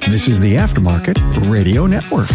This 0.00 0.28
is 0.28 0.40
the 0.40 0.54
Aftermarket 0.54 1.50
Radio 1.50 1.86
Network. 1.86 2.30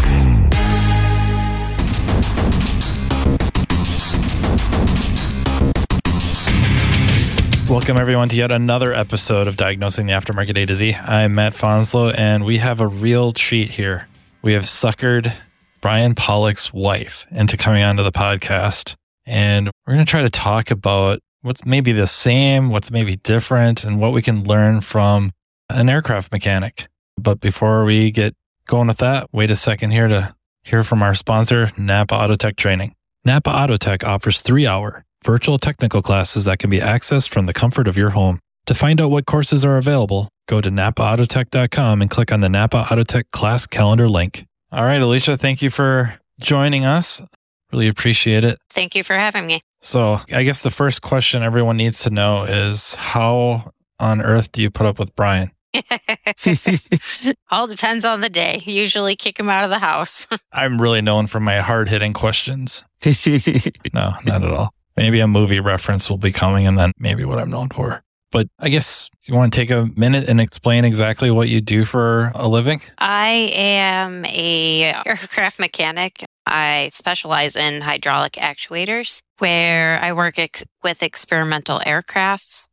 Welcome, 7.69 7.97
everyone, 7.97 8.29
to 8.29 8.35
yet 8.35 8.51
another 8.51 8.93
episode 8.93 9.47
of 9.47 9.55
Diagnosing 9.55 10.07
the 10.07 10.13
Aftermarket 10.13 10.57
A 10.57 10.65
to 10.65 10.75
Z. 10.75 10.95
I'm 10.95 11.35
Matt 11.35 11.53
Fanslow, 11.53 12.13
and 12.17 12.45
we 12.45 12.57
have 12.57 12.79
a 12.79 12.87
real 12.87 13.31
treat 13.31 13.69
here. 13.69 14.07
We 14.41 14.53
have 14.53 14.63
suckered 14.63 15.33
Bryan 15.81 16.15
Pollock's 16.15 16.73
wife 16.73 17.25
into 17.31 17.57
coming 17.57 17.83
onto 17.83 18.03
the 18.03 18.11
podcast, 18.11 18.95
and 19.25 19.69
we're 19.85 19.93
going 19.95 20.05
to 20.05 20.09
try 20.09 20.21
to 20.21 20.29
talk 20.29 20.71
about 20.71 21.19
what's 21.41 21.65
maybe 21.65 21.91
the 21.91 22.07
same, 22.07 22.69
what's 22.69 22.91
maybe 22.91 23.15
different, 23.17 23.83
and 23.83 23.99
what 23.99 24.13
we 24.13 24.21
can 24.21 24.43
learn 24.43 24.81
from 24.81 25.31
an 25.69 25.89
aircraft 25.89 26.31
mechanic. 26.31 26.87
But 27.17 27.39
before 27.39 27.83
we 27.83 28.11
get 28.11 28.35
going 28.65 28.87
with 28.87 28.97
that, 28.97 29.27
wait 29.31 29.51
a 29.51 29.55
second 29.55 29.91
here 29.91 30.07
to 30.07 30.35
hear 30.63 30.83
from 30.83 31.01
our 31.01 31.15
sponsor, 31.15 31.71
Napa 31.77 32.13
Autotech 32.13 32.55
Training. 32.55 32.93
Napa 33.25 33.49
Autotech 33.49 34.03
offers 34.03 34.41
three 34.41 34.67
hour 34.67 35.03
virtual 35.23 35.57
technical 35.57 36.01
classes 36.01 36.45
that 36.45 36.59
can 36.59 36.69
be 36.69 36.79
accessed 36.79 37.29
from 37.29 37.45
the 37.45 37.53
comfort 37.53 37.87
of 37.87 37.97
your 37.97 38.11
home. 38.11 38.39
To 38.67 38.73
find 38.73 39.01
out 39.01 39.11
what 39.11 39.25
courses 39.25 39.65
are 39.65 39.77
available, 39.77 40.29
go 40.47 40.61
to 40.61 40.69
napaautotech.com 40.69 42.01
and 42.01 42.09
click 42.09 42.31
on 42.31 42.41
the 42.41 42.49
Napa 42.49 42.83
Autotech 42.89 43.31
class 43.31 43.65
calendar 43.65 44.09
link. 44.09 44.45
All 44.71 44.83
right, 44.83 45.01
Alicia, 45.01 45.37
thank 45.37 45.61
you 45.61 45.69
for 45.69 46.19
joining 46.39 46.85
us. 46.85 47.21
Really 47.71 47.87
appreciate 47.87 48.43
it. 48.43 48.59
Thank 48.69 48.95
you 48.95 49.03
for 49.03 49.13
having 49.13 49.47
me. 49.47 49.61
So, 49.81 50.19
I 50.33 50.43
guess 50.43 50.63
the 50.63 50.71
first 50.71 51.01
question 51.01 51.43
everyone 51.43 51.77
needs 51.77 51.99
to 52.03 52.09
know 52.09 52.43
is 52.43 52.95
how 52.95 53.71
on 53.99 54.21
earth 54.21 54.51
do 54.51 54.61
you 54.61 54.69
put 54.69 54.85
up 54.85 54.99
with 54.99 55.15
Bryan? 55.15 55.51
All 57.51 57.67
depends 57.67 58.05
on 58.05 58.21
the 58.21 58.29
day. 58.29 58.61
Usually 58.63 59.15
kick 59.15 59.39
him 59.39 59.49
out 59.49 59.63
of 59.63 59.69
the 59.69 59.79
house. 59.79 60.27
I'm 60.51 60.81
really 60.81 61.01
known 61.01 61.27
for 61.27 61.39
my 61.39 61.57
hard 61.59 61.89
hitting 61.89 62.13
questions. 62.13 62.83
no, 63.93 64.15
not 64.25 64.43
at 64.43 64.51
all. 64.51 64.71
Maybe 64.95 65.19
a 65.19 65.27
movie 65.27 65.59
reference 65.59 66.09
will 66.09 66.17
be 66.17 66.31
coming 66.31 66.65
and 66.65 66.77
then 66.77 66.91
maybe 66.97 67.23
what 67.25 67.37
I'm 67.37 67.49
known 67.49 67.69
for. 67.69 68.01
But 68.31 68.47
I 68.59 68.69
guess 68.69 69.09
you 69.25 69.35
want 69.35 69.53
to 69.53 69.59
take 69.59 69.69
a 69.69 69.87
minute 69.95 70.27
and 70.27 70.41
explain 70.41 70.83
exactly 70.83 71.31
what 71.31 71.47
you 71.47 71.61
do 71.61 71.85
for 71.85 72.31
a 72.35 72.47
living? 72.47 72.81
I 72.97 73.51
am 73.53 74.25
a 74.25 74.93
aircraft 75.05 75.59
mechanic. 75.59 76.25
I 76.45 76.89
specialize 76.91 77.55
in 77.55 77.81
hydraulic 77.81 78.33
actuators 78.33 79.21
where 79.37 79.99
I 80.01 80.13
work 80.13 80.39
ex- 80.39 80.63
with 80.83 81.03
experimental 81.03 81.79
aircrafts 81.79 82.67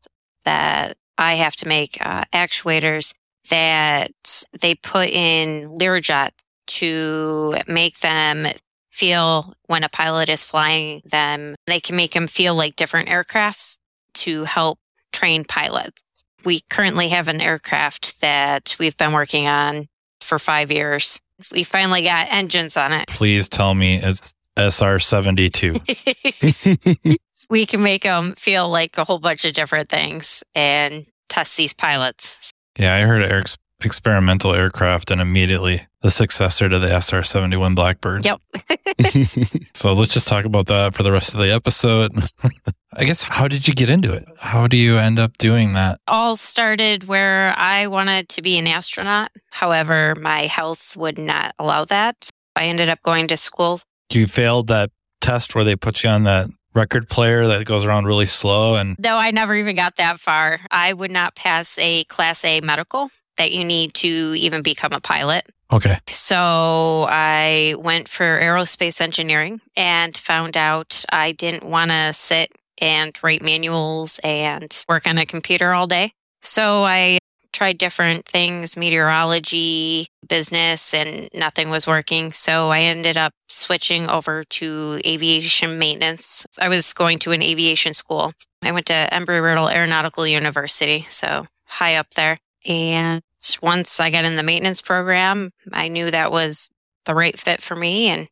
that 0.45 0.97
I 1.19 1.34
have 1.34 1.57
to 1.57 1.69
make 1.69 1.98
uh, 2.01 2.25
actuators 2.33 3.15
that 3.51 4.45
they 4.61 4.75
put 4.75 5.09
in 5.09 5.79
Learjet 5.79 6.31
to 6.67 7.56
make 7.69 8.01
them 8.01 8.47
feel 8.91 9.55
when 9.67 9.84
a 9.84 9.89
pilot 9.89 10.29
is 10.29 10.45
flying 10.45 11.03
them. 11.05 11.55
They 11.67 11.81
can 11.81 11.97
make 11.97 12.12
them 12.12 12.27
feel 12.27 12.55
like 12.55 12.77
different 12.77 13.09
aircrafts 13.09 13.79
to 14.15 14.45
help 14.45 14.79
train 15.12 15.45
pilots. 15.45 16.03
We 16.45 16.61
currently 16.71 17.09
have 17.09 17.28
an 17.28 17.41
aircraft 17.41 18.21
that 18.21 18.77
we've 18.78 18.97
been 18.97 19.12
working 19.12 19.47
on 19.47 19.89
for 20.21 20.39
five 20.39 20.71
years. 20.71 21.21
We 21.53 21.65
finally 21.65 22.03
got 22.03 22.28
engines 22.31 22.77
on 22.77 22.93
it. 22.93 23.09
Please 23.09 23.49
tell 23.49 23.75
me 23.75 24.01
it's 24.03 24.34
SR 24.56 25.01
72. 25.01 25.81
we 27.50 27.67
can 27.67 27.83
make 27.83 28.03
them 28.03 28.34
feel 28.34 28.69
like 28.69 28.98
a 28.98 29.05
whole 29.05 29.19
bunch 29.19 29.45
of 29.45 29.53
different 29.53 29.89
things 29.89 30.42
and 30.55 31.06
test 31.28 31.56
these 31.56 31.73
pilots. 31.73 32.50
Yeah, 32.78 32.95
I 32.95 33.00
heard 33.00 33.23
Eric's 33.23 33.56
experimental 33.84 34.55
aircraft 34.55 35.11
and 35.11 35.20
immediately 35.20 35.87
the 36.00 36.11
successor 36.11 36.69
to 36.69 36.78
the 36.78 36.89
SR 37.00 37.22
71 37.22 37.75
Blackbird. 37.75 38.25
Yep. 38.25 38.41
so 39.75 39.92
let's 39.92 40.12
just 40.12 40.28
talk 40.28 40.45
about 40.45 40.67
that 40.67 40.94
for 40.94 41.03
the 41.03 41.12
rest 41.12 41.34
of 41.34 41.41
the 41.41 41.53
episode. 41.53 42.12
I 42.93 43.05
guess, 43.05 43.22
how 43.22 43.49
did 43.49 43.66
you 43.66 43.75
get 43.75 43.91
into 43.91 44.12
it? 44.12 44.25
How 44.38 44.66
do 44.66 44.76
you 44.76 44.99
end 44.99 45.19
up 45.19 45.37
doing 45.38 45.72
that? 45.75 46.00
All 46.06 46.37
started 46.37 47.05
where 47.05 47.55
I 47.56 47.87
wanted 47.87 48.28
to 48.31 48.43
be 48.43 48.59
an 48.59 48.66
astronaut. 48.66 49.31
However, 49.50 50.15
my 50.15 50.43
health 50.43 50.97
would 50.97 51.19
not 51.19 51.55
allow 51.59 51.84
that. 51.87 52.28
I 52.55 52.66
ended 52.66 52.88
up 52.88 53.03
going 53.03 53.26
to 53.28 53.37
school. 53.37 53.81
You 54.12 54.26
failed 54.26 54.69
that 54.69 54.91
test 55.21 55.55
where 55.55 55.65
they 55.65 55.75
put 55.75 56.05
you 56.05 56.11
on 56.11 56.25
that 56.25 56.50
record 56.75 57.09
player 57.09 57.47
that 57.47 57.65
goes 57.65 57.85
around 57.85 58.05
really 58.05 58.27
slow 58.27 58.77
and 58.77 58.99
no 58.99 59.17
i 59.17 59.31
never 59.31 59.55
even 59.55 59.77
got 59.77 59.97
that 59.97 60.19
far 60.19 60.59
i 60.71 60.93
would 60.93 61.11
not 61.11 61.35
pass 61.37 61.79
a 61.79 62.05
class 62.05 62.45
a 62.45 62.61
medical 62.61 63.09
that 63.37 63.53
you 63.53 63.65
need 63.65 63.95
to 63.95 64.35
even 64.39 64.62
become 64.62 64.93
a 64.93 65.01
pilot. 65.01 65.47
Okay. 65.73 65.99
So 66.11 67.07
i 67.09 67.75
went 67.79 68.09
for 68.09 68.25
aerospace 68.25 69.01
engineering 69.01 69.61
and 69.77 70.17
found 70.17 70.57
out 70.57 71.05
i 71.11 71.33
didn't 71.33 71.65
want 71.65 71.91
to 71.91 72.12
sit 72.12 72.53
and 72.81 73.17
write 73.23 73.43
manuals 73.43 74.21
and 74.23 74.85
work 74.89 75.06
on 75.06 75.19
a 75.19 75.27
computer 75.27 75.73
all 75.73 75.87
day. 75.87 76.12
So 76.43 76.85
i 76.85 77.19
tried 77.54 77.78
different 77.78 78.26
things, 78.26 78.76
meteorology, 78.76 80.09
business, 80.28 80.92
and 80.92 81.31
nothing 81.32 81.70
was 81.70 81.87
working. 81.87 82.32
So 82.32 82.70
I 82.70 82.81
ended 82.81 83.16
up 83.16 83.32
switching 83.48 84.09
over 84.09 84.44
to 84.44 85.00
aviation 85.06 85.78
maintenance. 85.78 86.44
I 86.59 86.69
was 86.69 86.93
going 86.93 87.20
to 87.20 87.32
an 87.32 87.43
aviation 87.43 87.94
school. 87.94 88.32
I 88.60 88.72
went 88.72 88.87
to 88.87 89.09
Embry-Riddle 89.10 89.70
Aeronautical 89.70 90.26
University, 90.26 91.03
so 91.09 91.47
high 91.66 91.94
up 91.94 92.10
there. 92.10 92.38
And 92.66 93.22
once 93.62 94.00
I 94.00 94.10
got 94.10 94.25
in 94.25 94.37
the 94.37 94.43
maintenance 94.43 94.82
program, 94.82 95.50
I 95.72 95.88
knew 95.88 96.10
that 96.10 96.32
was 96.32 96.69
the 97.04 97.14
right 97.14 97.38
fit 97.38 97.62
for 97.62 97.76
me 97.76 98.09
and 98.09 98.28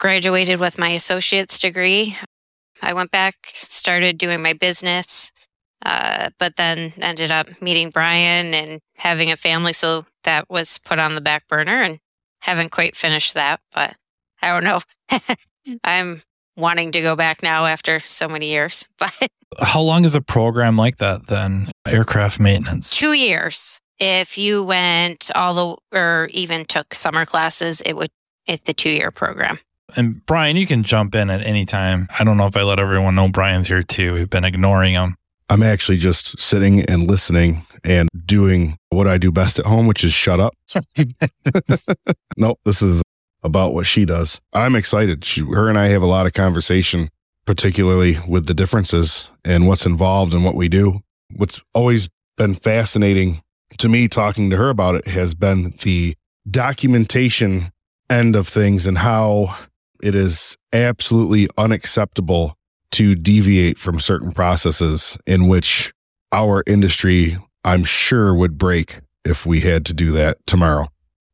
graduated 0.00 0.58
with 0.58 0.78
my 0.78 0.88
associate's 0.88 1.58
degree. 1.58 2.16
I 2.82 2.92
went 2.92 3.10
back, 3.10 3.34
started 3.54 4.18
doing 4.18 4.42
my 4.42 4.52
business, 4.52 5.30
uh, 5.84 6.30
but 6.38 6.56
then 6.56 6.92
ended 7.00 7.30
up 7.30 7.60
meeting 7.60 7.90
Bryan 7.90 8.54
and 8.54 8.80
having 8.96 9.30
a 9.30 9.36
family. 9.36 9.72
So 9.72 10.06
that 10.24 10.48
was 10.48 10.78
put 10.78 10.98
on 10.98 11.14
the 11.14 11.20
back 11.20 11.46
burner 11.48 11.82
and 11.82 11.98
haven't 12.40 12.72
quite 12.72 12.96
finished 12.96 13.34
that, 13.34 13.60
but 13.72 13.96
I 14.42 14.48
don't 14.48 14.64
know. 14.64 14.80
I'm 15.84 16.20
wanting 16.56 16.92
to 16.92 17.00
go 17.00 17.16
back 17.16 17.42
now 17.42 17.66
after 17.66 18.00
so 18.00 18.28
many 18.28 18.48
years. 18.48 18.88
But 19.56 19.68
how 19.68 19.82
long 19.82 20.04
is 20.04 20.16
a 20.16 20.20
program 20.20 20.76
like 20.76 20.98
that 20.98 21.28
then? 21.28 21.70
Aircraft 21.86 22.40
maintenance? 22.40 22.90
Two 22.90 23.12
years. 23.12 23.80
If 24.00 24.36
you 24.36 24.64
went 24.64 25.30
all 25.32 25.78
the, 25.92 25.96
or 25.96 26.28
even 26.32 26.64
took 26.64 26.92
summer 26.92 27.24
classes, 27.24 27.80
it 27.82 27.92
would, 27.92 28.10
it's 28.46 28.64
the 28.64 28.74
two 28.74 28.90
year 28.90 29.12
program. 29.12 29.60
And 29.96 30.26
Bryan, 30.26 30.56
you 30.56 30.66
can 30.66 30.82
jump 30.82 31.14
in 31.14 31.30
at 31.30 31.46
any 31.46 31.66
time. 31.66 32.08
I 32.18 32.24
don't 32.24 32.36
know 32.36 32.46
if 32.46 32.56
I 32.56 32.62
let 32.62 32.80
everyone 32.80 33.14
know 33.14 33.28
Bryan's 33.28 33.68
here 33.68 33.84
too. 33.84 34.14
We've 34.14 34.28
been 34.28 34.44
ignoring 34.44 34.94
him. 34.94 35.16
I'm 35.48 35.62
actually 35.62 35.98
just 35.98 36.40
sitting 36.40 36.80
and 36.86 37.06
listening 37.06 37.66
and 37.84 38.08
doing 38.24 38.78
what 38.90 39.06
I 39.06 39.18
do 39.18 39.30
best 39.30 39.58
at 39.58 39.66
home, 39.66 39.86
which 39.86 40.04
is 40.04 40.12
shut 40.12 40.40
up. 40.40 40.54
nope, 42.38 42.58
this 42.64 42.80
is 42.80 43.02
about 43.42 43.74
what 43.74 43.86
she 43.86 44.04
does. 44.04 44.40
I'm 44.52 44.74
excited. 44.74 45.24
She, 45.24 45.42
her 45.42 45.68
and 45.68 45.78
I 45.78 45.88
have 45.88 46.02
a 46.02 46.06
lot 46.06 46.26
of 46.26 46.32
conversation, 46.32 47.10
particularly 47.44 48.18
with 48.26 48.46
the 48.46 48.54
differences 48.54 49.28
and 49.44 49.68
what's 49.68 49.84
involved 49.84 50.32
and 50.32 50.44
what 50.44 50.54
we 50.54 50.68
do. 50.68 51.00
What's 51.36 51.60
always 51.74 52.08
been 52.36 52.54
fascinating 52.54 53.42
to 53.78 53.88
me 53.88 54.08
talking 54.08 54.50
to 54.50 54.56
her 54.56 54.70
about 54.70 54.94
it 54.94 55.06
has 55.08 55.34
been 55.34 55.74
the 55.82 56.16
documentation 56.50 57.72
end 58.10 58.36
of 58.36 58.48
things 58.48 58.86
and 58.86 58.98
how 58.98 59.56
it 60.02 60.14
is 60.14 60.56
absolutely 60.72 61.48
unacceptable 61.56 62.56
to 62.94 63.16
deviate 63.16 63.76
from 63.76 63.98
certain 63.98 64.30
processes 64.30 65.18
in 65.26 65.48
which 65.48 65.92
our 66.30 66.62
industry, 66.64 67.36
I'm 67.64 67.82
sure, 67.82 68.32
would 68.32 68.56
break 68.56 69.00
if 69.24 69.44
we 69.44 69.60
had 69.60 69.84
to 69.86 69.92
do 69.92 70.12
that 70.12 70.38
tomorrow 70.46 70.88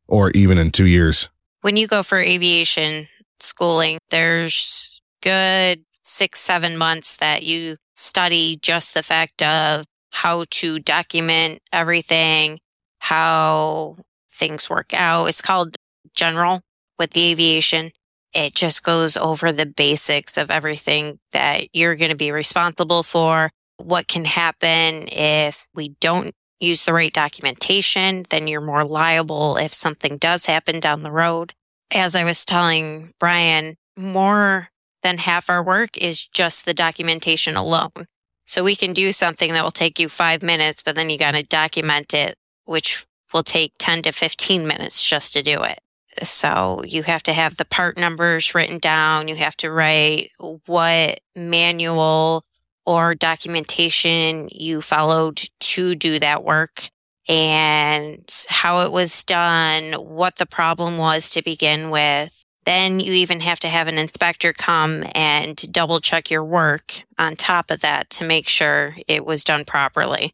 or 0.07 0.31
even 0.31 0.57
in 0.57 0.71
two 0.71 0.87
years. 0.87 1.29
When 1.61 1.77
you 1.77 1.85
go 1.85 2.01
for 2.01 2.19
aviation 2.19 3.07
schooling, 3.39 3.99
there's 4.09 5.01
good 5.21 5.83
six, 6.03 6.39
seven 6.39 6.77
months 6.77 7.17
that 7.17 7.43
you 7.43 7.77
study 7.93 8.57
just 8.59 8.95
the 8.95 9.03
fact 9.03 9.43
of 9.43 9.85
how 10.09 10.45
to 10.49 10.79
document 10.79 11.59
everything, 11.71 12.59
how 12.97 13.97
things 14.31 14.67
work 14.67 14.95
out. 14.95 15.25
It's 15.25 15.43
called 15.43 15.75
general 16.15 16.61
with 16.97 17.11
the 17.11 17.25
aviation 17.31 17.91
it 18.33 18.55
just 18.55 18.83
goes 18.83 19.17
over 19.17 19.51
the 19.51 19.65
basics 19.65 20.37
of 20.37 20.51
everything 20.51 21.19
that 21.31 21.67
you're 21.73 21.95
going 21.95 22.11
to 22.11 22.17
be 22.17 22.31
responsible 22.31 23.03
for. 23.03 23.51
What 23.77 24.07
can 24.07 24.25
happen 24.25 25.07
if 25.11 25.67
we 25.73 25.95
don't 25.99 26.33
use 26.59 26.85
the 26.85 26.93
right 26.93 27.11
documentation, 27.11 28.25
then 28.29 28.47
you're 28.47 28.61
more 28.61 28.85
liable 28.85 29.57
if 29.57 29.73
something 29.73 30.17
does 30.17 30.45
happen 30.45 30.79
down 30.79 31.03
the 31.03 31.11
road. 31.11 31.53
As 31.91 32.15
I 32.15 32.23
was 32.23 32.45
telling 32.45 33.13
Bryan, 33.19 33.75
more 33.97 34.69
than 35.03 35.17
half 35.17 35.49
our 35.49 35.63
work 35.63 35.97
is 35.97 36.25
just 36.25 36.65
the 36.65 36.73
documentation 36.73 37.55
alone. 37.55 38.05
So 38.45 38.63
we 38.63 38.75
can 38.75 38.93
do 38.93 39.11
something 39.11 39.51
that 39.53 39.63
will 39.63 39.71
take 39.71 39.99
you 39.99 40.07
five 40.09 40.43
minutes, 40.43 40.83
but 40.83 40.95
then 40.95 41.09
you 41.09 41.17
got 41.17 41.31
to 41.31 41.43
document 41.43 42.13
it, 42.13 42.35
which 42.65 43.05
will 43.33 43.43
take 43.43 43.73
10 43.79 44.03
to 44.03 44.11
15 44.11 44.67
minutes 44.67 45.03
just 45.03 45.33
to 45.33 45.41
do 45.41 45.63
it. 45.63 45.79
So 46.21 46.83
you 46.85 47.03
have 47.03 47.23
to 47.23 47.33
have 47.33 47.57
the 47.57 47.65
part 47.65 47.97
numbers 47.97 48.53
written 48.53 48.79
down. 48.79 49.27
You 49.27 49.35
have 49.35 49.55
to 49.57 49.71
write 49.71 50.31
what 50.65 51.19
manual 51.35 52.43
or 52.85 53.15
documentation 53.15 54.49
you 54.51 54.81
followed 54.81 55.41
to 55.59 55.95
do 55.95 56.19
that 56.19 56.43
work 56.43 56.89
and 57.29 58.23
how 58.49 58.81
it 58.81 58.91
was 58.91 59.23
done, 59.23 59.93
what 59.93 60.37
the 60.37 60.45
problem 60.45 60.97
was 60.97 61.29
to 61.31 61.41
begin 61.41 61.89
with. 61.89 62.43
Then 62.65 62.99
you 62.99 63.13
even 63.13 63.39
have 63.39 63.59
to 63.61 63.69
have 63.69 63.87
an 63.87 63.97
inspector 63.97 64.53
come 64.53 65.03
and 65.15 65.55
double 65.71 65.99
check 65.99 66.29
your 66.29 66.43
work 66.43 67.03
on 67.17 67.35
top 67.35 67.71
of 67.71 67.81
that 67.81 68.09
to 68.11 68.23
make 68.23 68.47
sure 68.47 68.95
it 69.07 69.25
was 69.25 69.43
done 69.43 69.65
properly. 69.65 70.33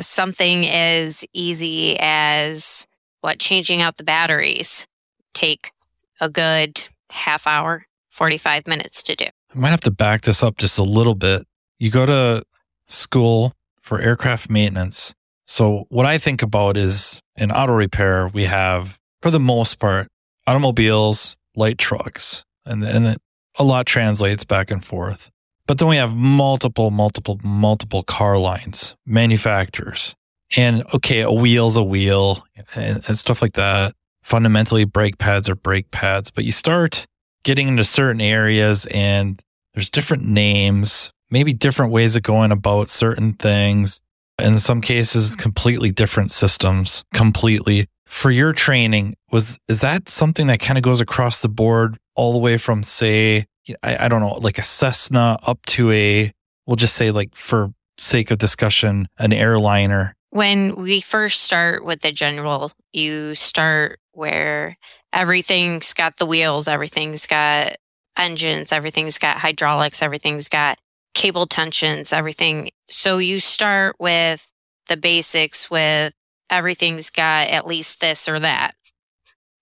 Something 0.00 0.66
as 0.66 1.24
easy 1.32 1.96
as 1.98 2.86
what 3.20 3.38
changing 3.38 3.80
out 3.80 3.96
the 3.96 4.04
batteries 4.04 4.86
take 5.34 5.70
a 6.20 6.28
good 6.28 6.84
half 7.10 7.46
hour, 7.46 7.86
45 8.10 8.66
minutes 8.66 9.02
to 9.04 9.16
do. 9.16 9.26
I 9.54 9.58
might 9.58 9.70
have 9.70 9.80
to 9.82 9.90
back 9.90 10.22
this 10.22 10.42
up 10.42 10.58
just 10.58 10.78
a 10.78 10.82
little 10.82 11.14
bit. 11.14 11.46
You 11.78 11.90
go 11.90 12.06
to 12.06 12.44
school 12.86 13.52
for 13.80 14.00
aircraft 14.00 14.48
maintenance. 14.48 15.14
So 15.46 15.84
what 15.88 16.06
I 16.06 16.18
think 16.18 16.42
about 16.42 16.76
is 16.76 17.20
in 17.36 17.50
auto 17.50 17.72
repair, 17.72 18.28
we 18.28 18.44
have, 18.44 18.98
for 19.20 19.30
the 19.30 19.40
most 19.40 19.78
part, 19.78 20.08
automobiles, 20.46 21.36
light 21.56 21.78
trucks, 21.78 22.44
and, 22.64 22.82
and 22.84 23.16
a 23.58 23.64
lot 23.64 23.86
translates 23.86 24.44
back 24.44 24.70
and 24.70 24.84
forth. 24.84 25.30
But 25.66 25.78
then 25.78 25.88
we 25.88 25.96
have 25.96 26.14
multiple, 26.14 26.90
multiple, 26.90 27.38
multiple 27.42 28.02
car 28.02 28.38
lines, 28.38 28.96
manufacturers. 29.06 30.14
And 30.56 30.84
okay, 30.94 31.20
a 31.20 31.32
wheel's 31.32 31.76
a 31.76 31.82
wheel 31.82 32.44
and, 32.74 33.02
and 33.06 33.18
stuff 33.18 33.40
like 33.40 33.54
that. 33.54 33.94
Fundamentally, 34.22 34.84
brake 34.84 35.18
pads 35.18 35.48
are 35.48 35.54
brake 35.54 35.90
pads, 35.90 36.30
but 36.30 36.44
you 36.44 36.52
start 36.52 37.06
getting 37.44 37.68
into 37.68 37.84
certain 37.84 38.20
areas 38.20 38.86
and 38.86 39.40
there's 39.74 39.90
different 39.90 40.24
names, 40.24 41.10
maybe 41.30 41.52
different 41.52 41.92
ways 41.92 42.14
of 42.16 42.22
going 42.22 42.52
about 42.52 42.88
certain 42.88 43.32
things. 43.34 44.00
In 44.38 44.58
some 44.58 44.80
cases, 44.80 45.34
completely 45.36 45.90
different 45.90 46.30
systems, 46.30 47.04
completely. 47.14 47.86
For 48.06 48.30
your 48.30 48.52
training, 48.52 49.14
was 49.30 49.58
is 49.68 49.80
that 49.80 50.08
something 50.08 50.46
that 50.48 50.60
kind 50.60 50.76
of 50.76 50.84
goes 50.84 51.00
across 51.00 51.40
the 51.40 51.48
board 51.48 51.98
all 52.14 52.32
the 52.32 52.38
way 52.38 52.58
from 52.58 52.82
say, 52.82 53.46
I, 53.82 54.04
I 54.04 54.08
don't 54.08 54.20
know, 54.20 54.34
like 54.34 54.58
a 54.58 54.62
Cessna 54.62 55.38
up 55.46 55.64
to 55.66 55.90
a, 55.90 56.30
we'll 56.66 56.76
just 56.76 56.94
say 56.94 57.10
like 57.10 57.34
for 57.34 57.72
sake 57.98 58.30
of 58.30 58.38
discussion, 58.38 59.08
an 59.18 59.32
airliner? 59.32 60.14
When 60.30 60.76
we 60.76 61.00
first 61.00 61.42
start 61.42 61.84
with 61.84 62.00
the 62.00 62.12
general, 62.12 62.72
you 62.92 63.34
start 63.34 64.00
where 64.12 64.76
everything's 65.12 65.92
got 65.94 66.16
the 66.16 66.26
wheels, 66.26 66.68
everything's 66.68 67.26
got 67.26 67.76
engines, 68.16 68.72
everything's 68.72 69.18
got 69.18 69.38
hydraulics, 69.38 70.02
everything's 70.02 70.48
got 70.48 70.78
cable 71.14 71.46
tensions, 71.46 72.12
everything. 72.12 72.70
So 72.88 73.18
you 73.18 73.40
start 73.40 73.96
with 73.98 74.52
the 74.88 74.96
basics 74.96 75.70
with 75.70 76.14
everything's 76.50 77.10
got 77.10 77.48
at 77.48 77.66
least 77.66 78.00
this 78.00 78.28
or 78.28 78.38
that. 78.40 78.74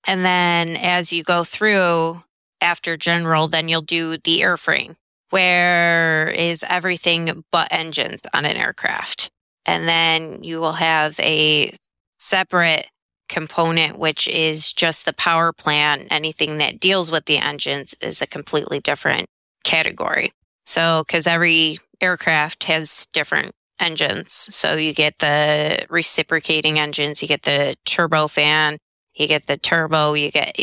And 0.07 0.25
then 0.25 0.77
as 0.77 1.13
you 1.13 1.23
go 1.23 1.45
through 1.45 2.23
after 2.61 2.97
general, 2.97 3.49
then 3.49 3.69
you'll 3.69 3.83
do 3.83 4.17
the 4.17 4.41
airframe, 4.41 4.97
where 5.31 6.29
is 6.29 6.65
everything 6.69 7.45
but 7.53 7.69
engines 7.71 8.23
on 8.35 8.45
an 8.45 8.57
aircraft. 8.57 9.31
And 9.67 9.87
then 9.87 10.43
you 10.43 10.59
will 10.59 10.73
have 10.73 11.19
a 11.21 11.73
separate 12.19 12.89
component, 13.31 13.99
which 13.99 14.29
is 14.29 14.73
just 14.73 15.07
the 15.07 15.15
power 15.15 15.53
plant. 15.53 16.09
Anything 16.11 16.59
that 16.59 16.79
deals 16.79 17.11
with 17.11 17.25
the 17.25 17.39
engines 17.39 17.95
is 18.03 18.21
a 18.21 18.27
completely 18.27 18.81
different 18.81 19.29
category. 19.65 20.33
So, 20.67 21.05
cause 21.09 21.27
every 21.27 21.79
aircraft 22.01 22.65
has 22.65 23.07
different 23.13 23.53
engines. 23.81 24.33
So 24.33 24.75
you 24.75 24.93
get 24.93 25.19
the 25.21 25.87
reciprocating 25.89 26.79
engines, 26.79 27.23
you 27.23 27.29
get 27.29 27.43
the 27.43 27.77
turbofan, 27.87 28.77
you 29.15 29.27
get 29.27 29.47
the 29.47 29.57
turbo, 29.57 30.13
you 30.15 30.31
get 30.31 30.59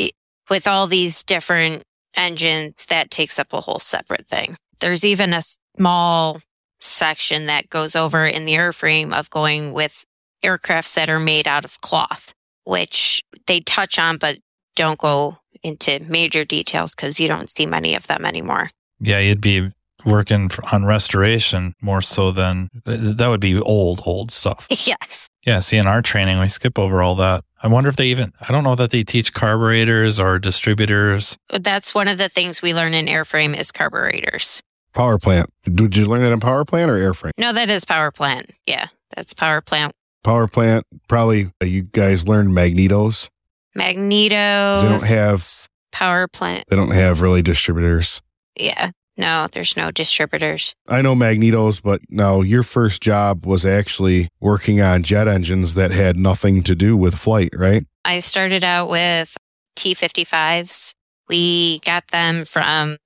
with 0.50 0.68
all 0.68 0.88
these 0.88 1.24
different 1.24 1.84
engines 2.16 2.86
that 2.90 3.12
takes 3.12 3.40
up 3.40 3.54
a 3.54 3.62
whole 3.62 3.80
separate 3.80 4.28
thing. 4.28 4.56
There's 4.81 5.04
even 5.04 5.34
a 5.34 5.42
small 5.75 6.40
section 6.80 7.48
that 7.48 7.69
goes 7.69 7.96
over 7.96 8.25
in 8.25 8.46
the 8.46 8.54
airframe 8.54 9.14
of 9.14 9.30
going 9.30 9.74
with 9.74 10.06
aircrafts 10.44 10.94
that 10.94 11.10
are 11.10 11.19
made 11.19 11.48
out 11.48 11.66
of 11.66 11.81
cloth 11.81 12.34
which 12.68 13.24
they 13.48 13.62
touch 13.62 13.98
on, 13.98 14.18
but 14.18 14.38
don't 14.75 15.00
go 15.00 15.38
into 15.64 16.00
major 16.04 16.44
details 16.44 16.94
because 16.94 17.19
you 17.19 17.28
don't 17.28 17.50
see 17.50 17.66
many 17.66 17.96
of 17.96 18.08
them 18.08 18.25
anymore. 18.25 18.69
Yeah, 19.00 19.19
you'd 19.19 19.42
be 19.42 19.72
working 20.06 20.50
on 20.72 20.86
restoration 20.86 21.74
more 21.81 22.02
so 22.02 22.31
than 22.31 22.69
that 22.86 23.28
would 23.28 23.42
be 23.42 23.60
old, 23.60 24.02
old 24.06 24.31
stuff. 24.31 24.68
yes. 24.88 25.30
Yeah. 25.46 25.60
See, 25.60 25.78
in 25.78 25.88
our 25.88 26.02
training, 26.02 26.40
we 26.40 26.48
skip 26.48 26.78
over 26.78 27.02
all 27.02 27.16
that. 27.16 27.44
I 27.64 27.68
wonder 27.68 27.90
if 27.90 27.96
they 27.96 28.08
even, 28.08 28.34
I 28.48 28.52
don't 28.52 28.64
know 28.64 28.75
that 28.75 28.92
they 28.92 29.04
teach 29.04 29.34
carburetors 29.34 30.19
or 30.19 30.38
distributors. 30.38 31.38
That's 31.50 31.96
one 31.96 32.08
of 32.08 32.18
the 32.18 32.30
things 32.30 32.62
we 32.62 32.74
learn 32.74 32.94
in 32.94 33.08
airframe 33.08 33.58
is 33.58 33.72
carburetors. 33.72 34.62
Power 34.94 35.18
plant. 35.18 35.50
Did 35.64 35.96
you 35.96 36.06
learn 36.06 36.22
that 36.22 36.31
in 36.31 36.40
power 36.40 36.66
plant 36.66 36.92
or 36.92 36.96
airframe? 36.96 37.31
No, 37.38 37.54
that 37.54 37.69
is 37.69 37.86
power 37.86 38.12
plant. 38.12 38.52
Yeah. 38.66 38.88
That's 39.16 39.34
power 39.34 39.62
plant 39.62 39.96
power 40.28 40.48
plant. 40.48 40.86
Probably 41.08 41.50
uh, 41.62 41.66
you 41.66 41.84
guys 41.84 42.28
learned 42.28 42.50
magnetos. 42.50 43.30
Magnetos. 43.78 44.82
They 44.82 44.90
don't 44.90 45.08
have 45.08 45.68
power 45.94 46.28
plant. 46.28 46.66
They 46.68 46.76
don't 46.76 46.92
have 46.92 47.22
really 47.22 47.42
distributors. 47.42 48.22
Yeah. 48.56 48.92
No, 49.16 49.48
there's 49.50 49.78
no 49.78 49.90
distributors. 49.90 50.76
I 50.88 51.02
know 51.02 51.16
magnetos, 51.16 51.82
but 51.82 52.02
now 52.10 52.42
your 52.42 52.64
first 52.64 53.02
job 53.02 53.46
was 53.46 53.66
actually 53.66 54.28
working 54.42 54.82
on 54.82 55.02
jet 55.02 55.30
engines 55.30 55.76
that 55.76 55.92
had 55.92 56.18
nothing 56.18 56.62
to 56.64 56.76
do 56.76 56.98
with 56.98 57.16
flight, 57.16 57.50
right? 57.56 57.86
I 58.04 58.20
started 58.20 58.66
out 58.66 58.90
with 58.90 59.36
T 59.78 59.96
55s. 59.96 60.94
We 61.30 61.80
got 61.80 62.10
them 62.10 62.44
from 62.44 62.98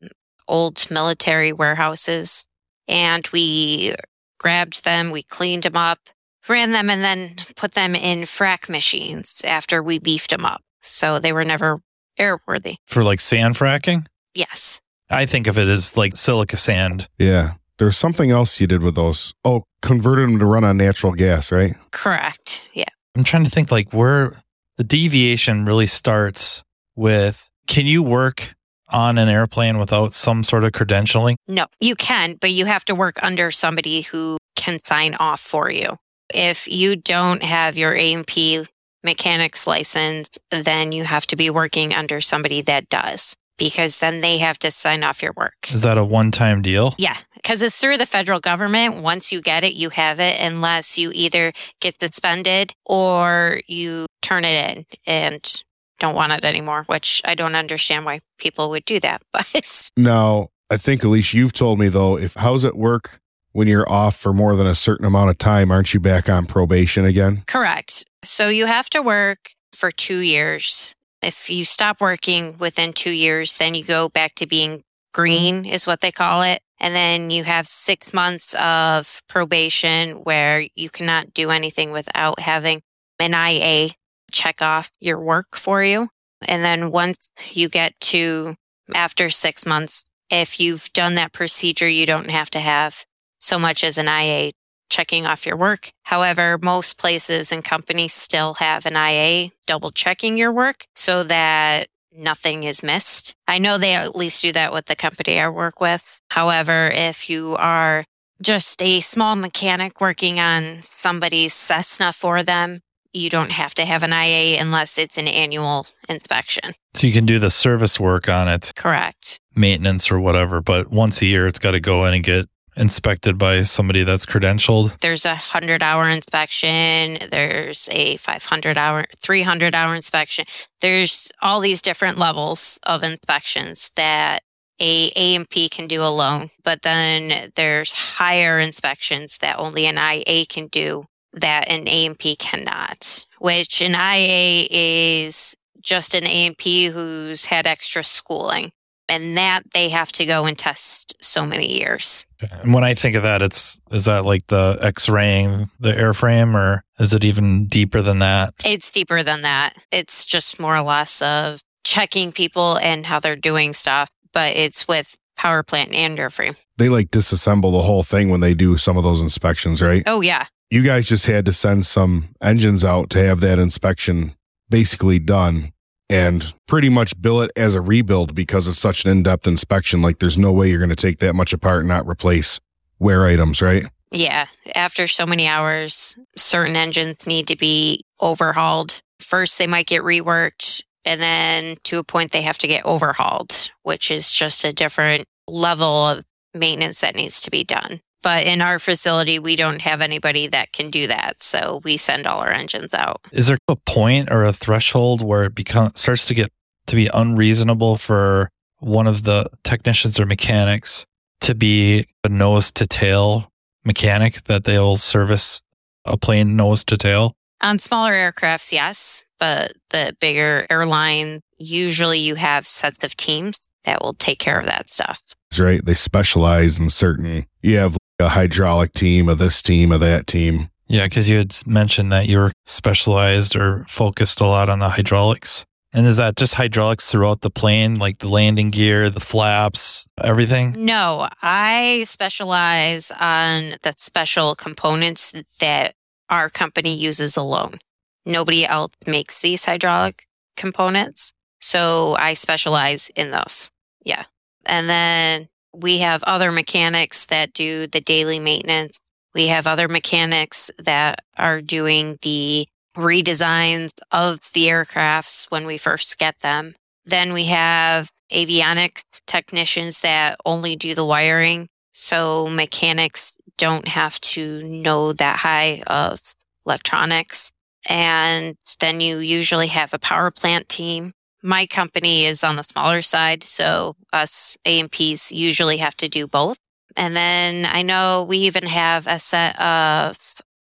old 0.47 0.89
military 0.89 1.53
warehouses 1.53 2.45
and 2.87 3.27
we 3.31 3.95
grabbed 4.39 4.83
them, 4.83 5.11
we 5.11 5.21
cleaned 5.23 5.63
them 5.63 5.77
up, 5.77 5.99
ran 6.47 6.71
them 6.71 6.89
and 6.89 7.03
then 7.03 7.35
put 7.55 7.73
them 7.73 7.95
in 7.95 8.21
frac 8.21 8.69
machines 8.69 9.41
after 9.45 9.81
we 9.81 9.99
beefed 9.99 10.31
them 10.31 10.45
up. 10.45 10.61
So 10.81 11.19
they 11.19 11.33
were 11.33 11.45
never 11.45 11.81
airworthy. 12.19 12.75
For 12.87 13.03
like 13.03 13.19
sand 13.19 13.55
fracking? 13.55 14.05
Yes. 14.33 14.81
I 15.09 15.25
think 15.25 15.47
of 15.47 15.57
it 15.57 15.67
as 15.67 15.97
like 15.97 16.15
silica 16.15 16.57
sand. 16.57 17.07
Yeah. 17.17 17.53
There's 17.77 17.97
something 17.97 18.31
else 18.31 18.61
you 18.61 18.67
did 18.67 18.83
with 18.83 18.95
those. 18.95 19.33
Oh, 19.43 19.63
converted 19.81 20.29
them 20.29 20.39
to 20.39 20.45
run 20.45 20.63
on 20.63 20.77
natural 20.77 21.13
gas, 21.13 21.51
right? 21.51 21.73
Correct. 21.91 22.63
Yeah. 22.73 22.85
I'm 23.15 23.23
trying 23.23 23.43
to 23.43 23.49
think 23.49 23.71
like 23.71 23.91
where 23.91 24.33
the 24.77 24.83
deviation 24.83 25.65
really 25.65 25.87
starts 25.87 26.63
with 26.95 27.49
can 27.67 27.85
you 27.85 28.03
work 28.03 28.53
on 28.89 29.17
an 29.17 29.29
airplane 29.29 29.77
without 29.77 30.13
some 30.13 30.43
sort 30.43 30.63
of 30.63 30.71
credentialing? 30.71 31.35
No, 31.47 31.65
you 31.79 31.95
can, 31.95 32.35
but 32.39 32.51
you 32.51 32.65
have 32.65 32.85
to 32.85 32.95
work 32.95 33.17
under 33.21 33.49
somebody 33.51 34.01
who 34.01 34.37
can 34.55 34.79
sign 34.83 35.15
off 35.15 35.39
for 35.39 35.71
you. 35.71 35.97
If 36.33 36.67
you 36.67 36.95
don't 36.95 37.43
have 37.43 37.77
your 37.77 37.95
A&P 37.95 38.65
mechanics 39.03 39.65
license, 39.67 40.29
then 40.49 40.91
you 40.91 41.03
have 41.03 41.27
to 41.27 41.35
be 41.35 41.49
working 41.49 41.93
under 41.93 42.21
somebody 42.21 42.61
that 42.61 42.89
does 42.89 43.35
because 43.57 43.99
then 43.99 44.21
they 44.21 44.39
have 44.39 44.57
to 44.59 44.71
sign 44.71 45.03
off 45.03 45.21
your 45.21 45.33
work. 45.37 45.71
Is 45.71 45.83
that 45.83 45.97
a 45.97 46.03
one 46.03 46.31
time 46.31 46.61
deal? 46.61 46.95
Yeah, 46.97 47.17
because 47.35 47.61
it's 47.61 47.77
through 47.77 47.97
the 47.97 48.05
federal 48.05 48.39
government. 48.39 49.03
Once 49.03 49.31
you 49.31 49.41
get 49.41 49.63
it, 49.63 49.73
you 49.73 49.89
have 49.89 50.19
it 50.19 50.39
unless 50.39 50.97
you 50.97 51.11
either 51.13 51.51
get 51.79 51.99
suspended 52.01 52.73
or 52.85 53.61
you 53.67 54.07
turn 54.21 54.45
it 54.45 54.77
in 54.77 54.85
and 55.05 55.63
don't 55.99 56.15
want 56.15 56.31
it 56.31 56.43
anymore, 56.43 56.83
which 56.87 57.21
I 57.23 57.35
don't 57.35 57.55
understand 57.55 58.05
why 58.05 58.21
people 58.39 58.71
would 58.71 58.85
do 58.85 58.99
that. 58.99 59.21
But 59.31 59.91
now, 59.95 60.49
I 60.71 60.77
think, 60.77 61.03
Elise, 61.03 61.33
you've 61.33 61.53
told 61.53 61.79
me 61.79 61.87
though, 61.87 62.17
if 62.17 62.33
how's 62.33 62.63
it 62.63 62.75
work 62.75 63.20
when 63.53 63.67
you're 63.67 63.89
off 63.89 64.15
for 64.15 64.33
more 64.33 64.55
than 64.55 64.67
a 64.67 64.75
certain 64.75 65.05
amount 65.05 65.29
of 65.29 65.37
time, 65.37 65.71
aren't 65.71 65.93
you 65.93 65.99
back 65.99 66.29
on 66.29 66.45
probation 66.45 67.05
again? 67.05 67.43
Correct. 67.47 68.05
So 68.23 68.47
you 68.47 68.65
have 68.65 68.89
to 68.91 69.01
work 69.01 69.51
for 69.73 69.91
two 69.91 70.19
years. 70.19 70.95
If 71.21 71.49
you 71.49 71.65
stop 71.65 72.01
working 72.01 72.57
within 72.57 72.93
two 72.93 73.11
years, 73.11 73.57
then 73.57 73.75
you 73.75 73.83
go 73.83 74.09
back 74.09 74.35
to 74.35 74.47
being 74.47 74.83
green, 75.13 75.63
mm-hmm. 75.63 75.73
is 75.73 75.85
what 75.85 76.01
they 76.01 76.11
call 76.11 76.41
it. 76.43 76.61
And 76.79 76.95
then 76.95 77.29
you 77.29 77.43
have 77.43 77.67
six 77.67 78.13
months 78.13 78.55
of 78.55 79.21
probation 79.27 80.23
where 80.23 80.67
you 80.75 80.89
cannot 80.89 81.33
do 81.33 81.51
anything 81.51 81.91
without 81.91 82.39
having 82.39 82.81
an 83.19 83.33
IA 83.33 83.89
check 84.31 84.61
off 84.61 84.89
your 84.99 85.19
work 85.19 85.55
for 85.55 85.83
you. 85.83 86.09
And 86.47 86.63
then 86.63 86.89
once 86.89 87.29
you 87.51 87.69
get 87.69 87.99
to 88.01 88.55
after 88.95 89.29
six 89.29 89.65
months, 89.65 90.05
if 90.31 90.59
you've 90.59 90.91
done 90.93 91.15
that 91.15 91.33
procedure, 91.33 91.89
you 91.89 92.07
don't 92.07 92.31
have 92.31 92.49
to 92.51 92.59
have 92.59 93.05
so 93.41 93.59
much 93.59 93.83
as 93.83 93.97
an 93.97 94.07
IA 94.07 94.51
checking 94.89 95.25
off 95.25 95.45
your 95.45 95.57
work. 95.57 95.91
However, 96.03 96.59
most 96.61 96.97
places 96.97 97.51
and 97.51 97.63
companies 97.63 98.13
still 98.13 98.55
have 98.55 98.85
an 98.85 98.95
IA 98.95 99.49
double 99.65 99.91
checking 99.91 100.37
your 100.37 100.51
work 100.51 100.85
so 100.95 101.23
that 101.23 101.87
nothing 102.13 102.63
is 102.65 102.83
missed. 102.83 103.33
I 103.47 103.57
know 103.57 103.77
they 103.77 103.95
at 103.95 104.15
least 104.15 104.41
do 104.41 104.51
that 104.51 104.73
with 104.73 104.85
the 104.85 104.95
company 104.95 105.39
I 105.39 105.47
work 105.49 105.79
with. 105.79 106.21
However, 106.31 106.91
if 106.93 107.29
you 107.29 107.55
are 107.57 108.03
just 108.41 108.81
a 108.81 108.99
small 108.99 109.35
mechanic 109.35 110.01
working 110.01 110.39
on 110.39 110.81
somebody's 110.81 111.53
Cessna 111.53 112.11
for 112.11 112.43
them, 112.43 112.81
you 113.13 113.29
don't 113.29 113.51
have 113.51 113.73
to 113.75 113.85
have 113.85 114.03
an 114.03 114.11
IA 114.11 114.59
unless 114.59 114.97
it's 114.97 115.17
an 115.17 115.27
annual 115.27 115.85
inspection. 116.09 116.71
So 116.93 117.07
you 117.07 117.13
can 117.13 117.25
do 117.25 117.39
the 117.39 117.49
service 117.49 117.99
work 117.99 118.27
on 118.29 118.47
it, 118.47 118.71
Correct. 118.75 119.39
maintenance 119.55 120.11
or 120.11 120.19
whatever, 120.19 120.61
but 120.61 120.89
once 120.91 121.21
a 121.21 121.25
year 121.25 121.47
it's 121.47 121.59
got 121.59 121.71
to 121.71 121.79
go 121.79 122.05
in 122.05 122.13
and 122.13 122.23
get 122.23 122.47
inspected 122.75 123.37
by 123.37 123.63
somebody 123.63 124.03
that's 124.03 124.25
credentialed. 124.25 124.99
There's 124.99 125.25
a 125.25 125.29
100 125.29 125.83
hour 125.83 126.09
inspection, 126.09 127.17
there's 127.29 127.89
a 127.91 128.17
500 128.17 128.77
hour, 128.77 129.05
300 129.21 129.75
hour 129.75 129.95
inspection. 129.95 130.45
There's 130.79 131.31
all 131.41 131.59
these 131.59 131.81
different 131.81 132.17
levels 132.17 132.79
of 132.83 133.03
inspections 133.03 133.91
that 133.95 134.43
a 134.79 135.11
A&P 135.15 135.69
can 135.69 135.87
do 135.87 136.01
alone, 136.01 136.49
but 136.63 136.81
then 136.81 137.51
there's 137.55 137.93
higher 137.93 138.59
inspections 138.59 139.37
that 139.37 139.59
only 139.59 139.85
an 139.85 139.97
IA 139.97 140.45
can 140.45 140.67
do 140.67 141.05
that 141.33 141.69
an 141.69 141.87
A&P 141.87 142.35
cannot, 142.35 143.27
which 143.39 143.81
an 143.81 143.93
IA 143.93 144.67
is 144.71 145.55
just 145.81 146.15
an 146.15 146.25
A&P 146.25 146.87
who's 146.87 147.45
had 147.45 147.67
extra 147.67 148.03
schooling 148.03 148.71
and 149.11 149.35
that 149.35 149.63
they 149.73 149.89
have 149.89 150.09
to 150.13 150.25
go 150.25 150.45
and 150.45 150.57
test 150.57 151.13
so 151.21 151.45
many 151.45 151.77
years. 151.77 152.25
And 152.63 152.73
when 152.73 152.85
I 152.85 152.93
think 152.93 153.17
of 153.17 153.23
that, 153.23 153.41
it's 153.41 153.77
is 153.91 154.05
that 154.05 154.25
like 154.25 154.47
the 154.47 154.79
X-raying 154.81 155.69
the 155.79 155.91
airframe, 155.91 156.55
or 156.55 156.83
is 156.97 157.13
it 157.13 157.25
even 157.25 157.67
deeper 157.67 158.01
than 158.01 158.19
that? 158.19 158.53
It's 158.63 158.89
deeper 158.89 159.21
than 159.21 159.41
that. 159.41 159.75
It's 159.91 160.25
just 160.25 160.61
more 160.61 160.77
or 160.77 160.81
less 160.81 161.21
of 161.21 161.59
checking 161.83 162.31
people 162.31 162.77
and 162.77 163.05
how 163.05 163.19
they're 163.19 163.35
doing 163.35 163.73
stuff, 163.73 164.09
but 164.31 164.55
it's 164.55 164.87
with 164.87 165.17
power 165.35 165.61
plant 165.61 165.93
and 165.93 166.17
airframe. 166.17 166.63
They 166.77 166.87
like 166.87 167.11
disassemble 167.11 167.73
the 167.73 167.83
whole 167.83 168.03
thing 168.03 168.29
when 168.29 168.39
they 168.39 168.53
do 168.53 168.77
some 168.77 168.95
of 168.95 169.03
those 169.03 169.19
inspections, 169.19 169.81
right? 169.81 170.03
Oh 170.07 170.21
yeah. 170.21 170.45
You 170.69 170.83
guys 170.83 171.05
just 171.05 171.25
had 171.25 171.43
to 171.45 171.53
send 171.53 171.85
some 171.85 172.29
engines 172.41 172.85
out 172.85 173.09
to 173.09 173.19
have 173.21 173.41
that 173.41 173.59
inspection 173.59 174.35
basically 174.69 175.19
done 175.19 175.73
and 176.11 176.53
pretty 176.67 176.89
much 176.89 177.19
bill 177.21 177.41
it 177.41 177.51
as 177.55 177.73
a 177.73 177.81
rebuild 177.81 178.35
because 178.35 178.67
it's 178.67 178.77
such 178.77 179.05
an 179.05 179.11
in-depth 179.11 179.47
inspection. 179.47 180.01
Like 180.01 180.19
there's 180.19 180.37
no 180.37 180.51
way 180.51 180.69
you're 180.69 180.77
going 180.77 180.89
to 180.89 180.95
take 180.95 181.19
that 181.19 181.33
much 181.33 181.53
apart 181.53 181.79
and 181.79 181.87
not 181.87 182.05
replace 182.05 182.59
wear 182.99 183.25
items, 183.25 183.61
right? 183.61 183.85
Yeah. 184.11 184.47
After 184.75 185.07
so 185.07 185.25
many 185.25 185.47
hours, 185.47 186.17
certain 186.35 186.75
engines 186.75 187.25
need 187.25 187.47
to 187.47 187.55
be 187.55 188.03
overhauled. 188.19 189.01
First, 189.19 189.57
they 189.57 189.67
might 189.67 189.87
get 189.87 190.01
reworked, 190.01 190.83
and 191.05 191.21
then 191.21 191.77
to 191.85 191.99
a 191.99 192.03
point, 192.03 192.33
they 192.33 192.41
have 192.41 192.57
to 192.57 192.67
get 192.67 192.85
overhauled, 192.85 193.71
which 193.83 194.11
is 194.11 194.33
just 194.33 194.65
a 194.65 194.73
different 194.73 195.25
level 195.47 196.09
of 196.09 196.25
maintenance 196.53 196.99
that 196.99 197.15
needs 197.15 197.39
to 197.41 197.51
be 197.51 197.63
done. 197.63 198.01
But 198.23 198.45
in 198.45 198.61
our 198.61 198.77
facility, 198.79 199.39
we 199.39 199.55
don't 199.55 199.81
have 199.81 200.01
anybody 200.01 200.47
that 200.47 200.73
can 200.73 200.89
do 200.89 201.07
that. 201.07 201.41
So 201.41 201.81
we 201.83 201.97
send 201.97 202.27
all 202.27 202.41
our 202.41 202.51
engines 202.51 202.93
out. 202.93 203.21
Is 203.31 203.47
there 203.47 203.57
a 203.67 203.75
point 203.75 204.29
or 204.31 204.43
a 204.43 204.53
threshold 204.53 205.21
where 205.21 205.43
it 205.45 205.55
becomes 205.55 205.99
starts 205.99 206.25
to 206.27 206.33
get 206.33 206.51
to 206.87 206.95
be 206.95 207.09
unreasonable 207.13 207.97
for 207.97 208.49
one 208.79 209.07
of 209.07 209.23
the 209.23 209.49
technicians 209.63 210.19
or 210.19 210.25
mechanics 210.25 211.05
to 211.41 211.55
be 211.55 212.05
a 212.23 212.29
nose 212.29 212.71
to 212.73 212.85
tail 212.85 213.51
mechanic 213.83 214.43
that 214.43 214.63
they'll 214.63 214.97
service 214.97 215.61
a 216.05 216.17
plane 216.17 216.55
nose 216.55 216.83
to 216.85 216.97
tail? 216.97 217.33
On 217.61 217.79
smaller 217.79 218.11
aircrafts, 218.11 218.71
yes. 218.71 219.23
But 219.39 219.73
the 219.89 220.15
bigger 220.19 220.67
airline, 220.69 221.41
usually 221.57 222.19
you 222.19 222.35
have 222.35 222.67
sets 222.67 223.03
of 223.03 223.15
teams 223.15 223.59
that 223.83 224.01
will 224.01 224.13
take 224.13 224.39
care 224.39 224.59
of 224.59 224.65
that 224.65 224.89
stuff. 224.89 225.21
Right? 225.57 225.83
They 225.83 225.95
specialize 225.95 226.79
in 226.79 226.89
certain. 226.89 227.45
You 227.61 227.77
have 227.77 227.97
a 228.21 228.29
hydraulic 228.29 228.93
team, 228.93 229.27
of 229.27 229.37
this 229.37 229.61
team, 229.61 229.91
of 229.91 229.99
that 229.99 230.27
team. 230.27 230.69
Yeah, 230.87 231.05
because 231.05 231.29
you 231.29 231.37
had 231.37 231.55
mentioned 231.65 232.11
that 232.11 232.27
you 232.27 232.37
were 232.37 232.51
specialized 232.65 233.55
or 233.55 233.85
focused 233.87 234.41
a 234.41 234.45
lot 234.45 234.69
on 234.69 234.79
the 234.79 234.89
hydraulics. 234.89 235.65
And 235.93 236.07
is 236.07 236.17
that 236.17 236.37
just 236.37 236.53
hydraulics 236.53 237.11
throughout 237.11 237.41
the 237.41 237.49
plane, 237.49 237.97
like 237.97 238.19
the 238.19 238.29
landing 238.29 238.71
gear, 238.71 239.09
the 239.09 239.19
flaps, 239.19 240.07
everything? 240.23 240.73
No, 240.77 241.27
I 241.41 242.03
specialize 242.05 243.11
on 243.19 243.75
the 243.83 243.93
special 243.97 244.55
components 244.55 245.33
that 245.59 245.95
our 246.29 246.49
company 246.49 246.95
uses 246.95 247.35
alone. 247.35 247.79
Nobody 248.25 248.65
else 248.65 248.93
makes 249.05 249.41
these 249.41 249.65
hydraulic 249.65 250.25
components. 250.55 251.33
So 251.59 252.15
I 252.17 252.33
specialize 252.33 253.09
in 253.15 253.31
those. 253.31 253.69
Yeah. 254.03 254.23
And 254.65 254.89
then 254.89 255.49
we 255.73 255.99
have 255.99 256.23
other 256.23 256.51
mechanics 256.51 257.25
that 257.27 257.53
do 257.53 257.87
the 257.87 258.01
daily 258.01 258.39
maintenance. 258.39 258.99
We 259.33 259.47
have 259.47 259.67
other 259.67 259.87
mechanics 259.87 260.69
that 260.77 261.23
are 261.37 261.61
doing 261.61 262.17
the 262.21 262.67
redesigns 262.95 263.91
of 264.11 264.39
the 264.53 264.65
aircrafts 264.65 265.49
when 265.49 265.65
we 265.65 265.77
first 265.77 266.17
get 266.17 266.39
them. 266.41 266.75
Then 267.05 267.33
we 267.33 267.45
have 267.45 268.09
avionics 268.31 269.03
technicians 269.25 270.01
that 270.01 270.37
only 270.45 270.75
do 270.75 270.93
the 270.93 271.05
wiring. 271.05 271.67
So 271.93 272.47
mechanics 272.47 273.37
don't 273.57 273.87
have 273.87 274.19
to 274.21 274.61
know 274.63 275.13
that 275.13 275.37
high 275.37 275.83
of 275.87 276.21
electronics. 276.65 277.51
And 277.87 278.55
then 278.79 279.01
you 279.01 279.17
usually 279.17 279.67
have 279.67 279.93
a 279.93 279.99
power 279.99 280.31
plant 280.31 280.69
team. 280.69 281.13
My 281.43 281.65
company 281.65 282.25
is 282.25 282.43
on 282.43 282.55
the 282.55 282.63
smaller 282.63 283.01
side. 283.01 283.43
So 283.43 283.95
us 284.13 284.57
A&Ps 284.65 285.31
usually 285.31 285.77
have 285.77 285.95
to 285.97 286.09
do 286.09 286.27
both. 286.27 286.57
And 286.95 287.15
then 287.15 287.65
I 287.65 287.81
know 287.81 288.25
we 288.27 288.37
even 288.39 288.65
have 288.65 289.07
a 289.07 289.19
set 289.19 289.59
of 289.59 290.17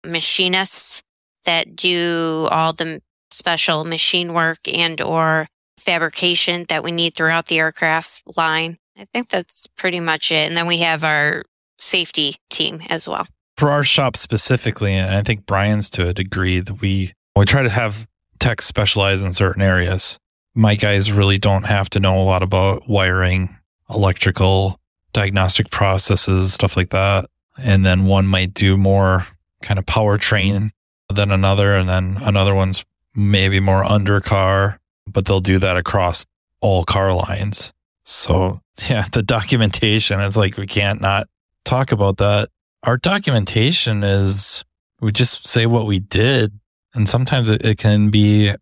machinists 0.05 1.03
that 1.45 1.77
do 1.77 2.49
all 2.51 2.73
the 2.73 3.01
special 3.31 3.85
machine 3.85 4.33
work 4.35 4.59
and 4.67 5.01
or 5.01 5.49
fabrication 5.79 6.67
that 6.69 6.83
we 6.83 6.91
need 6.91 7.15
throughout 7.15 7.47
the 7.47 7.59
aircraft 7.59 8.23
line. 8.37 8.79
I 8.97 9.07
think 9.13 9.29
that's 9.29 9.67
pretty 9.69 10.01
much 10.01 10.33
it. 10.33 10.49
And 10.49 10.57
then 10.57 10.67
we 10.67 10.79
have 10.79 11.05
our 11.05 11.45
safety 11.79 12.37
team 12.51 12.83
as 12.89 13.09
well. 13.09 13.27
For 13.57 13.71
our 13.71 13.85
shop 13.85 14.17
specifically, 14.17 14.93
and 14.93 15.15
I 15.15 15.23
think 15.23 15.47
Bryan's 15.47 15.89
to 15.91 16.09
a 16.09 16.15
degree 16.15 16.61
that 16.61 16.81
we 16.81 17.13
we 17.37 17.45
try 17.45 17.63
to 17.63 17.69
have 17.69 18.07
techs 18.41 18.67
specialize 18.67 19.23
in 19.23 19.33
certain 19.33 19.63
areas. 19.63 20.19
My 20.59 20.75
guys 20.75 21.13
really 21.13 21.39
don't 21.39 21.67
have 21.67 21.89
to 21.91 22.01
know 22.01 22.21
a 22.21 22.25
lot 22.25 22.43
about 22.43 22.89
wiring, 22.89 23.57
electrical, 23.89 24.81
diagnostic 25.13 25.71
processes, 25.71 26.53
stuff 26.53 26.77
like 26.77 26.91
that. 26.91 27.31
And 27.57 27.87
then 27.87 28.07
one 28.07 28.27
might 28.27 28.55
do 28.55 28.77
more 28.77 29.25
kind 29.63 29.79
of 29.79 29.87
powertrain 29.87 30.71
than 31.15 31.31
another, 31.31 31.75
and 31.75 31.89
then 31.89 32.19
another 32.21 32.57
one's 32.57 32.85
maybe 33.15 33.61
more 33.61 33.85
undercar, 33.85 34.79
but 35.07 35.27
they'll 35.27 35.39
do 35.39 35.61
that 35.61 35.77
across 35.77 36.27
all 36.61 36.83
car 36.83 37.13
lines. 37.13 37.73
So 38.03 38.61
yeah, 38.91 39.07
the 39.13 39.23
documentation 39.23 40.19
is 40.19 40.37
like 40.37 40.57
we 40.57 40.67
can't 40.67 41.01
not 41.01 41.29
talk 41.65 41.93
about 41.93 42.17
that. 42.17 42.49
Our 42.83 42.97
documentation 42.97 44.03
is 44.03 44.65
we 45.01 45.13
just 45.13 45.47
say 45.47 45.67
what 45.67 45.87
we 45.87 46.01
did, 46.01 46.59
and 46.95 47.09
sometimes 47.09 47.49
it, 47.49 47.65
it 47.65 47.79
can 47.79 48.11
be 48.11 48.53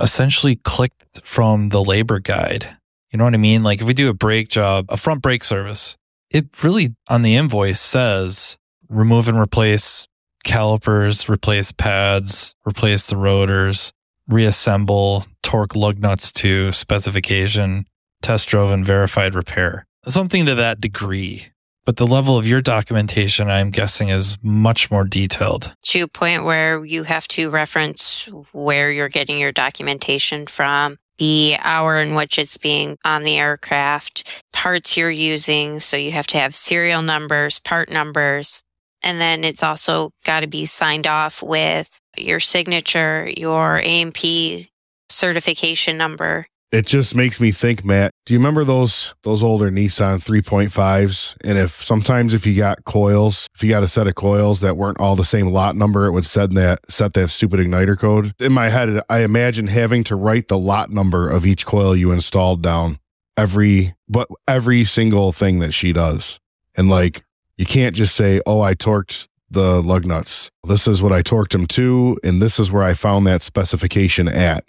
essentially 0.00 0.56
clicked 0.56 1.20
from 1.22 1.70
the 1.70 1.82
labor 1.82 2.18
guide. 2.18 2.76
You 3.10 3.18
know 3.18 3.24
what 3.24 3.34
I 3.34 3.38
mean? 3.38 3.62
Like 3.62 3.80
if 3.80 3.86
we 3.86 3.94
do 3.94 4.08
a 4.08 4.14
brake 4.14 4.48
job, 4.48 4.86
a 4.88 4.96
front 4.96 5.22
brake 5.22 5.44
service, 5.44 5.96
it 6.30 6.46
really 6.62 6.94
on 7.08 7.22
the 7.22 7.36
invoice 7.36 7.80
says 7.80 8.58
remove 8.88 9.28
and 9.28 9.38
replace 9.38 10.06
calipers, 10.42 11.28
replace 11.28 11.72
pads, 11.72 12.54
replace 12.66 13.06
the 13.06 13.16
rotors, 13.16 13.92
reassemble, 14.28 15.24
torque 15.42 15.76
lug 15.76 15.98
nuts 15.98 16.32
to 16.32 16.72
specification, 16.72 17.86
test 18.22 18.48
drove 18.48 18.70
and 18.70 18.84
verified 18.84 19.34
repair. 19.34 19.86
Something 20.06 20.46
to 20.46 20.54
that 20.54 20.80
degree. 20.80 21.48
But 21.84 21.96
the 21.96 22.06
level 22.06 22.38
of 22.38 22.46
your 22.46 22.62
documentation, 22.62 23.50
I'm 23.50 23.70
guessing, 23.70 24.08
is 24.08 24.38
much 24.42 24.90
more 24.90 25.04
detailed. 25.04 25.74
To 25.82 26.00
a 26.00 26.08
point 26.08 26.44
where 26.44 26.82
you 26.84 27.02
have 27.02 27.28
to 27.28 27.50
reference 27.50 28.26
where 28.52 28.90
you're 28.90 29.10
getting 29.10 29.38
your 29.38 29.52
documentation 29.52 30.46
from, 30.46 30.96
the 31.18 31.56
hour 31.60 32.00
in 32.00 32.14
which 32.14 32.38
it's 32.38 32.56
being 32.56 32.96
on 33.04 33.22
the 33.22 33.36
aircraft, 33.36 34.42
parts 34.52 34.96
you're 34.96 35.10
using. 35.10 35.78
So 35.78 35.98
you 35.98 36.12
have 36.12 36.26
to 36.28 36.38
have 36.38 36.54
serial 36.54 37.02
numbers, 37.02 37.58
part 37.60 37.90
numbers, 37.90 38.62
and 39.02 39.20
then 39.20 39.44
it's 39.44 39.62
also 39.62 40.10
got 40.24 40.40
to 40.40 40.46
be 40.46 40.64
signed 40.64 41.06
off 41.06 41.42
with 41.42 42.00
your 42.16 42.40
signature, 42.40 43.30
your 43.36 43.78
A&P 43.78 44.70
certification 45.10 45.98
number. 45.98 46.46
It 46.74 46.86
just 46.86 47.14
makes 47.14 47.40
me 47.40 47.52
think, 47.52 47.84
Matt. 47.84 48.10
Do 48.26 48.34
you 48.34 48.40
remember 48.40 48.64
those 48.64 49.14
those 49.22 49.44
older 49.44 49.70
Nissan 49.70 50.16
3.5s? 50.16 51.36
And 51.44 51.56
if 51.56 51.70
sometimes 51.84 52.34
if 52.34 52.44
you 52.46 52.56
got 52.56 52.84
coils, 52.84 53.46
if 53.54 53.62
you 53.62 53.68
got 53.68 53.84
a 53.84 53.88
set 53.88 54.08
of 54.08 54.16
coils 54.16 54.60
that 54.60 54.76
weren't 54.76 54.98
all 54.98 55.14
the 55.14 55.24
same 55.24 55.46
lot 55.46 55.76
number, 55.76 56.06
it 56.06 56.10
would 56.10 56.24
set 56.24 56.50
that 56.54 56.80
set 56.90 57.12
that 57.12 57.28
stupid 57.28 57.60
igniter 57.60 57.96
code. 57.96 58.34
In 58.40 58.52
my 58.52 58.70
head, 58.70 59.00
I 59.08 59.20
imagine 59.20 59.68
having 59.68 60.02
to 60.04 60.16
write 60.16 60.48
the 60.48 60.58
lot 60.58 60.90
number 60.90 61.28
of 61.28 61.46
each 61.46 61.64
coil 61.64 61.94
you 61.94 62.10
installed 62.10 62.60
down 62.60 62.98
every 63.36 63.94
but 64.08 64.26
every 64.48 64.84
single 64.84 65.30
thing 65.30 65.60
that 65.60 65.72
she 65.72 65.92
does. 65.92 66.40
And 66.76 66.88
like 66.90 67.24
you 67.56 67.66
can't 67.66 67.94
just 67.94 68.16
say, 68.16 68.40
"Oh, 68.46 68.60
I 68.60 68.74
torqued 68.74 69.28
the 69.48 69.80
lug 69.80 70.06
nuts. 70.06 70.50
This 70.66 70.88
is 70.88 71.00
what 71.00 71.12
I 71.12 71.22
torqued 71.22 71.52
them 71.52 71.68
to, 71.68 72.18
and 72.24 72.42
this 72.42 72.58
is 72.58 72.72
where 72.72 72.82
I 72.82 72.94
found 72.94 73.28
that 73.28 73.42
specification 73.42 74.26
at." 74.26 74.64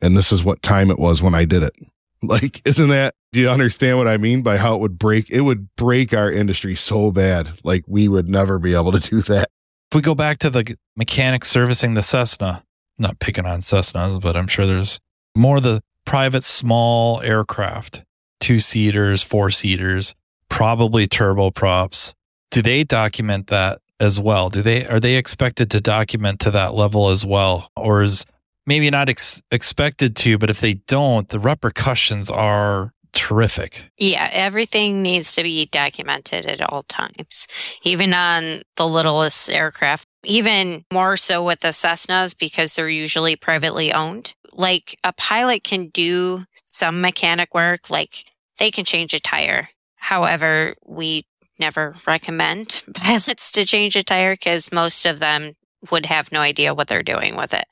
And 0.00 0.16
this 0.16 0.32
is 0.32 0.44
what 0.44 0.62
time 0.62 0.90
it 0.90 0.98
was 0.98 1.22
when 1.22 1.34
I 1.34 1.44
did 1.44 1.62
it. 1.62 1.74
Like, 2.20 2.66
isn't 2.66 2.88
that, 2.88 3.14
do 3.30 3.40
you 3.40 3.48
understand 3.48 3.96
what 3.96 4.08
I 4.08 4.16
mean 4.16 4.42
by 4.42 4.56
how 4.56 4.74
it 4.74 4.80
would 4.80 4.98
break? 4.98 5.30
It 5.30 5.42
would 5.42 5.68
break 5.76 6.12
our 6.12 6.28
industry 6.32 6.74
so 6.74 7.12
bad. 7.12 7.48
Like, 7.62 7.84
we 7.86 8.08
would 8.08 8.28
never 8.28 8.58
be 8.58 8.74
able 8.74 8.90
to 8.90 8.98
do 9.10 9.22
that. 9.22 9.50
If 9.92 9.94
we 9.94 10.00
go 10.00 10.16
back 10.16 10.38
to 10.38 10.50
the 10.50 10.76
mechanic 10.96 11.44
servicing 11.44 11.94
the 11.94 12.02
Cessna, 12.02 12.64
not 12.98 13.20
picking 13.20 13.46
on 13.46 13.60
Cessnas, 13.60 14.20
but 14.20 14.36
I'm 14.36 14.48
sure 14.48 14.66
there's 14.66 14.98
more 15.36 15.60
the 15.60 15.80
private 16.04 16.42
small 16.42 17.20
aircraft, 17.22 18.02
two 18.40 18.58
seaters, 18.58 19.22
four 19.22 19.50
seaters, 19.50 20.16
probably 20.48 21.06
turboprops. 21.06 22.14
Do 22.50 22.62
they 22.62 22.82
document 22.82 23.46
that 23.46 23.80
as 24.00 24.18
well? 24.18 24.50
Do 24.50 24.60
they, 24.60 24.86
are 24.86 24.98
they 24.98 25.14
expected 25.14 25.70
to 25.70 25.80
document 25.80 26.40
to 26.40 26.50
that 26.50 26.74
level 26.74 27.10
as 27.10 27.24
well? 27.24 27.70
Or 27.76 28.02
is, 28.02 28.26
maybe 28.68 28.90
not 28.90 29.08
ex- 29.08 29.42
expected 29.50 30.14
to, 30.14 30.36
but 30.38 30.50
if 30.50 30.60
they 30.60 30.74
don't, 30.74 31.30
the 31.30 31.40
repercussions 31.40 32.30
are 32.30 32.92
terrific. 33.12 33.90
Yeah, 33.96 34.28
everything 34.30 35.02
needs 35.02 35.34
to 35.34 35.42
be 35.42 35.64
documented 35.66 36.44
at 36.44 36.60
all 36.60 36.82
times, 36.84 37.48
even 37.82 38.12
on 38.12 38.62
the 38.76 38.86
littlest 38.86 39.48
aircraft, 39.48 40.06
even 40.22 40.84
more 40.92 41.16
so 41.16 41.42
with 41.42 41.60
the 41.60 41.68
Cessnas 41.68 42.38
because 42.38 42.74
they're 42.74 42.90
usually 42.90 43.34
privately 43.34 43.92
owned. 43.92 44.34
Like 44.52 44.98
a 45.02 45.14
pilot 45.14 45.64
can 45.64 45.88
do 45.88 46.44
some 46.66 47.00
mechanic 47.00 47.54
work, 47.54 47.88
like 47.88 48.26
they 48.58 48.70
can 48.70 48.84
change 48.84 49.14
a 49.14 49.20
tire. 49.20 49.70
However, 49.96 50.74
we 50.84 51.24
never 51.58 51.96
recommend 52.06 52.82
pilots 52.94 53.50
to 53.52 53.64
change 53.64 53.96
a 53.96 54.04
tire 54.04 54.34
because 54.34 54.70
most 54.70 55.06
of 55.06 55.20
them 55.20 55.54
would 55.90 56.06
have 56.06 56.30
no 56.30 56.40
idea 56.40 56.74
what 56.74 56.88
they're 56.88 57.02
doing 57.02 57.34
with 57.34 57.54
it 57.54 57.64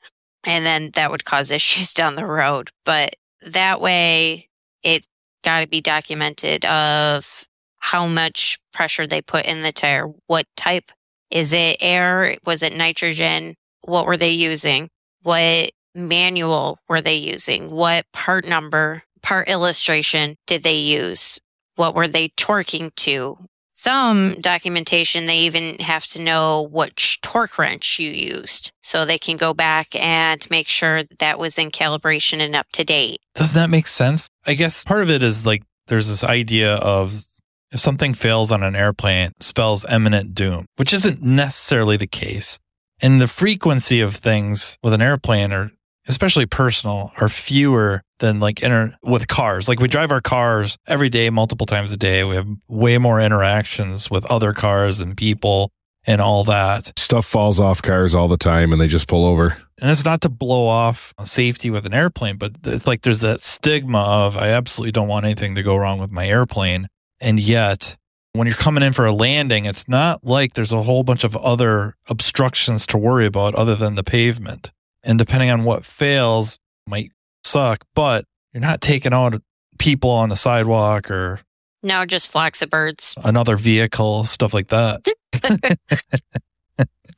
and 0.47 0.65
then 0.65 0.91
that 0.95 1.11
would 1.11 1.25
cause 1.25 1.51
issues 1.59 1.93
down 1.93 2.15
the 2.15 2.25
road. 2.25 2.71
But 2.85 3.15
that 3.45 3.79
way, 3.79 4.49
it's 4.81 5.07
got 5.43 5.61
to 5.61 5.67
be 5.67 5.81
documented 5.81 6.65
of 6.65 7.45
how 7.79 8.07
much 8.07 8.57
pressure 8.73 9.05
they 9.05 9.21
put 9.21 9.45
in 9.45 9.61
the 9.61 9.71
tire, 9.71 10.07
what 10.25 10.45
type 10.55 10.91
is 11.29 11.53
it 11.53 11.77
air? 11.79 12.37
Was 12.45 12.63
it 12.63 12.75
nitrogen? 12.75 13.55
What 13.81 14.05
were 14.05 14.17
they 14.17 14.31
using? 14.31 14.89
What 15.21 15.71
manual 15.93 16.79
were 16.89 17.01
they 17.01 17.15
using? 17.15 17.69
What 17.69 18.05
part 18.11 18.45
number, 18.45 19.03
part 19.21 19.47
illustration 19.47 20.35
did 20.47 20.63
they 20.63 20.79
use? 20.79 21.39
What 21.75 21.95
were 21.95 22.07
they 22.07 22.29
torquing 22.29 22.93
to? 22.95 23.37
Some 23.77 24.41
documentation, 24.41 25.27
they 25.27 25.37
even 25.41 25.77
have 25.77 26.05
to 26.07 26.21
know 26.21 26.67
which 26.71 27.21
torque 27.21 27.59
wrench 27.59 27.99
you 27.99 28.09
used 28.09 28.71
so 28.81 29.05
they 29.05 29.19
can 29.19 29.37
go 29.37 29.53
back 29.53 29.95
and 29.95 30.45
make 30.49 30.67
sure 30.67 31.03
that 31.19 31.37
was 31.37 31.59
in 31.59 31.69
calibration 31.69 32.39
and 32.39 32.55
up 32.55 32.65
to 32.73 32.83
date. 32.83 33.19
Doesn't 33.35 33.53
that 33.53 33.69
make 33.69 33.85
sense? 33.85 34.29
I 34.47 34.55
guess 34.55 34.83
part 34.83 35.03
of 35.03 35.11
it 35.11 35.21
is 35.21 35.45
like 35.45 35.61
there's 35.85 36.07
this 36.07 36.23
idea 36.23 36.75
of 36.77 37.23
if 37.71 37.79
something 37.79 38.15
fails 38.15 38.51
on 38.51 38.63
an 38.63 38.75
airplane, 38.75 39.33
spells 39.39 39.85
imminent 39.89 40.33
doom, 40.33 40.65
which 40.77 40.91
isn't 40.91 41.21
necessarily 41.21 41.97
the 41.97 42.07
case. 42.07 42.57
And 42.99 43.21
the 43.21 43.27
frequency 43.27 44.01
of 44.01 44.15
things 44.15 44.79
with 44.81 44.93
an 44.93 45.03
airplane 45.03 45.51
are 45.51 45.71
especially 46.07 46.45
personal, 46.45 47.11
are 47.17 47.29
fewer 47.29 48.01
than 48.19 48.39
like 48.39 48.61
inter 48.61 48.95
with 49.03 49.27
cars. 49.27 49.67
Like 49.67 49.79
we 49.79 49.87
drive 49.87 50.11
our 50.11 50.21
cars 50.21 50.77
every 50.87 51.09
day, 51.09 51.29
multiple 51.29 51.65
times 51.65 51.91
a 51.93 51.97
day. 51.97 52.23
We 52.23 52.35
have 52.35 52.47
way 52.67 52.97
more 52.97 53.21
interactions 53.21 54.09
with 54.09 54.25
other 54.25 54.53
cars 54.53 54.99
and 54.99 55.15
people 55.15 55.71
and 56.05 56.21
all 56.21 56.43
that. 56.45 56.97
Stuff 56.97 57.25
falls 57.25 57.59
off 57.59 57.81
cars 57.81 58.15
all 58.15 58.27
the 58.27 58.37
time 58.37 58.71
and 58.71 58.81
they 58.81 58.87
just 58.87 59.07
pull 59.07 59.25
over. 59.25 59.57
And 59.79 59.91
it's 59.91 60.05
not 60.05 60.21
to 60.21 60.29
blow 60.29 60.65
off 60.65 61.13
safety 61.23 61.69
with 61.69 61.85
an 61.85 61.93
airplane, 61.93 62.37
but 62.37 62.53
it's 62.63 62.87
like 62.87 63.01
there's 63.01 63.19
that 63.19 63.41
stigma 63.41 63.99
of 63.99 64.35
I 64.35 64.47
absolutely 64.49 64.93
don't 64.93 65.07
want 65.07 65.25
anything 65.25 65.53
to 65.55 65.63
go 65.63 65.75
wrong 65.75 65.99
with 65.99 66.11
my 66.11 66.27
airplane. 66.27 66.87
And 67.19 67.39
yet, 67.39 67.95
when 68.33 68.47
you're 68.47 68.55
coming 68.55 68.83
in 68.83 68.93
for 68.93 69.05
a 69.05 69.11
landing, 69.11 69.65
it's 69.65 69.87
not 69.87 70.23
like 70.23 70.53
there's 70.53 70.71
a 70.71 70.83
whole 70.83 71.03
bunch 71.03 71.23
of 71.23 71.35
other 71.37 71.95
obstructions 72.07 72.85
to 72.87 72.97
worry 72.97 73.25
about 73.25 73.53
other 73.55 73.75
than 73.75 73.95
the 73.95 74.03
pavement. 74.03 74.71
And 75.07 75.17
depending 75.17 75.49
on 75.49 75.63
what 75.63 75.85
fails, 75.85 76.59
might 76.85 77.11
suck, 77.43 77.83
but 77.95 78.25
you're 78.53 78.61
not 78.61 78.81
taking 78.81 79.13
out 79.13 79.41
people 79.79 80.09
on 80.09 80.29
the 80.29 80.35
sidewalk 80.35 81.09
or 81.09 81.39
no, 81.81 82.05
just 82.05 82.29
flocks 82.29 82.61
of 82.61 82.69
birds, 82.69 83.15
another 83.23 83.55
vehicle, 83.55 84.25
stuff 84.25 84.53
like 84.53 84.67
that. 84.67 85.05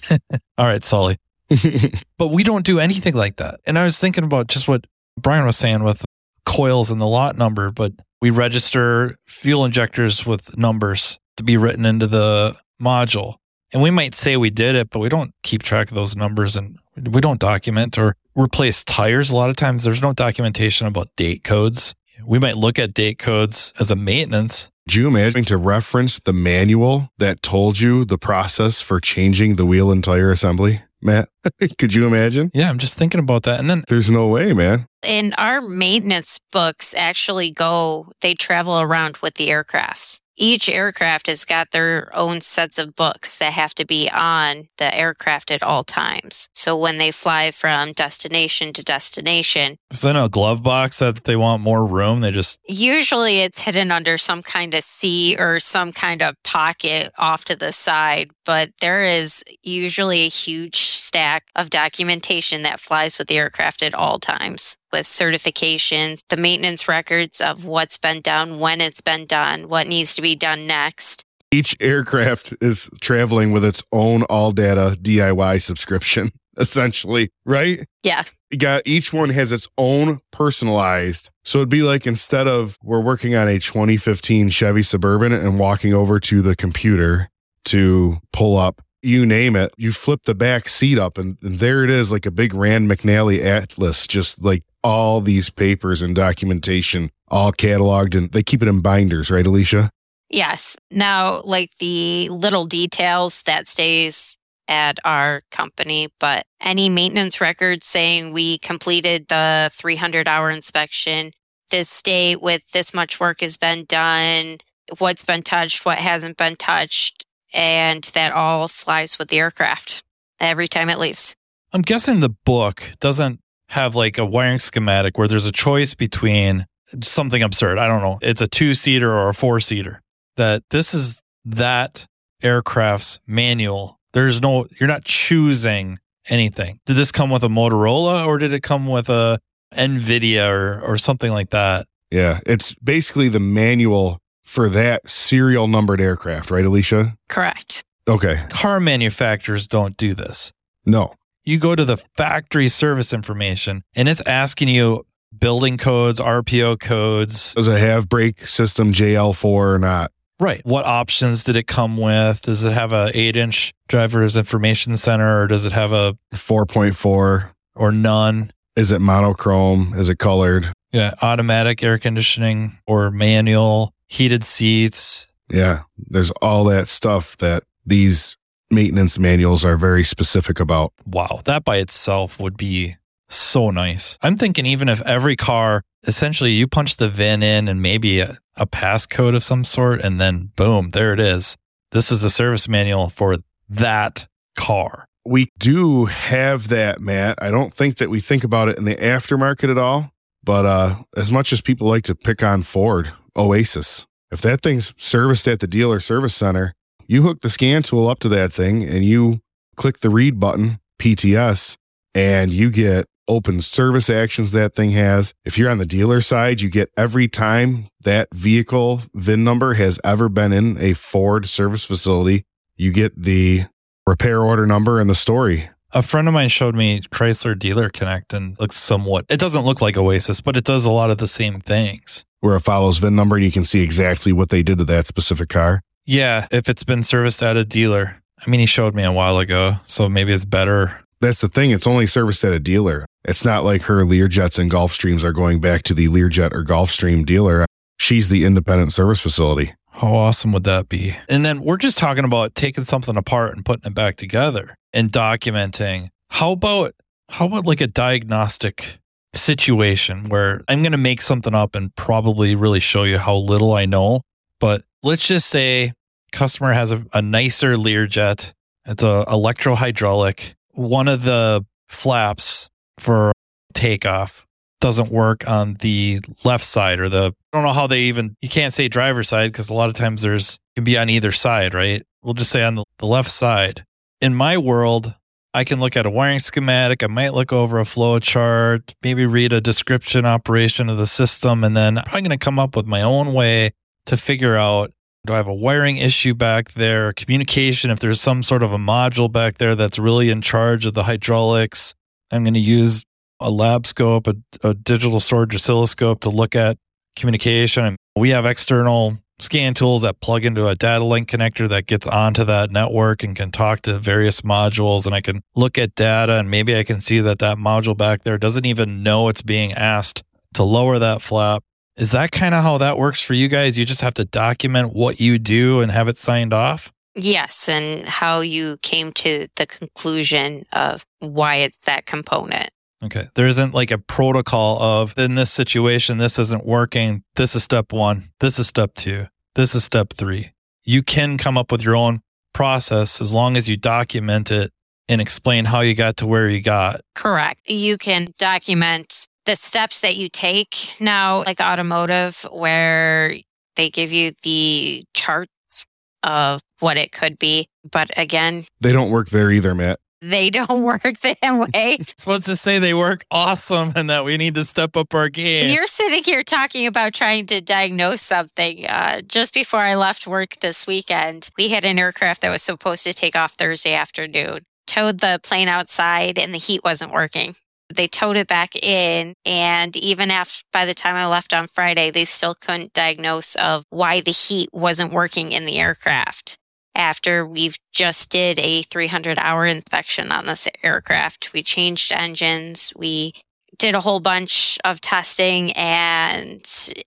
All 0.58 0.66
right, 0.66 0.84
Sully. 0.84 1.18
but 2.18 2.28
we 2.28 2.44
don't 2.44 2.66
do 2.66 2.80
anything 2.80 3.16
like 3.16 3.38
that. 3.38 3.60
And 3.66 3.78
I 3.78 3.84
was 3.84 3.98
thinking 3.98 4.24
about 4.24 4.48
just 4.48 4.68
what 4.68 4.86
Bryan 5.20 5.46
was 5.46 5.58
saying 5.58 5.84
with 5.84 6.06
coils 6.46 6.92
and 6.92 7.02
the 7.02 7.08
lot 7.08 7.38
number, 7.38 7.72
but 7.72 7.94
we 8.22 8.30
register 8.30 9.18
fuel 9.26 9.66
injectors 9.66 10.26
with 10.26 10.58
numbers 10.58 11.20
to 11.38 11.44
be 11.44 11.58
written 11.58 11.86
into 11.86 12.08
the 12.08 12.56
module. 12.82 13.36
And 13.72 13.82
we 13.82 13.92
might 13.92 14.16
say 14.16 14.36
we 14.38 14.50
did 14.50 14.76
it, 14.76 14.90
but 14.90 15.00
we 15.00 15.10
don't 15.10 15.32
keep 15.44 15.64
track 15.64 15.90
of 15.90 15.96
those 15.96 16.16
numbers 16.16 16.56
and 16.56 16.78
we 17.08 17.22
don't 17.22 17.40
document 17.40 17.98
or 17.98 18.16
replace 18.36 18.84
tires. 18.84 19.30
A 19.30 19.36
lot 19.36 19.50
of 19.50 19.56
times 19.56 19.84
there's 19.84 20.02
no 20.02 20.14
documentation 20.14 20.88
about 20.88 21.08
date 21.16 21.44
codes. 21.44 21.96
We 22.26 22.40
might 22.40 22.58
look 22.58 22.78
at 22.80 22.94
date 22.94 23.20
codes 23.20 23.74
as 23.80 23.92
a 23.92 23.96
maintenance. 23.96 24.70
Do 24.88 25.00
you 25.00 25.08
imagine 25.08 25.46
to 25.46 25.58
reference 25.58 26.20
the 26.20 26.34
manual 26.34 27.12
that 27.20 27.42
told 27.42 27.80
you 27.80 28.06
the 28.06 28.18
process 28.18 28.82
for 28.82 29.00
changing 29.00 29.56
the 29.56 29.66
wheel 29.66 29.92
and 29.92 30.04
tire 30.04 30.32
assembly? 30.32 30.82
Matt, 31.02 31.30
could 31.78 31.94
you 31.94 32.06
imagine? 32.06 32.52
Yeah, 32.54 32.70
I'm 32.70 32.78
just 32.78 32.98
thinking 32.98 33.20
about 33.20 33.44
that. 33.44 33.60
And 33.60 33.70
then 33.70 33.84
there's 33.88 34.10
no 34.10 34.28
way, 34.28 34.52
man. 34.54 34.88
And 35.04 35.34
our 35.38 35.62
maintenance 35.62 36.40
books 36.52 36.94
actually 36.94 37.52
go, 37.52 38.12
they 38.22 38.34
travel 38.34 38.82
around 38.82 39.18
with 39.18 39.36
the 39.36 39.50
aircrafts 39.50 40.20
each 40.40 40.70
aircraft 40.70 41.28
has 41.28 41.46
got 41.46 41.72
their 41.72 42.10
own 42.16 42.42
sets 42.42 42.80
of 42.80 42.96
books 42.96 43.38
that 43.38 43.54
have 43.54 43.76
to 43.76 43.86
be 43.86 44.10
on 44.10 44.70
the 44.78 44.96
aircraft 44.96 45.52
at 45.52 45.62
all 45.62 45.84
times. 45.84 46.48
So 46.54 46.76
when 46.76 46.98
they 46.98 47.12
fly 47.12 47.52
from 47.52 47.92
destination 47.92 48.74
to 48.74 48.84
destination, 48.84 49.78
is 49.92 50.02
that 50.02 50.16
a 50.16 50.30
glove 50.30 50.64
box 50.64 51.00
that 51.00 51.26
they 51.26 51.36
want 51.36 51.62
more 51.62 51.86
room? 51.86 52.22
They 52.22 52.32
just 52.32 52.60
usually 52.68 53.40
it's 53.42 53.62
hidden 53.62 53.92
under 53.92 54.18
some 54.18 54.42
kind 54.42 54.74
of 54.74 54.84
seat 54.84 55.40
or 55.40 55.60
some 55.60 55.92
kind 55.92 56.22
of 56.22 56.36
pocket 56.44 57.12
off 57.18 57.46
to 57.46 57.56
the 57.56 57.72
side. 57.72 58.32
But 58.46 58.72
there 58.80 59.04
is 59.04 59.44
usually 59.62 60.22
a 60.22 60.30
huge 60.30 60.78
stack 60.78 61.44
of 61.56 61.70
documentation 61.70 62.62
that 62.64 62.80
flies 62.80 63.20
with 63.20 63.28
the 63.28 63.38
aircraft 63.38 63.84
at 63.84 63.94
all 63.94 64.20
times 64.20 64.78
with 64.92 65.06
certifications, 65.06 66.20
the 66.30 66.38
maintenance 66.38 66.88
records 66.88 67.42
of 67.42 67.66
what's 67.66 67.98
been 67.98 68.22
done, 68.22 68.60
when 68.60 68.82
it's 68.82 69.02
been 69.02 69.26
done, 69.26 69.70
what 69.70 69.88
needs 69.88 70.16
to 70.16 70.22
be 70.22 70.36
done 70.36 70.68
next. 70.68 71.24
Each 71.52 71.76
aircraft 71.80 72.54
is 72.62 72.90
traveling 73.02 73.52
with 73.52 73.66
its 73.66 73.84
own 73.92 74.24
all 74.24 74.52
data 74.52 74.98
DIY 75.02 75.62
subscription, 75.62 76.32
essentially, 76.58 77.30
right? 77.46 77.86
Yeah. 78.04 78.24
You 78.52 78.58
got 78.58 78.84
each 78.86 79.14
one 79.14 79.30
has 79.30 79.52
its 79.52 79.68
own 79.78 80.20
personalized. 80.32 81.30
So 81.44 81.60
it'd 81.60 81.70
be 81.70 81.84
like 81.84 82.08
instead 82.08 82.48
of 82.48 82.78
we're 82.84 83.02
working 83.02 83.36
on 83.36 83.48
a 83.48 83.60
2015 83.60 84.50
Chevy 84.50 84.84
Suburban 84.84 85.34
and 85.34 85.60
walking 85.60 85.94
over 85.94 86.20
to 86.22 86.42
the 86.42 86.56
computer 86.56 87.30
to 87.66 88.18
pull 88.32 88.58
up 88.58 88.82
you 89.02 89.26
name 89.26 89.56
it, 89.56 89.74
you 89.78 89.92
flip 89.92 90.24
the 90.24 90.36
back 90.36 90.68
seat 90.68 91.00
up 91.00 91.18
and, 91.18 91.38
and, 91.42 91.60
there 91.60 91.84
it 91.84 91.90
is, 91.90 92.12
like 92.12 92.26
a 92.26 92.32
big 92.32 92.54
Rand 92.54 92.90
McNally 92.90 93.44
atlas, 93.44 94.08
just 94.08 94.42
like 94.42 94.64
all 94.84 95.22
these 95.22 95.50
papers 95.50 96.02
and 96.02 96.16
documentation 96.16 97.12
all 97.28 97.52
cataloged 97.52 98.16
and 98.16 98.32
they 98.32 98.44
keep 98.44 98.62
it 98.62 98.68
in 98.68 98.82
binders, 98.82 99.30
right, 99.30 99.46
Alicia? 99.46 99.90
Yes. 100.30 100.78
Now, 100.92 101.42
like 101.42 101.76
the 101.80 102.30
little 102.30 102.66
details 102.66 103.42
that 103.44 103.68
stays 103.68 104.38
at 104.68 105.00
our 105.04 105.42
company, 105.52 106.10
but 106.20 106.46
any 106.62 106.90
maintenance 106.90 107.42
records 107.42 107.88
saying 107.88 108.32
we 108.32 108.60
completed 108.60 109.28
the 109.28 109.72
300 109.74 110.28
hour 110.28 110.52
inspection, 110.52 111.32
this 111.72 112.02
date 112.02 112.42
with 112.42 112.72
this 112.72 112.94
much 112.94 113.20
work 113.20 113.42
has 113.42 113.58
been 113.58 113.86
done, 113.86 114.58
what's 115.00 115.26
been 115.26 115.42
touched, 115.42 115.86
what 115.86 115.98
hasn't 115.98 116.38
been 116.38 116.56
touched, 116.56 117.26
and 117.54 118.04
that 118.14 118.32
all 118.32 118.68
flies 118.68 119.18
with 119.18 119.30
the 119.30 119.40
aircraft 119.40 120.04
every 120.40 120.68
time 120.68 120.90
it 120.90 121.00
leaves. 121.00 121.36
I'm 121.74 121.82
guessing 121.82 122.20
the 122.20 122.30
book 122.30 122.84
doesn't 123.00 123.40
have 123.70 123.96
like 123.96 124.18
a 124.18 124.26
wiring 124.26 124.60
schematic 124.60 125.18
where 125.18 125.28
there's 125.28 125.46
a 125.46 125.52
choice 125.52 125.94
between 125.94 126.66
something 127.02 127.42
absurd. 127.44 127.78
I 127.78 127.88
don't 127.88 128.02
know. 128.02 128.20
It's 128.22 128.42
a 128.42 128.48
two 128.48 128.74
seater 128.74 129.12
or 129.12 129.30
a 129.30 129.34
four 129.34 129.60
seater. 129.60 130.02
That 130.38 130.64
this 130.72 130.94
is 130.94 131.22
that 131.46 132.08
aircraft's 132.42 133.20
manual. 133.28 134.00
There's 134.14 134.42
no, 134.42 134.66
you're 134.80 134.88
not 134.88 135.04
choosing 135.04 136.00
anything. 136.30 136.80
Did 136.86 136.96
this 136.96 137.12
come 137.12 137.30
with 137.30 137.44
a 137.44 137.48
Motorola 137.48 138.26
or 138.26 138.38
did 138.38 138.54
it 138.54 138.64
come 138.64 138.88
with 138.88 139.10
a 139.10 139.40
NVIDIA 139.74 140.50
or, 140.50 140.82
or 140.82 140.98
something 140.98 141.32
like 141.32 141.52
that? 141.52 141.88
Yeah, 142.12 142.40
it's 142.46 142.74
basically 142.76 143.30
the 143.30 143.40
manual 143.40 144.20
for 144.44 144.68
that 144.70 145.08
serial 145.08 145.68
numbered 145.68 146.02
aircraft, 146.02 146.50
right, 146.50 146.66
Alicia? 146.66 147.16
Correct. 147.28 147.84
Okay. 148.08 148.44
Car 148.50 148.80
manufacturers 148.80 149.68
don't 149.68 149.96
do 149.96 150.16
this. 150.16 150.52
No. 150.86 151.14
You 151.50 151.58
go 151.58 151.76
to 151.76 151.84
the 151.84 151.98
factory 152.16 152.68
service 152.68 153.12
information 153.12 153.84
and 153.96 154.08
it's 154.08 154.22
asking 154.28 154.68
you 154.68 155.08
building 155.36 155.80
codes, 155.80 156.22
RPO 156.22 156.80
codes. 156.80 157.56
Does 157.56 157.68
it 157.68 157.80
have 157.80 158.08
brake 158.08 158.46
system 158.46 158.94
JL4 158.94 159.44
or 159.44 159.80
not? 159.80 160.12
Right. 160.40 160.64
What 160.64 160.86
options 160.86 161.44
did 161.44 161.56
it 161.56 161.66
come 161.66 161.98
with? 161.98 162.44
Does 162.44 162.64
it 162.66 162.74
have 162.74 162.94
a 162.94 163.10
eight 163.16 163.36
inch 163.36 163.74
driver's 163.88 164.38
information 164.38 164.96
center 164.96 165.42
or 165.42 165.48
does 165.48 165.66
it 165.66 165.72
have 165.72 165.92
a 165.92 166.16
4.4 166.36 167.50
or 167.76 167.92
none? 167.92 168.54
Is 168.76 168.92
it 168.92 169.02
monochrome? 169.02 169.96
Is 169.98 170.08
it 170.08 170.20
colored? 170.20 170.72
Yeah. 170.92 171.16
Automatic 171.20 171.82
air 171.82 171.98
conditioning 171.98 172.78
or 172.86 173.10
manual, 173.10 173.96
heated 174.06 174.44
seats. 174.44 175.28
Yeah. 175.50 175.82
There's 175.98 176.30
all 176.44 176.66
that 176.66 176.88
stuff 176.88 177.38
that 177.38 177.64
these 177.88 178.38
maintenance 178.72 179.20
manuals 179.20 179.66
are 179.66 179.78
very 179.78 180.04
specific 180.04 180.60
about. 180.60 180.94
Wow. 181.06 181.42
That 181.46 181.64
by 181.64 181.78
itself 181.78 182.40
would 182.40 182.58
be 182.58 182.98
so 183.30 183.70
nice. 183.70 184.18
I'm 184.22 184.38
thinking 184.38 184.66
even 184.66 184.90
if 184.90 185.02
every 185.02 185.36
car 185.36 185.84
essentially 186.06 186.52
you 186.52 186.68
punch 186.68 186.98
the 186.98 187.10
VIN 187.10 187.44
in 187.44 187.68
and 187.68 187.82
maybe 187.82 188.20
a, 188.20 188.38
a 188.56 188.66
passcode 188.66 189.36
of 189.36 189.44
some 189.44 189.64
sort, 189.64 190.02
and 190.02 190.20
then 190.20 190.52
boom, 190.56 190.92
there 190.92 191.14
it 191.14 191.20
is. 191.20 191.56
This 191.92 192.12
is 192.12 192.22
the 192.22 192.30
service 192.30 192.68
manual 192.68 193.10
for 193.10 193.38
that 193.70 194.28
car. 194.56 195.06
We 195.26 195.50
do 195.60 196.06
have 196.06 196.70
that, 196.70 197.02
Matt. 197.02 197.38
I 197.42 197.52
don't 197.52 197.74
think 197.74 197.98
that 197.98 198.10
we 198.10 198.20
think 198.20 198.44
about 198.44 198.70
it 198.70 198.78
in 198.78 198.86
the 198.86 198.96
aftermarket 198.96 199.70
at 199.70 199.78
all. 199.78 200.12
But 200.44 200.66
uh, 200.66 200.96
as 201.18 201.32
much 201.32 201.52
as 201.52 201.62
people 201.62 201.88
like 201.88 202.04
to 202.06 202.16
pick 202.16 202.42
on 202.42 202.64
Ford, 202.64 203.12
Oasis, 203.36 204.08
if 204.32 204.42
that 204.42 204.62
thing's 204.62 204.94
serviced 204.98 205.48
at 205.48 205.60
the 205.60 205.68
dealer 205.68 206.00
service 206.00 206.36
center, 206.36 206.74
you 207.10 207.24
hook 207.24 207.42
the 207.42 207.50
scan 207.50 207.82
tool 207.82 208.08
up 208.08 208.20
to 208.20 208.30
that 208.30 208.54
thing 208.54 208.84
and 208.84 209.04
you 209.04 209.42
click 209.76 209.98
the 210.00 210.12
read 210.12 210.40
button, 210.40 210.80
PTS, 211.00 211.76
and 212.14 212.54
you 212.54 212.70
get 212.70 213.08
open 213.28 213.62
service 213.62 214.12
actions 214.12 214.52
that 214.52 214.76
thing 214.76 214.92
has. 214.92 215.34
If 215.44 215.58
you're 215.58 215.72
on 215.72 215.80
the 215.80 215.88
dealer 215.88 216.22
side, 216.22 216.62
you 216.62 216.70
get 216.70 216.92
every 216.96 217.28
time 217.28 217.88
that 218.04 218.28
vehicle 218.32 219.02
VIN 219.16 219.44
number 219.44 219.74
has 219.74 220.00
ever 220.04 220.30
been 220.30 220.54
in 220.54 220.78
a 220.80 220.94
Ford 220.94 221.50
service 221.50 221.84
facility, 221.84 222.46
you 222.78 222.92
get 222.92 223.20
the 223.20 223.66
repair 224.06 224.44
order 224.44 224.68
number 224.68 225.00
and 225.00 225.10
the 225.10 225.16
story. 225.16 225.68
A 225.92 226.04
friend 226.04 226.28
of 226.28 226.36
mine 226.36 226.50
showed 226.50 226.76
me 226.76 227.02
Chrysler 227.02 227.58
Dealer 227.58 227.90
Connect 227.90 228.34
and 228.34 228.56
looks 228.60 228.78
somewhat, 228.78 229.26
it 229.30 229.40
doesn't 229.40 229.66
look 229.66 229.82
like 229.82 229.98
Oasis, 229.98 230.42
but 230.42 230.56
it 230.56 230.64
does 230.64 230.86
a 230.86 230.92
lot 230.92 231.10
of 231.10 231.18
the 231.18 231.28
same 231.28 231.60
things. 231.60 232.24
Where 232.42 232.56
it 232.56 232.62
follows 232.62 233.00
VIN 233.00 233.16
number 233.16 233.36
and 233.38 233.46
you 233.46 233.52
can 233.52 233.66
see 233.66 233.82
exactly 233.82 234.32
what 234.32 234.50
they 234.50 234.62
did 234.62 234.78
to 234.78 234.84
that 234.86 235.08
specific 235.08 235.50
car. 235.50 235.82
Yeah, 236.10 236.48
if 236.50 236.68
it's 236.68 236.84
been 236.84 237.04
serviced 237.04 237.44
at 237.44 237.56
a 237.56 237.64
dealer. 237.64 238.20
I 238.44 238.50
mean, 238.50 238.60
he 238.60 238.66
showed 238.66 238.96
me 238.96 239.04
a 239.04 239.12
while 239.12 239.38
ago, 239.38 239.76
so 239.86 240.10
maybe 240.10 240.34
it's 240.34 240.44
better. 240.44 241.06
That's 241.22 241.40
the 241.40 241.50
thing. 241.50 241.70
It's 241.70 241.86
only 241.86 242.08
serviced 242.08 242.44
at 242.44 242.52
a 242.52 242.58
dealer. 242.58 243.06
It's 243.26 243.46
not 243.46 243.64
like 243.64 243.84
her 243.84 244.02
Learjets 244.02 244.58
and 244.58 244.72
Gulfstreams 244.72 245.24
are 245.24 245.32
going 245.32 245.62
back 245.62 245.84
to 245.84 245.94
the 245.94 246.08
Learjet 246.08 246.52
or 246.52 246.64
Gulfstream 246.64 247.28
dealer. 247.28 247.64
She's 247.98 248.30
the 248.30 248.44
independent 248.44 248.92
service 248.92 249.22
facility. 249.22 249.76
How 249.92 250.16
awesome 250.16 250.52
would 250.54 250.64
that 250.64 250.90
be? 250.90 251.16
And 251.30 251.46
then 251.46 251.62
we're 251.62 251.78
just 251.78 252.00
talking 252.00 252.26
about 252.26 252.56
taking 252.56 252.86
something 252.86 253.16
apart 253.16 253.56
and 253.56 253.64
putting 253.64 253.92
it 253.92 253.94
back 253.94 254.16
together 254.16 254.74
and 254.92 255.12
documenting. 255.12 256.10
How 256.32 256.54
about 256.54 256.96
how 257.30 257.46
about 257.46 257.68
like 257.68 257.82
a 257.82 257.88
diagnostic 257.88 258.98
situation 259.36 260.24
where 260.30 260.64
I'm 260.68 260.82
going 260.82 260.94
to 260.94 260.98
make 260.98 261.22
something 261.22 261.54
up 261.54 261.76
and 261.76 261.94
probably 261.94 262.56
really 262.56 262.80
show 262.80 263.04
you 263.04 263.20
how 263.20 263.36
little 263.36 263.74
I 263.74 263.86
know, 263.86 264.22
but 264.60 264.86
let's 265.04 265.28
just 265.28 265.48
say 265.48 265.94
customer 266.32 266.74
has 266.74 266.92
a, 266.92 267.06
a 267.14 267.22
nicer 267.22 267.76
Learjet. 267.76 268.54
It's 268.86 269.04
a 269.04 269.26
electro 269.30 269.76
hydraulic. 269.76 270.56
One 270.72 271.08
of 271.08 271.24
the 271.24 271.66
flaps 271.88 272.70
for 272.98 273.32
takeoff 273.74 274.46
doesn't 274.80 275.12
work 275.12 275.48
on 275.48 275.76
the 275.76 276.22
left 276.46 276.64
side 276.64 277.00
or 277.00 277.10
the 277.10 277.34
I 277.54 277.58
don't 277.58 277.66
know 277.66 277.74
how 277.74 277.88
they 277.88 278.02
even 278.02 278.36
you 278.42 278.50
can't 278.50 278.74
say 278.74 278.88
driver 278.88 279.24
side 279.24 279.52
because 279.52 279.70
a 279.70 279.74
lot 279.74 279.90
of 279.90 279.96
times 279.96 280.22
there's 280.22 280.58
can 280.76 280.84
be 280.84 280.98
on 280.98 281.10
either 281.10 281.32
side, 281.32 281.74
right? 281.74 282.06
We'll 282.24 282.34
just 282.34 282.52
say 282.52 282.64
on 282.64 282.76
the, 282.76 282.84
the 283.00 283.06
left 283.06 283.32
side. 283.32 283.84
In 284.22 284.34
my 284.36 284.58
world, 284.58 285.16
I 285.54 285.64
can 285.64 285.80
look 285.80 285.98
at 285.98 286.06
a 286.06 286.10
wiring 286.10 286.40
schematic, 286.40 287.04
I 287.04 287.08
might 287.08 287.34
look 287.34 287.52
over 287.52 287.80
a 287.80 287.86
flow 287.86 288.20
chart, 288.20 288.94
maybe 289.04 289.26
read 289.26 289.52
a 289.52 289.60
description 289.60 290.26
operation 290.26 290.90
of 290.90 290.98
the 290.98 291.08
system, 291.08 291.64
and 291.64 291.76
then 291.76 291.98
I'm 291.98 292.04
probably 292.04 292.22
gonna 292.22 292.38
come 292.38 292.60
up 292.60 292.76
with 292.76 292.86
my 292.86 293.02
own 293.02 293.34
way 293.34 293.72
to 294.06 294.18
figure 294.18 294.56
out 294.56 294.92
do 295.26 295.34
I 295.34 295.38
have 295.38 295.48
a 295.48 295.54
wiring 295.54 295.98
issue 295.98 296.34
back 296.34 296.74
there? 296.74 297.14
Communication, 297.14 297.92
if 297.92 298.00
there's 298.00 298.22
some 298.22 298.44
sort 298.44 298.64
of 298.64 298.72
a 298.72 298.78
module 298.78 299.32
back 299.32 299.58
there 299.58 299.76
that's 299.76 300.00
really 300.00 300.30
in 300.30 300.42
charge 300.42 300.86
of 300.86 300.94
the 300.94 301.04
hydraulics, 301.04 301.94
I'm 302.32 302.44
going 302.44 302.54
to 302.54 302.60
use 302.60 303.04
a 303.40 303.50
lab 303.52 303.86
scope, 303.88 304.28
a, 304.28 304.36
a 304.64 304.74
digital 304.74 305.20
storage 305.20 305.56
oscilloscope 305.56 306.22
to 306.22 306.30
look 306.30 306.56
at 306.56 306.78
communication. 307.16 307.86
And 307.86 307.98
we 308.16 308.30
have 308.30 308.46
external 308.46 309.18
scan 309.40 309.74
tools 309.74 310.02
that 310.02 310.20
plug 310.20 310.44
into 310.46 310.68
a 310.68 310.76
data 310.76 311.04
link 311.04 311.30
connector 311.30 311.68
that 311.70 311.86
gets 311.86 312.06
onto 312.06 312.44
that 312.44 312.72
network 312.72 313.24
and 313.24 313.36
can 313.36 313.52
talk 313.52 313.82
to 313.82 313.98
various 313.98 314.42
modules. 314.42 315.06
And 315.06 315.16
I 315.16 315.22
can 315.22 315.42
look 315.56 315.78
at 315.78 315.96
data 315.96 316.34
and 316.34 316.50
maybe 316.50 316.76
I 316.76 316.84
can 316.84 317.00
see 317.00 317.20
that 317.20 317.40
that 317.40 317.58
module 317.58 317.96
back 317.96 318.24
there 318.24 318.38
doesn't 318.38 318.66
even 318.66 319.04
know 319.04 319.30
it's 319.30 319.42
being 319.42 319.74
asked 319.74 320.24
to 320.56 320.64
lower 320.64 321.00
that 321.00 321.22
flap. 321.22 321.64
Is 322.00 322.12
that 322.12 322.32
kind 322.32 322.56
of 322.56 322.64
how 322.64 322.78
that 322.78 322.98
works 322.98 323.22
for 323.22 323.34
you 323.34 323.50
guys? 323.50 323.78
You 323.78 323.86
just 323.86 324.00
have 324.02 324.14
to 324.16 324.26
document 324.26 324.94
what 324.94 325.20
you 325.20 325.38
do 325.38 325.82
and 325.82 325.92
have 325.92 326.08
it 326.08 326.18
signed 326.18 326.54
off? 326.54 326.94
Yes, 327.14 327.68
and 327.68 328.08
how 328.08 328.40
you 328.40 328.78
came 328.82 329.12
to 329.14 329.48
the 329.58 329.68
conclusion 329.68 330.66
of 330.72 331.06
why 331.20 331.56
it's 331.56 331.78
that 331.80 332.06
component. 332.06 332.70
Okay. 333.04 333.28
There 333.36 333.48
isn't 333.48 333.74
like 333.74 333.92
a 333.92 333.98
protocol 333.98 334.82
of 334.82 335.18
in 335.18 335.36
this 335.36 335.52
situation, 335.52 336.18
this 336.18 336.40
isn't 336.40 336.66
working. 336.66 337.24
This 337.36 337.56
is 337.56 337.64
step 337.64 337.92
one. 337.92 338.30
This 338.40 338.60
is 338.60 338.68
step 338.68 338.96
two. 338.96 339.28
This 339.56 339.76
is 339.76 339.84
step 339.84 340.14
three. 340.14 340.54
You 340.86 341.04
can 341.04 341.38
come 341.38 341.58
up 341.58 341.72
with 341.72 341.84
your 341.84 341.96
own 341.96 342.22
process 342.54 343.20
as 343.22 343.34
long 343.34 343.58
as 343.58 343.68
you 343.70 343.76
document 343.76 344.52
it 344.52 344.72
and 345.10 345.20
explain 345.20 345.66
how 345.66 345.82
you 345.82 345.96
got 345.96 346.18
to 346.18 346.28
where 346.28 346.48
you 346.48 346.62
got. 346.62 347.02
Correct. 347.16 347.62
You 347.70 347.98
can 347.98 348.34
document 348.38 349.28
the 349.50 349.56
steps 349.56 350.02
that 350.02 350.16
you 350.16 350.30
take 350.30 350.94
now, 351.00 351.38
like 351.44 351.60
automotive, 351.60 352.46
where 352.52 353.36
they 353.76 353.90
give 353.90 354.12
you 354.12 354.32
the 354.44 355.04
charts 355.16 355.88
of 356.22 356.62
what 356.82 356.98
it 356.98 357.12
could 357.12 357.40
be. 357.40 357.66
But 357.92 358.12
again, 358.16 358.66
They 358.80 358.92
don't 358.92 359.10
work 359.10 359.30
there 359.30 359.50
either, 359.50 359.74
Matt. 359.74 359.98
they 360.22 360.52
don't 360.52 360.84
work 360.84 361.02
that 361.02 361.70
way. 361.74 361.98
Supposed 362.20 362.46
to 362.46 362.56
say 362.56 362.78
they 362.78 362.94
work 362.94 363.26
awesome 363.32 363.92
and 363.96 364.08
that 364.12 364.24
we 364.24 364.38
need 364.38 364.54
to 364.54 364.66
step 364.66 364.96
up 364.96 365.16
our 365.16 365.30
game. 365.30 365.74
You're 365.74 365.88
sitting 365.88 366.24
here 366.24 366.44
talking 366.44 366.86
about 366.86 367.16
trying 367.16 367.48
to 367.48 367.60
diagnose 367.60 368.22
something. 368.22 368.86
Uh, 368.86 369.22
just 369.22 369.52
before 369.52 369.80
I 369.80 369.96
left 369.96 370.28
work 370.28 370.60
this 370.60 370.86
weekend, 370.86 371.50
we 371.58 371.70
had 371.70 371.86
an 371.86 371.98
aircraft 371.98 372.42
that 372.42 372.52
was 372.52 372.62
supposed 372.62 373.04
to 373.06 373.14
take 373.14 373.36
off 373.36 373.54
Thursday 373.54 373.96
afternoon. 373.96 374.60
Towed 374.86 375.22
the 375.22 375.40
plane 375.42 375.68
outside 375.68 376.38
and 376.38 376.54
the 376.54 376.60
heat 376.60 376.82
wasn't 376.84 377.12
working. 377.12 377.56
They 377.94 378.08
towed 378.08 378.38
it 378.38 378.48
back 378.48 378.76
in, 378.76 379.34
and 379.46 379.96
even 379.96 380.30
after 380.30 380.64
by 380.72 380.86
the 380.86 380.94
time 380.94 381.16
I 381.16 381.26
left 381.28 381.54
on 381.54 381.68
Friday, 381.68 382.12
they 382.12 382.26
still 382.26 382.54
couldn't 382.56 382.94
diagnose 382.94 383.56
of 383.56 383.84
why 383.90 384.22
the 384.22 384.32
heat 384.32 384.70
wasn't 384.72 385.12
working 385.12 385.52
in 385.52 385.66
the 385.66 385.78
aircraft. 385.80 386.58
After 386.96 387.46
we've 387.46 387.78
just 387.92 388.30
did 388.30 388.60
a 388.60 388.82
300 388.84 389.40
hour 389.40 389.66
inspection 389.66 390.32
on 390.32 390.46
this 390.46 390.68
aircraft, 390.84 391.52
we 391.54 391.64
changed 391.64 392.12
engines, 392.12 392.94
we 392.96 393.34
did 393.78 393.96
a 393.96 394.02
whole 394.02 394.20
bunch 394.20 394.78
of 394.84 395.00
testing, 395.02 395.72
and 395.72 396.62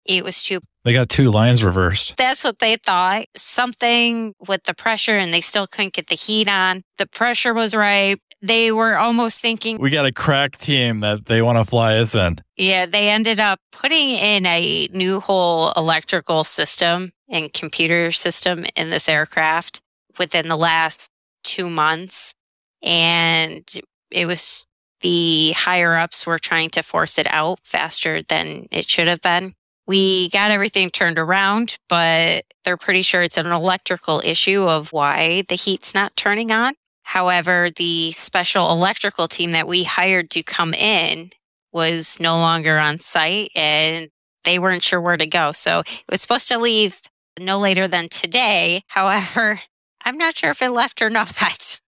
it 0.05 0.25
was 0.25 0.43
too 0.43 0.61
They 0.85 0.93
got 0.95 1.09
two 1.09 1.31
lines 1.31 1.63
reversed. 1.63 2.17
that's 2.17 2.43
what 2.43 2.59
they 2.59 2.77
thought. 2.77 3.27
Something 3.37 4.35
with 4.49 4.65
the 4.65 4.75
pressure, 4.75 5.17
and 5.17 5.33
they 5.33 5.41
still 5.43 5.67
couldn't 5.67 5.93
get 5.93 6.09
the 6.09 6.17
heat 6.17 6.49
on. 6.49 6.83
The 6.99 7.07
pressure 7.07 7.53
was 7.55 7.75
right. 7.75 8.19
They 8.43 8.73
were 8.73 8.97
almost 8.97 9.41
thinking, 9.41 9.79
We 9.79 9.91
got 9.91 10.05
a 10.05 10.13
crack 10.13 10.59
team 10.59 11.01
that 11.01 11.27
they 11.27 11.41
want 11.43 11.59
to 11.59 11.65
fly 11.65 11.97
us 11.99 12.15
in. 12.15 12.39
yeah, 12.57 12.87
they 12.87 13.09
ended 13.09 13.39
up 13.39 13.61
putting 13.71 14.11
in 14.11 14.45
a 14.47 14.89
new 14.93 15.21
whole 15.21 15.73
electrical 15.77 16.43
system 16.43 17.13
and 17.29 17.53
computer 17.53 18.11
system 18.11 18.67
in 18.77 18.91
this 18.91 19.09
aircraft 19.09 19.81
within 20.19 20.49
the 20.49 20.57
last 20.57 21.09
two 21.45 21.71
months. 21.71 22.35
And 22.83 23.65
it 24.11 24.27
was 24.27 24.67
the 25.03 25.53
higher 25.53 25.95
ups 25.95 26.27
were 26.27 26.39
trying 26.39 26.71
to 26.71 26.83
force 26.83 27.19
it 27.19 27.27
out 27.31 27.61
faster 27.63 28.23
than 28.23 28.67
it 28.73 28.89
should 28.89 29.07
have 29.07 29.21
been. 29.23 29.55
We 29.87 30.29
got 30.31 30.51
everything 30.51 30.91
turned 30.91 31.19
around, 31.19 31.77
but 31.89 32.45
they're 32.65 32.77
pretty 32.77 33.03
sure 33.03 33.23
it's 33.23 33.37
an 33.37 33.47
electrical 33.47 34.21
issue 34.25 34.63
of 34.69 34.93
why 34.93 35.45
the 35.49 35.55
heat's 35.57 35.95
not 35.95 36.17
turning 36.17 36.53
on. 36.53 36.75
However, 37.13 37.69
the 37.77 38.13
special 38.13 38.73
electrical 38.73 39.29
team 39.29 39.53
that 39.53 39.69
we 39.69 39.85
hired 39.85 40.31
to 40.31 40.43
come 40.43 40.73
in 40.73 41.29
was 41.71 42.19
no 42.19 42.39
longer 42.39 42.79
on 42.79 43.01
site 43.01 43.51
and 43.55 44.09
they 44.45 44.59
weren't 44.59 44.83
sure 44.83 44.99
where 44.99 45.19
to 45.19 45.27
go. 45.27 45.53
So 45.53 45.81
it 45.81 46.05
was 46.09 46.23
supposed 46.23 46.49
to 46.49 46.57
leave 46.57 47.03
no 47.39 47.59
later 47.59 47.87
than 47.87 48.09
today. 48.09 48.85
However, 48.87 49.61
I'm 50.07 50.17
not 50.17 50.39
sure 50.39 50.53
if 50.53 50.63
it 50.63 50.71
left 50.71 51.03
or 51.03 51.11
not. 51.11 51.39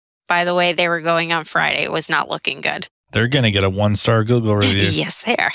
By 0.28 0.44
the 0.44 0.54
way, 0.54 0.74
they 0.74 0.88
were 0.88 1.00
going 1.00 1.32
on 1.32 1.44
Friday. 1.44 1.84
It 1.84 1.90
was 1.92 2.10
not 2.10 2.28
looking 2.28 2.60
good. 2.60 2.86
They're 3.12 3.26
going 3.26 3.44
to 3.44 3.50
get 3.50 3.64
a 3.64 3.70
one 3.70 3.96
star 3.96 4.24
Google 4.24 4.56
review. 4.56 4.90
yes, 4.92 5.22
they 5.22 5.36
are. 5.36 5.52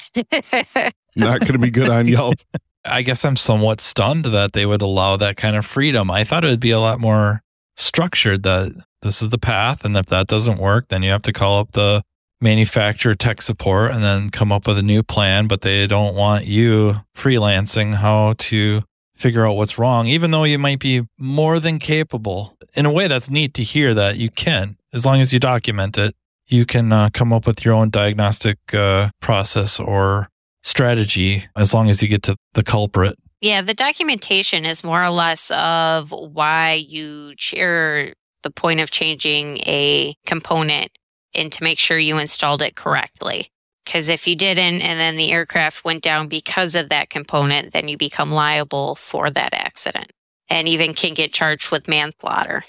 Not 1.16 1.42
going 1.42 1.54
to 1.54 1.60
be 1.60 1.70
good 1.70 1.90
on 1.90 2.08
Yelp. 2.08 2.40
I 2.86 3.04
guess 3.04 3.24
I'm 3.24 3.38
somewhat 3.38 3.82
stunned 3.82 4.26
that 4.26 4.54
they 4.54 4.66
would 4.66 4.82
allow 4.82 5.16
that 5.18 5.38
kind 5.38 5.56
of 5.56 5.64
freedom. 5.64 6.10
I 6.10 6.24
thought 6.24 6.44
it 6.44 6.48
would 6.48 6.60
be 6.60 6.72
a 6.72 6.80
lot 6.80 7.00
more 7.00 7.44
structured 7.80 8.44
that 8.44 8.74
this 9.02 9.22
is 9.22 9.30
the 9.30 9.38
path. 9.38 9.86
And 9.86 9.96
if 9.96 10.08
that 10.08 10.28
doesn't 10.28 10.60
work, 10.60 10.88
then 10.90 11.04
you 11.04 11.12
have 11.12 11.22
to 11.24 11.34
call 11.34 11.60
up 11.60 11.72
the 11.72 12.04
manufacturer 12.42 13.16
tech 13.16 13.42
support 13.42 13.92
and 13.92 14.04
then 14.04 14.30
come 14.30 14.52
up 14.52 14.68
with 14.68 14.78
a 14.78 14.84
new 14.84 15.04
plan. 15.04 15.48
But 15.48 15.62
they 15.62 15.88
don't 15.88 16.16
want 16.16 16.46
you 16.46 16.96
freelancing 17.16 17.96
how 17.96 18.36
to 18.38 18.84
figure 19.16 19.46
out 19.46 19.58
what's 19.58 19.78
wrong, 19.78 20.08
even 20.08 20.32
though 20.32 20.46
you 20.46 20.58
might 20.58 20.80
be 20.80 21.04
more 21.18 21.60
than 21.60 21.78
capable. 21.78 22.58
In 22.76 22.86
a 22.86 22.92
way, 22.92 23.08
that's 23.08 23.30
neat 23.30 23.54
to 23.56 23.64
hear 23.64 23.94
that 23.94 24.18
you 24.18 24.30
can, 24.30 24.78
as 24.94 25.06
long 25.06 25.20
as 25.20 25.34
you 25.34 25.40
document 25.40 25.98
it, 25.98 26.16
you 26.48 26.66
can 26.66 26.92
uh, 26.92 27.10
come 27.14 27.34
up 27.34 27.46
with 27.46 27.64
your 27.64 27.74
own 27.74 27.90
diagnostic 27.90 28.58
uh, 28.74 29.10
process 29.22 29.80
or 29.80 30.30
strategy 30.64 31.46
as 31.56 31.74
long 31.74 31.90
as 31.90 32.02
you 32.02 32.08
get 32.08 32.24
to 32.24 32.36
the 32.54 32.64
culprit. 32.64 33.18
Yeah, 33.42 33.62
the 33.62 33.74
documentation 33.74 34.66
is 34.66 34.84
more 34.84 35.04
or 35.04 35.10
less 35.10 35.50
of 35.52 36.12
why 36.12 36.74
you 36.74 37.34
cheer 37.38 38.14
the 38.44 38.52
point 38.52 38.80
of 38.80 38.92
changing 38.92 39.58
a 39.60 40.16
component 40.26 40.92
and 41.34 41.52
to 41.52 41.64
make 41.64 41.80
sure 41.80 41.98
you 41.98 42.18
installed 42.18 42.62
it 42.62 42.76
correctly. 42.76 43.48
Because 43.86 44.10
if 44.10 44.28
you 44.28 44.36
didn't 44.36 44.82
and 44.82 45.00
then 45.00 45.16
the 45.16 45.32
aircraft 45.32 45.84
went 45.84 46.04
down 46.04 46.28
because 46.28 46.76
of 46.76 46.90
that 46.90 47.10
component, 47.10 47.74
then 47.74 47.88
you 47.88 47.98
become 47.98 48.32
liable 48.32 48.96
for 48.96 49.30
that 49.30 49.54
accident 49.54 50.12
and 50.50 50.68
even 50.68 50.94
can 50.94 51.14
get 51.14 51.34
charged 51.34 51.72
with 51.72 51.88
manslaughter. 51.88 52.64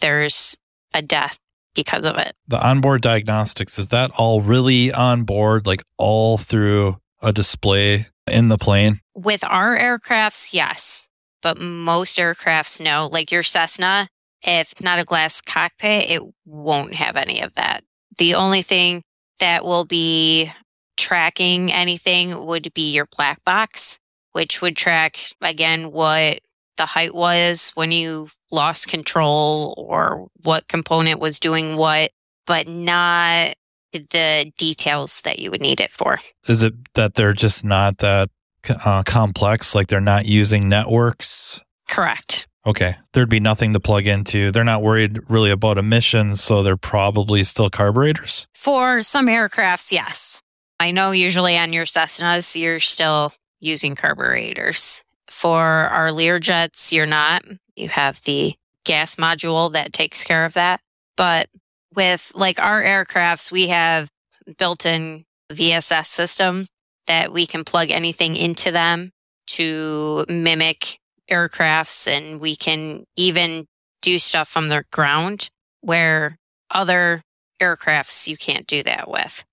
There's 0.00 0.56
a 0.92 1.02
death 1.02 1.38
because 1.74 2.04
of 2.04 2.16
it. 2.16 2.34
The 2.48 2.64
onboard 2.66 3.02
diagnostics, 3.02 3.78
is 3.78 3.88
that 3.88 4.10
all 4.18 4.40
really 4.40 4.92
on 4.92 5.24
board, 5.24 5.66
like 5.66 5.82
all 5.98 6.36
through 6.38 6.98
a 7.26 7.32
display 7.32 8.06
in 8.28 8.48
the 8.48 8.56
plane? 8.56 9.00
With 9.14 9.42
our 9.44 9.76
aircrafts, 9.76 10.54
yes. 10.54 11.08
But 11.42 11.58
most 11.58 12.16
aircrafts, 12.18 12.80
no. 12.80 13.08
Like 13.12 13.32
your 13.32 13.42
Cessna, 13.42 14.08
if 14.42 14.80
not 14.80 15.00
a 15.00 15.04
glass 15.04 15.40
cockpit, 15.40 16.08
it 16.08 16.22
won't 16.44 16.94
have 16.94 17.16
any 17.16 17.42
of 17.42 17.52
that. 17.54 17.82
The 18.16 18.34
only 18.34 18.62
thing 18.62 19.02
that 19.40 19.64
will 19.64 19.84
be 19.84 20.52
tracking 20.96 21.72
anything 21.72 22.46
would 22.46 22.72
be 22.72 22.92
your 22.92 23.06
black 23.16 23.44
box, 23.44 23.98
which 24.32 24.62
would 24.62 24.76
track 24.76 25.18
again 25.42 25.90
what 25.90 26.40
the 26.76 26.86
height 26.86 27.14
was 27.14 27.72
when 27.74 27.90
you 27.90 28.28
lost 28.52 28.86
control 28.86 29.74
or 29.76 30.28
what 30.44 30.68
component 30.68 31.18
was 31.20 31.40
doing 31.40 31.76
what, 31.76 32.12
but 32.46 32.68
not 32.68 33.54
the 33.92 34.52
details 34.58 35.20
that 35.22 35.38
you 35.38 35.50
would 35.50 35.60
need 35.60 35.80
it 35.80 35.90
for. 35.90 36.18
Is 36.48 36.62
it 36.62 36.74
that 36.94 37.14
they're 37.14 37.32
just 37.32 37.64
not 37.64 37.98
that 37.98 38.30
uh, 38.68 39.02
complex? 39.04 39.74
Like 39.74 39.88
they're 39.88 40.00
not 40.00 40.26
using 40.26 40.68
networks? 40.68 41.60
Correct. 41.88 42.46
Okay. 42.66 42.96
There'd 43.12 43.28
be 43.28 43.40
nothing 43.40 43.72
to 43.74 43.80
plug 43.80 44.06
into. 44.06 44.50
They're 44.50 44.64
not 44.64 44.82
worried 44.82 45.20
really 45.30 45.50
about 45.50 45.78
emissions, 45.78 46.42
so 46.42 46.62
they're 46.62 46.76
probably 46.76 47.44
still 47.44 47.70
carburetors? 47.70 48.46
For 48.54 49.02
some 49.02 49.28
aircrafts, 49.28 49.92
yes. 49.92 50.42
I 50.80 50.90
know 50.90 51.12
usually 51.12 51.56
on 51.56 51.72
your 51.72 51.84
Cessnas, 51.84 52.60
you're 52.60 52.80
still 52.80 53.32
using 53.60 53.94
carburetors. 53.94 55.04
For 55.30 55.62
our 55.62 56.08
Learjets, 56.08 56.92
you're 56.92 57.06
not. 57.06 57.42
You 57.76 57.88
have 57.88 58.22
the 58.24 58.54
gas 58.84 59.16
module 59.16 59.72
that 59.72 59.92
takes 59.92 60.24
care 60.24 60.44
of 60.44 60.54
that. 60.54 60.80
But 61.16 61.48
with 61.96 62.30
like 62.34 62.60
our 62.60 62.82
aircrafts, 62.82 63.50
we 63.50 63.68
have 63.68 64.10
built 64.58 64.86
in 64.86 65.24
VSS 65.50 66.06
systems 66.06 66.68
that 67.06 67.32
we 67.32 67.46
can 67.46 67.64
plug 67.64 67.90
anything 67.90 68.36
into 68.36 68.70
them 68.70 69.10
to 69.46 70.24
mimic 70.28 70.98
aircrafts 71.30 72.06
and 72.06 72.40
we 72.40 72.54
can 72.54 73.04
even 73.16 73.66
do 74.02 74.18
stuff 74.18 74.48
from 74.48 74.68
the 74.68 74.84
ground 74.92 75.50
where 75.80 76.36
other 76.70 77.22
aircrafts 77.60 78.28
you 78.28 78.36
can't 78.36 78.66
do 78.66 78.82
that 78.82 79.10
with. 79.10 79.44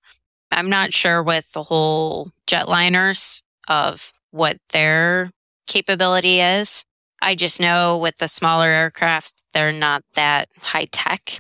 I'm 0.52 0.70
not 0.70 0.94
sure 0.94 1.24
with 1.24 1.52
the 1.54 1.64
whole 1.64 2.32
jetliners 2.48 3.42
of 3.68 4.12
what 4.32 4.58
their 4.72 5.32
capability 5.68 6.40
is. 6.40 6.84
I 7.22 7.36
just 7.36 7.60
know 7.60 7.98
with 7.98 8.18
the 8.18 8.28
smaller 8.28 8.68
aircrafts, 8.68 9.44
they're 9.54 9.72
not 9.72 10.04
that 10.16 10.50
high 10.60 10.88
tech. 10.92 11.40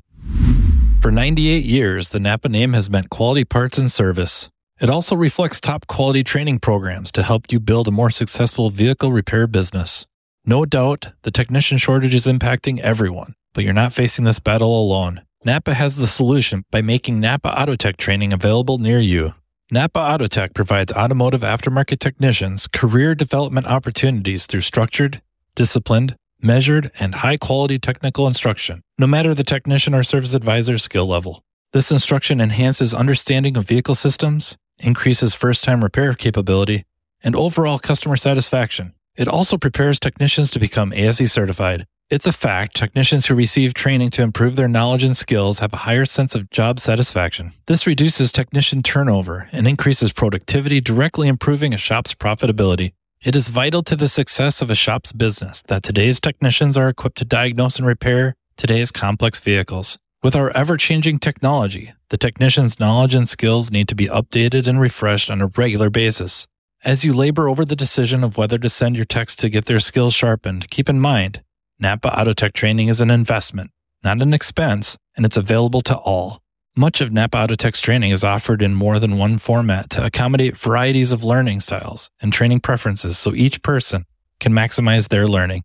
For 1.04 1.12
98 1.12 1.66
years, 1.66 2.12
the 2.12 2.20
Napa 2.22 2.48
name 2.48 2.72
has 2.72 2.90
meant 2.90 3.10
quality 3.10 3.44
parts 3.44 3.78
and 3.78 3.92
service. 3.92 4.48
It 4.80 4.90
also 4.90 5.18
reflects 5.18 5.60
top 5.60 5.86
quality 5.86 6.24
training 6.24 6.60
programs 6.60 7.12
to 7.12 7.24
help 7.24 7.52
you 7.52 7.60
build 7.60 7.90
a 7.90 7.92
more 7.92 8.10
successful 8.10 8.70
vehicle 8.70 9.12
repair 9.12 9.46
business. 9.46 10.06
No 10.46 10.64
doubt, 10.64 11.08
the 11.24 11.30
technician 11.30 11.78
shortage 11.78 12.14
is 12.14 12.26
impacting 12.26 12.80
everyone, 12.80 13.34
but 13.54 13.66
you're 13.66 13.74
not 13.74 13.92
facing 13.92 14.24
this 14.24 14.40
battle 14.40 14.82
alone. 14.82 15.24
Napa 15.44 15.74
has 15.74 15.98
the 15.98 16.08
solution 16.08 16.64
by 16.72 16.82
making 16.82 17.20
Napa 17.20 17.54
Autotech 17.54 17.98
training 17.98 18.32
available 18.32 18.78
near 18.78 19.00
you. 19.00 19.34
Napa 19.72 20.00
Autotech 20.00 20.54
provides 20.54 20.94
automotive 20.94 21.42
aftermarket 21.42 22.00
technicians 22.00 22.66
career 22.68 23.14
development 23.14 23.68
opportunities 23.68 24.46
through 24.46 24.62
structured, 24.62 25.22
disciplined, 25.54 26.16
measured, 26.44 26.92
and 27.00 27.16
high 27.16 27.38
quality 27.38 27.80
technical 27.80 28.28
instruction, 28.28 28.82
no 28.98 29.08
matter 29.08 29.34
the 29.34 29.44
technician 29.44 29.94
or 29.94 30.04
service 30.04 30.34
advisor's 30.34 30.84
skill 30.84 31.06
level. 31.06 31.44
This 31.72 31.92
instruction 31.92 32.40
enhances 32.40 32.94
understanding 32.94 33.58
of 33.58 33.68
vehicle 33.68 33.96
systems, 33.96 34.58
increases 34.78 35.34
first 35.34 35.64
time 35.64 35.84
repair 35.84 36.14
capability, 36.14 36.84
and 37.24 37.36
overall 37.36 37.80
customer 37.80 38.18
satisfaction. 38.18 38.94
It 39.16 39.28
also 39.28 39.58
prepares 39.58 40.00
technicians 40.00 40.52
to 40.52 40.60
become 40.60 40.94
ASE 40.94 41.32
certified. 41.32 41.86
It's 42.10 42.28
a 42.28 42.32
fact 42.32 42.76
technicians 42.76 43.26
who 43.26 43.34
receive 43.34 43.74
training 43.74 44.12
to 44.12 44.22
improve 44.22 44.56
their 44.56 44.68
knowledge 44.68 45.04
and 45.04 45.18
skills 45.18 45.60
have 45.60 45.74
a 45.74 45.78
higher 45.78 46.06
sense 46.06 46.36
of 46.36 46.50
job 46.52 46.80
satisfaction. 46.80 47.54
This 47.66 47.88
reduces 47.88 48.32
technician 48.32 48.84
turnover 48.84 49.50
and 49.52 49.68
increases 49.68 50.14
productivity, 50.14 50.82
directly 50.82 51.28
improving 51.28 51.74
a 51.74 51.78
shop's 51.78 52.14
profitability. 52.14 52.94
It 53.24 53.38
is 53.38 53.48
vital 53.48 53.84
to 53.84 53.96
the 53.96 54.10
success 54.10 54.62
of 54.62 54.70
a 54.70 54.76
shop's 54.76 55.14
business 55.14 55.62
that 55.70 55.82
today's 55.82 56.20
technicians 56.20 56.76
are 56.76 56.90
equipped 56.90 57.20
to 57.20 57.26
diagnose 57.26 57.78
and 57.78 57.88
repair 57.88 58.36
today's 58.58 58.92
complex 58.92 59.40
vehicles. 59.40 59.98
With 60.22 60.36
our 60.36 60.50
ever 60.50 60.76
changing 60.76 61.20
technology, 61.20 61.94
the 62.10 62.18
technician's 62.18 62.82
knowledge 62.82 63.16
and 63.16 63.30
skills 63.30 63.72
need 63.72 63.88
to 63.88 63.96
be 63.96 64.08
updated 64.08 64.68
and 64.68 64.78
refreshed 64.78 65.32
on 65.32 65.40
a 65.40 65.48
regular 65.48 65.90
basis. 65.90 66.48
As 66.84 67.06
you 67.06 67.14
labor 67.14 67.48
over 67.48 67.64
the 67.64 67.78
decision 67.78 68.26
of 68.26 68.38
whether 68.38 68.58
to 68.58 68.68
send 68.68 68.98
your 68.98 69.06
techs 69.06 69.38
to 69.38 69.48
get 69.48 69.68
their 69.68 69.80
skills 69.80 70.14
sharpened, 70.14 70.70
keep 70.70 70.90
in 70.90 71.00
mind 71.00 71.44
Napa 71.80 72.10
Autotech 72.10 72.52
training 72.52 72.90
is 72.90 73.00
an 73.00 73.10
investment, 73.10 73.72
not 74.04 74.22
an 74.22 74.34
expense, 74.34 74.98
and 75.16 75.26
it's 75.26 75.38
available 75.38 75.80
to 75.84 75.96
all. 75.96 76.43
Much 76.76 77.02
of 77.02 77.12
Napa 77.12 77.38
Autotech's 77.38 77.80
training 77.80 78.10
is 78.10 78.24
offered 78.24 78.64
in 78.64 78.74
more 78.74 78.98
than 78.98 79.16
one 79.16 79.38
format 79.38 79.92
to 79.92 80.04
accommodate 80.04 80.58
varieties 80.58 81.12
of 81.12 81.24
learning 81.24 81.60
styles 81.60 82.10
and 82.20 82.34
training 82.34 82.60
preferences 82.60 83.16
so 83.16 83.32
each 83.36 83.62
person 83.62 84.06
can 84.40 84.54
maximize 84.54 85.10
their 85.10 85.28
learning. 85.28 85.62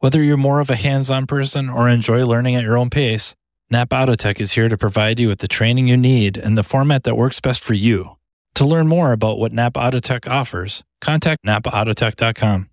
Whether 0.00 0.22
you're 0.22 0.36
more 0.36 0.60
of 0.60 0.68
a 0.68 0.76
hands 0.76 1.08
on 1.08 1.26
person 1.26 1.70
or 1.70 1.88
enjoy 1.88 2.26
learning 2.26 2.56
at 2.56 2.62
your 2.62 2.76
own 2.76 2.90
pace, 2.90 3.34
Napa 3.70 3.94
Autotech 3.96 4.38
is 4.38 4.52
here 4.52 4.68
to 4.68 4.76
provide 4.76 5.18
you 5.18 5.28
with 5.28 5.38
the 5.38 5.48
training 5.48 5.88
you 5.88 5.96
need 5.96 6.36
in 6.36 6.56
the 6.56 6.62
format 6.62 7.04
that 7.04 7.16
works 7.16 7.40
best 7.40 7.64
for 7.64 7.72
you. 7.72 8.18
To 8.56 8.66
learn 8.66 8.86
more 8.86 9.12
about 9.12 9.38
what 9.38 9.52
Napa 9.52 9.80
Autotech 9.80 10.28
offers, 10.28 10.84
contact 11.00 11.42
napaautotech.com. 11.46 12.68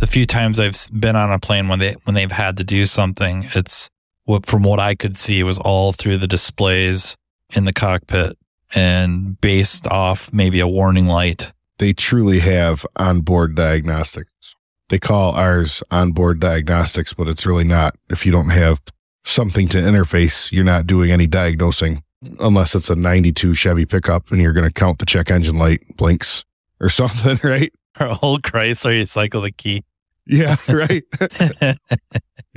The 0.00 0.06
few 0.06 0.24
times 0.24 0.58
I've 0.58 0.88
been 0.90 1.16
on 1.16 1.30
a 1.30 1.38
plane 1.38 1.68
when 1.68 1.80
they 1.80 1.96
when 2.04 2.14
they've 2.14 2.32
had 2.32 2.56
to 2.56 2.64
do 2.64 2.86
something, 2.86 3.46
it's 3.54 3.90
what 4.24 4.46
from 4.46 4.62
what 4.62 4.80
I 4.80 4.94
could 4.94 5.16
see 5.16 5.42
was 5.42 5.58
all 5.58 5.92
through 5.92 6.18
the 6.18 6.28
displays 6.28 7.16
in 7.54 7.64
the 7.64 7.72
cockpit 7.72 8.36
and 8.74 9.40
based 9.40 9.86
off 9.86 10.32
maybe 10.32 10.60
a 10.60 10.68
warning 10.68 11.06
light. 11.06 11.52
They 11.78 11.92
truly 11.92 12.38
have 12.40 12.86
onboard 12.96 13.54
diagnostics. 13.54 14.54
They 14.88 14.98
call 14.98 15.32
ours 15.32 15.82
onboard 15.90 16.40
diagnostics, 16.40 17.14
but 17.14 17.28
it's 17.28 17.46
really 17.46 17.64
not. 17.64 17.96
If 18.10 18.24
you 18.24 18.32
don't 18.32 18.50
have 18.50 18.80
something 19.24 19.68
to 19.68 19.78
interface, 19.78 20.52
you're 20.52 20.64
not 20.64 20.86
doing 20.86 21.10
any 21.10 21.26
diagnosing 21.26 22.02
unless 22.38 22.74
it's 22.74 22.90
a 22.90 22.94
92 22.94 23.54
Chevy 23.54 23.84
pickup 23.84 24.30
and 24.30 24.40
you're 24.40 24.52
going 24.52 24.66
to 24.66 24.72
count 24.72 24.98
the 24.98 25.06
check 25.06 25.30
engine 25.30 25.58
light 25.58 25.82
blinks 25.96 26.44
or 26.80 26.88
something, 27.00 27.40
right? 27.42 27.72
Oh, 28.00 28.06
Our 28.06 28.18
old 28.22 28.42
Chrysler, 28.42 28.98
you 28.98 29.04
cycle 29.04 29.42
the 29.42 29.52
key. 29.52 29.84
Yeah, 30.26 30.56
right. 30.68 31.04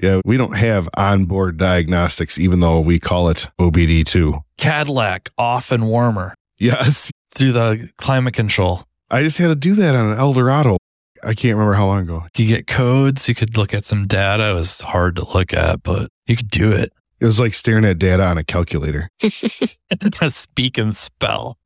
yeah, 0.02 0.22
we 0.26 0.38
don't 0.38 0.56
have 0.56 0.88
onboard 0.96 1.58
diagnostics, 1.58 2.38
even 2.38 2.60
though 2.60 2.80
we 2.80 3.00
call 3.00 3.30
it 3.30 3.48
OBD2. 3.60 4.42
Cadillac 4.58 5.30
off 5.38 5.72
and 5.72 5.88
warmer 5.88 6.34
Yes, 6.58 7.12
through 7.34 7.52
the 7.52 7.90
climate 7.98 8.34
control. 8.34 8.84
I 9.10 9.24
just 9.24 9.38
had 9.38 9.48
to 9.48 9.56
do 9.56 9.76
that 9.76 9.96
on 9.96 10.12
an 10.12 10.18
Eldorado. 10.18 10.78
I 11.24 11.34
can't 11.34 11.54
remember 11.54 11.74
how 11.74 11.88
long 11.88 12.02
ago. 12.04 12.24
You 12.38 12.48
get 12.48 12.68
codes, 12.68 13.28
you 13.28 13.36
could 13.36 13.58
look 13.58 13.74
at 13.74 13.84
some 13.84 14.08
data. 14.08 14.52
It 14.52 14.54
was 14.54 14.82
hard 14.82 15.16
to 15.18 15.26
look 15.26 15.54
at, 15.54 15.84
but 15.84 16.10
you 16.28 16.36
could 16.36 16.50
do 16.50 16.72
it. 16.72 16.94
It 17.20 17.26
was 17.26 17.40
like 17.40 17.54
staring 17.54 17.86
at 17.86 17.98
data 17.98 18.26
on 18.26 18.38
a 18.38 18.44
calculator. 18.44 19.10
Speak 19.20 20.78
and 20.78 20.96
spell. 20.96 21.58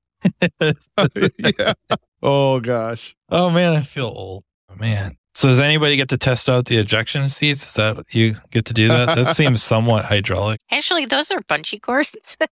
yeah. 1.38 1.74
Oh 2.22 2.60
gosh. 2.60 3.16
Oh 3.30 3.50
man, 3.50 3.76
I 3.76 3.82
feel 3.82 4.06
old. 4.08 4.44
Man. 4.80 5.18
So 5.40 5.48
does 5.48 5.62
anybody 5.62 5.96
get 5.96 6.10
to 6.10 6.18
test 6.18 6.50
out 6.50 6.66
the 6.66 6.76
ejection 6.76 7.30
seats? 7.30 7.66
Is 7.66 7.76
that 7.76 8.04
you 8.10 8.36
get 8.52 8.66
to 8.66 8.74
do 8.74 8.90
that? 8.90 9.16
That 9.16 9.36
seems 9.38 9.64
somewhat 9.64 10.04
hydraulic. 10.04 10.60
Actually, 10.70 11.06
those 11.06 11.32
are 11.32 11.40
bungee 11.44 11.82
cords. 11.82 12.36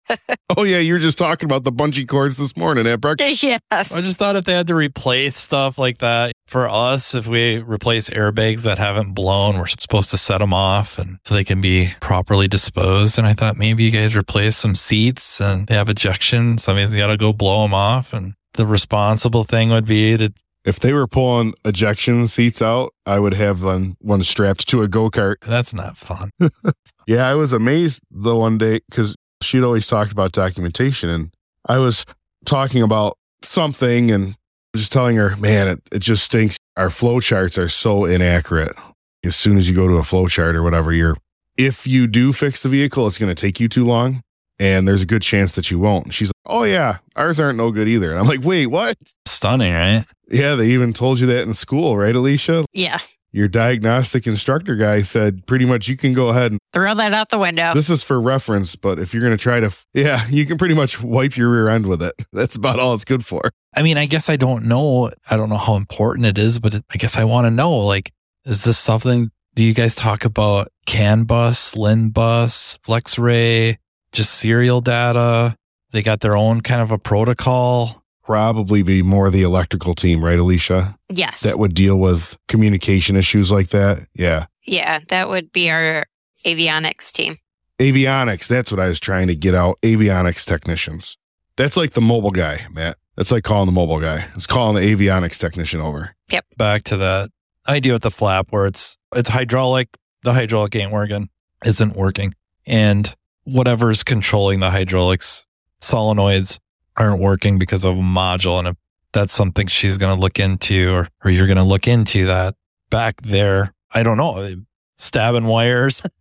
Oh 0.56 0.64
yeah, 0.64 0.78
you 0.78 0.92
were 0.92 0.98
just 0.98 1.16
talking 1.16 1.46
about 1.46 1.64
the 1.64 1.72
bungee 1.72 2.06
cords 2.06 2.36
this 2.36 2.56
morning 2.56 2.86
at 2.86 3.00
breakfast. 3.00 3.42
yes. 3.42 3.62
I 3.72 4.02
just 4.02 4.18
thought 4.18 4.36
if 4.36 4.44
they 4.44 4.52
had 4.52 4.66
to 4.66 4.74
replace 4.74 5.34
stuff 5.34 5.78
like 5.78 5.98
that 5.98 6.32
for 6.46 6.68
us, 6.68 7.14
if 7.14 7.26
we 7.26 7.58
replace 7.58 8.10
airbags 8.10 8.62
that 8.64 8.76
haven't 8.76 9.14
blown, 9.14 9.56
we're 9.56 9.66
supposed 9.66 10.10
to 10.10 10.18
set 10.18 10.38
them 10.38 10.52
off 10.52 10.98
and 10.98 11.18
so 11.24 11.34
they 11.34 11.42
can 11.42 11.62
be 11.62 11.94
properly 12.00 12.46
disposed. 12.46 13.16
And 13.16 13.26
I 13.26 13.32
thought 13.32 13.56
maybe 13.56 13.84
you 13.84 13.90
guys 13.90 14.14
replace 14.14 14.56
some 14.58 14.74
seats 14.74 15.40
and 15.40 15.66
they 15.66 15.74
have 15.74 15.88
ejection. 15.88 16.58
So 16.58 16.72
I 16.72 16.76
mean, 16.76 16.92
you 16.92 16.98
got 16.98 17.06
to 17.06 17.16
go 17.16 17.32
blow 17.32 17.62
them 17.62 17.72
off. 17.72 18.12
And 18.12 18.34
the 18.52 18.66
responsible 18.66 19.44
thing 19.44 19.70
would 19.70 19.86
be 19.86 20.16
to 20.16 20.32
If 20.64 20.80
they 20.80 20.94
were 20.94 21.06
pulling 21.06 21.54
ejection 21.64 22.26
seats 22.26 22.62
out, 22.62 22.94
I 23.04 23.18
would 23.18 23.34
have 23.34 23.62
one, 23.62 23.96
one 24.00 24.24
strapped 24.24 24.66
to 24.68 24.82
a 24.82 24.88
go 24.88 25.10
kart. 25.10 25.40
that's 25.40 25.74
not 25.74 25.96
fun. 25.96 26.30
Yeah, 27.06 27.28
I 27.28 27.34
was 27.34 27.52
amazed 27.52 28.00
the 28.10 28.34
one 28.34 28.56
day 28.56 28.80
because 28.88 29.14
she'd 29.42 29.62
always 29.62 29.86
talked 29.86 30.10
about 30.10 30.32
documentation, 30.32 31.10
and 31.10 31.34
I 31.68 31.76
was 31.76 32.06
talking 32.46 32.80
about 32.80 33.18
something 33.42 34.10
and 34.10 34.36
just 34.74 34.90
telling 34.90 35.16
her, 35.16 35.36
man, 35.36 35.68
it, 35.68 35.82
it 35.92 35.98
just 35.98 36.24
stinks. 36.24 36.56
Our 36.78 36.88
flow 36.88 37.20
charts 37.20 37.58
are 37.58 37.68
so 37.68 38.06
inaccurate. 38.06 38.74
As 39.22 39.36
soon 39.36 39.58
as 39.58 39.68
you 39.68 39.76
go 39.76 39.86
to 39.86 39.96
a 39.96 40.02
flow 40.02 40.28
chart 40.28 40.56
or 40.56 40.62
whatever, 40.62 40.94
you're 40.94 41.18
if 41.58 41.86
you 41.86 42.06
do 42.06 42.32
fix 42.32 42.62
the 42.62 42.70
vehicle, 42.70 43.06
it's 43.06 43.18
going 43.18 43.34
to 43.34 43.40
take 43.40 43.60
you 43.60 43.68
too 43.68 43.84
long, 43.84 44.22
and 44.58 44.86
there's 44.86 45.02
a 45.02 45.06
good 45.06 45.22
chance 45.22 45.52
that 45.52 45.70
you 45.70 45.78
won't. 45.78 46.12
She's 46.12 46.28
like, 46.28 46.34
oh 46.46 46.64
yeah, 46.64 46.98
ours 47.16 47.40
aren't 47.40 47.58
no 47.58 47.70
good 47.70 47.88
either. 47.88 48.10
And 48.10 48.18
I'm 48.18 48.26
like, 48.26 48.42
wait, 48.42 48.66
what? 48.66 48.96
Stunning, 49.26 49.72
right? 49.74 50.04
Yeah, 50.30 50.54
they 50.54 50.68
even 50.68 50.92
told 50.92 51.20
you 51.20 51.26
that 51.28 51.42
in 51.42 51.54
school, 51.54 51.96
right, 51.96 52.14
Alicia? 52.14 52.64
Yeah. 52.72 52.98
Your 53.32 53.48
diagnostic 53.48 54.28
instructor 54.28 54.76
guy 54.76 55.02
said 55.02 55.44
pretty 55.46 55.64
much 55.64 55.88
you 55.88 55.96
can 55.96 56.12
go 56.12 56.28
ahead 56.28 56.52
and 56.52 56.60
Throw 56.72 56.94
that 56.94 57.12
out 57.12 57.30
the 57.30 57.38
window. 57.38 57.74
this 57.74 57.90
is 57.90 58.02
for 58.02 58.20
reference, 58.20 58.76
but 58.76 59.00
if 59.00 59.12
you're 59.12 59.22
going 59.22 59.36
to 59.36 59.42
try 59.42 59.58
to, 59.58 59.74
yeah, 59.92 60.24
you 60.28 60.46
can 60.46 60.56
pretty 60.56 60.74
much 60.74 61.02
wipe 61.02 61.36
your 61.36 61.50
rear 61.50 61.68
end 61.68 61.86
with 61.86 62.00
it. 62.00 62.14
That's 62.32 62.54
about 62.54 62.78
all 62.78 62.94
it's 62.94 63.04
good 63.04 63.26
for. 63.26 63.50
I 63.76 63.82
mean, 63.82 63.98
I 63.98 64.06
guess 64.06 64.30
I 64.30 64.36
don't 64.36 64.66
know. 64.66 65.10
I 65.28 65.36
don't 65.36 65.48
know 65.48 65.56
how 65.56 65.74
important 65.74 66.26
it 66.26 66.38
is, 66.38 66.60
but 66.60 66.76
I 66.76 66.96
guess 66.96 67.16
I 67.16 67.24
want 67.24 67.46
to 67.46 67.50
know. 67.50 67.72
Like, 67.78 68.12
is 68.44 68.62
this 68.62 68.78
something? 68.78 69.30
Do 69.56 69.64
you 69.64 69.74
guys 69.74 69.96
talk 69.96 70.24
about 70.24 70.68
CAN 70.86 71.24
bus, 71.24 71.74
LIN 71.76 72.10
bus, 72.10 72.78
FlexRay, 72.86 73.78
just 74.14 74.34
serial 74.34 74.80
data? 74.80 75.56
They 75.90 76.02
got 76.02 76.20
their 76.20 76.36
own 76.36 76.62
kind 76.62 76.80
of 76.80 76.90
a 76.90 76.98
protocol. 76.98 78.02
Probably 78.24 78.82
be 78.82 79.02
more 79.02 79.28
the 79.28 79.42
electrical 79.42 79.94
team, 79.94 80.24
right, 80.24 80.38
Alicia? 80.38 80.96
yes. 81.10 81.42
That 81.42 81.58
would 81.58 81.74
deal 81.74 81.96
with 81.98 82.38
communication 82.48 83.16
issues 83.16 83.52
like 83.52 83.68
that. 83.68 84.06
Yeah. 84.14 84.46
yeah, 84.64 85.00
that 85.08 85.28
would 85.28 85.52
be 85.52 85.70
our 85.70 86.06
avionics 86.46 87.12
team. 87.12 87.36
Avionics. 87.78 88.46
That's 88.46 88.70
what 88.70 88.80
I 88.80 88.88
was 88.88 88.98
trying 88.98 89.26
to 89.26 89.36
get 89.36 89.54
out. 89.54 89.78
Avionics 89.82 90.46
technicians. 90.46 91.18
That's 91.56 91.76
like 91.76 91.92
the 91.92 92.00
mobile 92.00 92.30
guy, 92.30 92.60
Matt. 92.72 92.96
That's 93.16 93.30
like 93.30 93.44
calling 93.44 93.66
the 93.66 93.72
mobile 93.72 94.00
guy. 94.00 94.26
It's 94.34 94.46
calling 94.46 94.74
the 94.82 94.94
avionics 94.94 95.38
technician 95.38 95.80
over. 95.80 96.14
Yep. 96.30 96.46
Back 96.56 96.84
to 96.84 96.96
that 96.96 97.30
idea 97.68 97.92
with 97.92 98.02
the 98.02 98.10
flap 98.10 98.46
where 98.50 98.66
it's 98.66 98.96
it's 99.14 99.28
hydraulic. 99.28 99.88
The 100.22 100.32
hydraulic 100.32 100.74
ain't 100.76 100.92
working, 100.92 101.28
isn't 101.64 101.94
working, 101.94 102.34
and 102.66 103.14
whatever's 103.44 104.02
controlling 104.02 104.60
the 104.60 104.70
hydraulics 104.70 105.46
solenoids 105.80 106.58
aren't 106.96 107.20
working 107.20 107.58
because 107.58 107.84
of 107.84 107.96
a 107.96 108.02
module. 108.02 108.58
And 108.58 108.68
if 108.68 108.76
that's 109.12 109.32
something 109.32 109.66
she's 109.66 109.98
going 109.98 110.14
to 110.14 110.20
look 110.20 110.38
into, 110.38 110.92
or 110.92 111.08
or 111.24 111.30
you're 111.30 111.46
going 111.46 111.56
to 111.56 111.64
look 111.64 111.88
into 111.88 112.26
that 112.26 112.54
back 112.90 113.22
there. 113.22 113.72
I 113.92 114.02
don't 114.02 114.16
know, 114.16 114.38
eh, 114.38 114.56
stabbing 114.98 115.44
wires. 115.44 116.02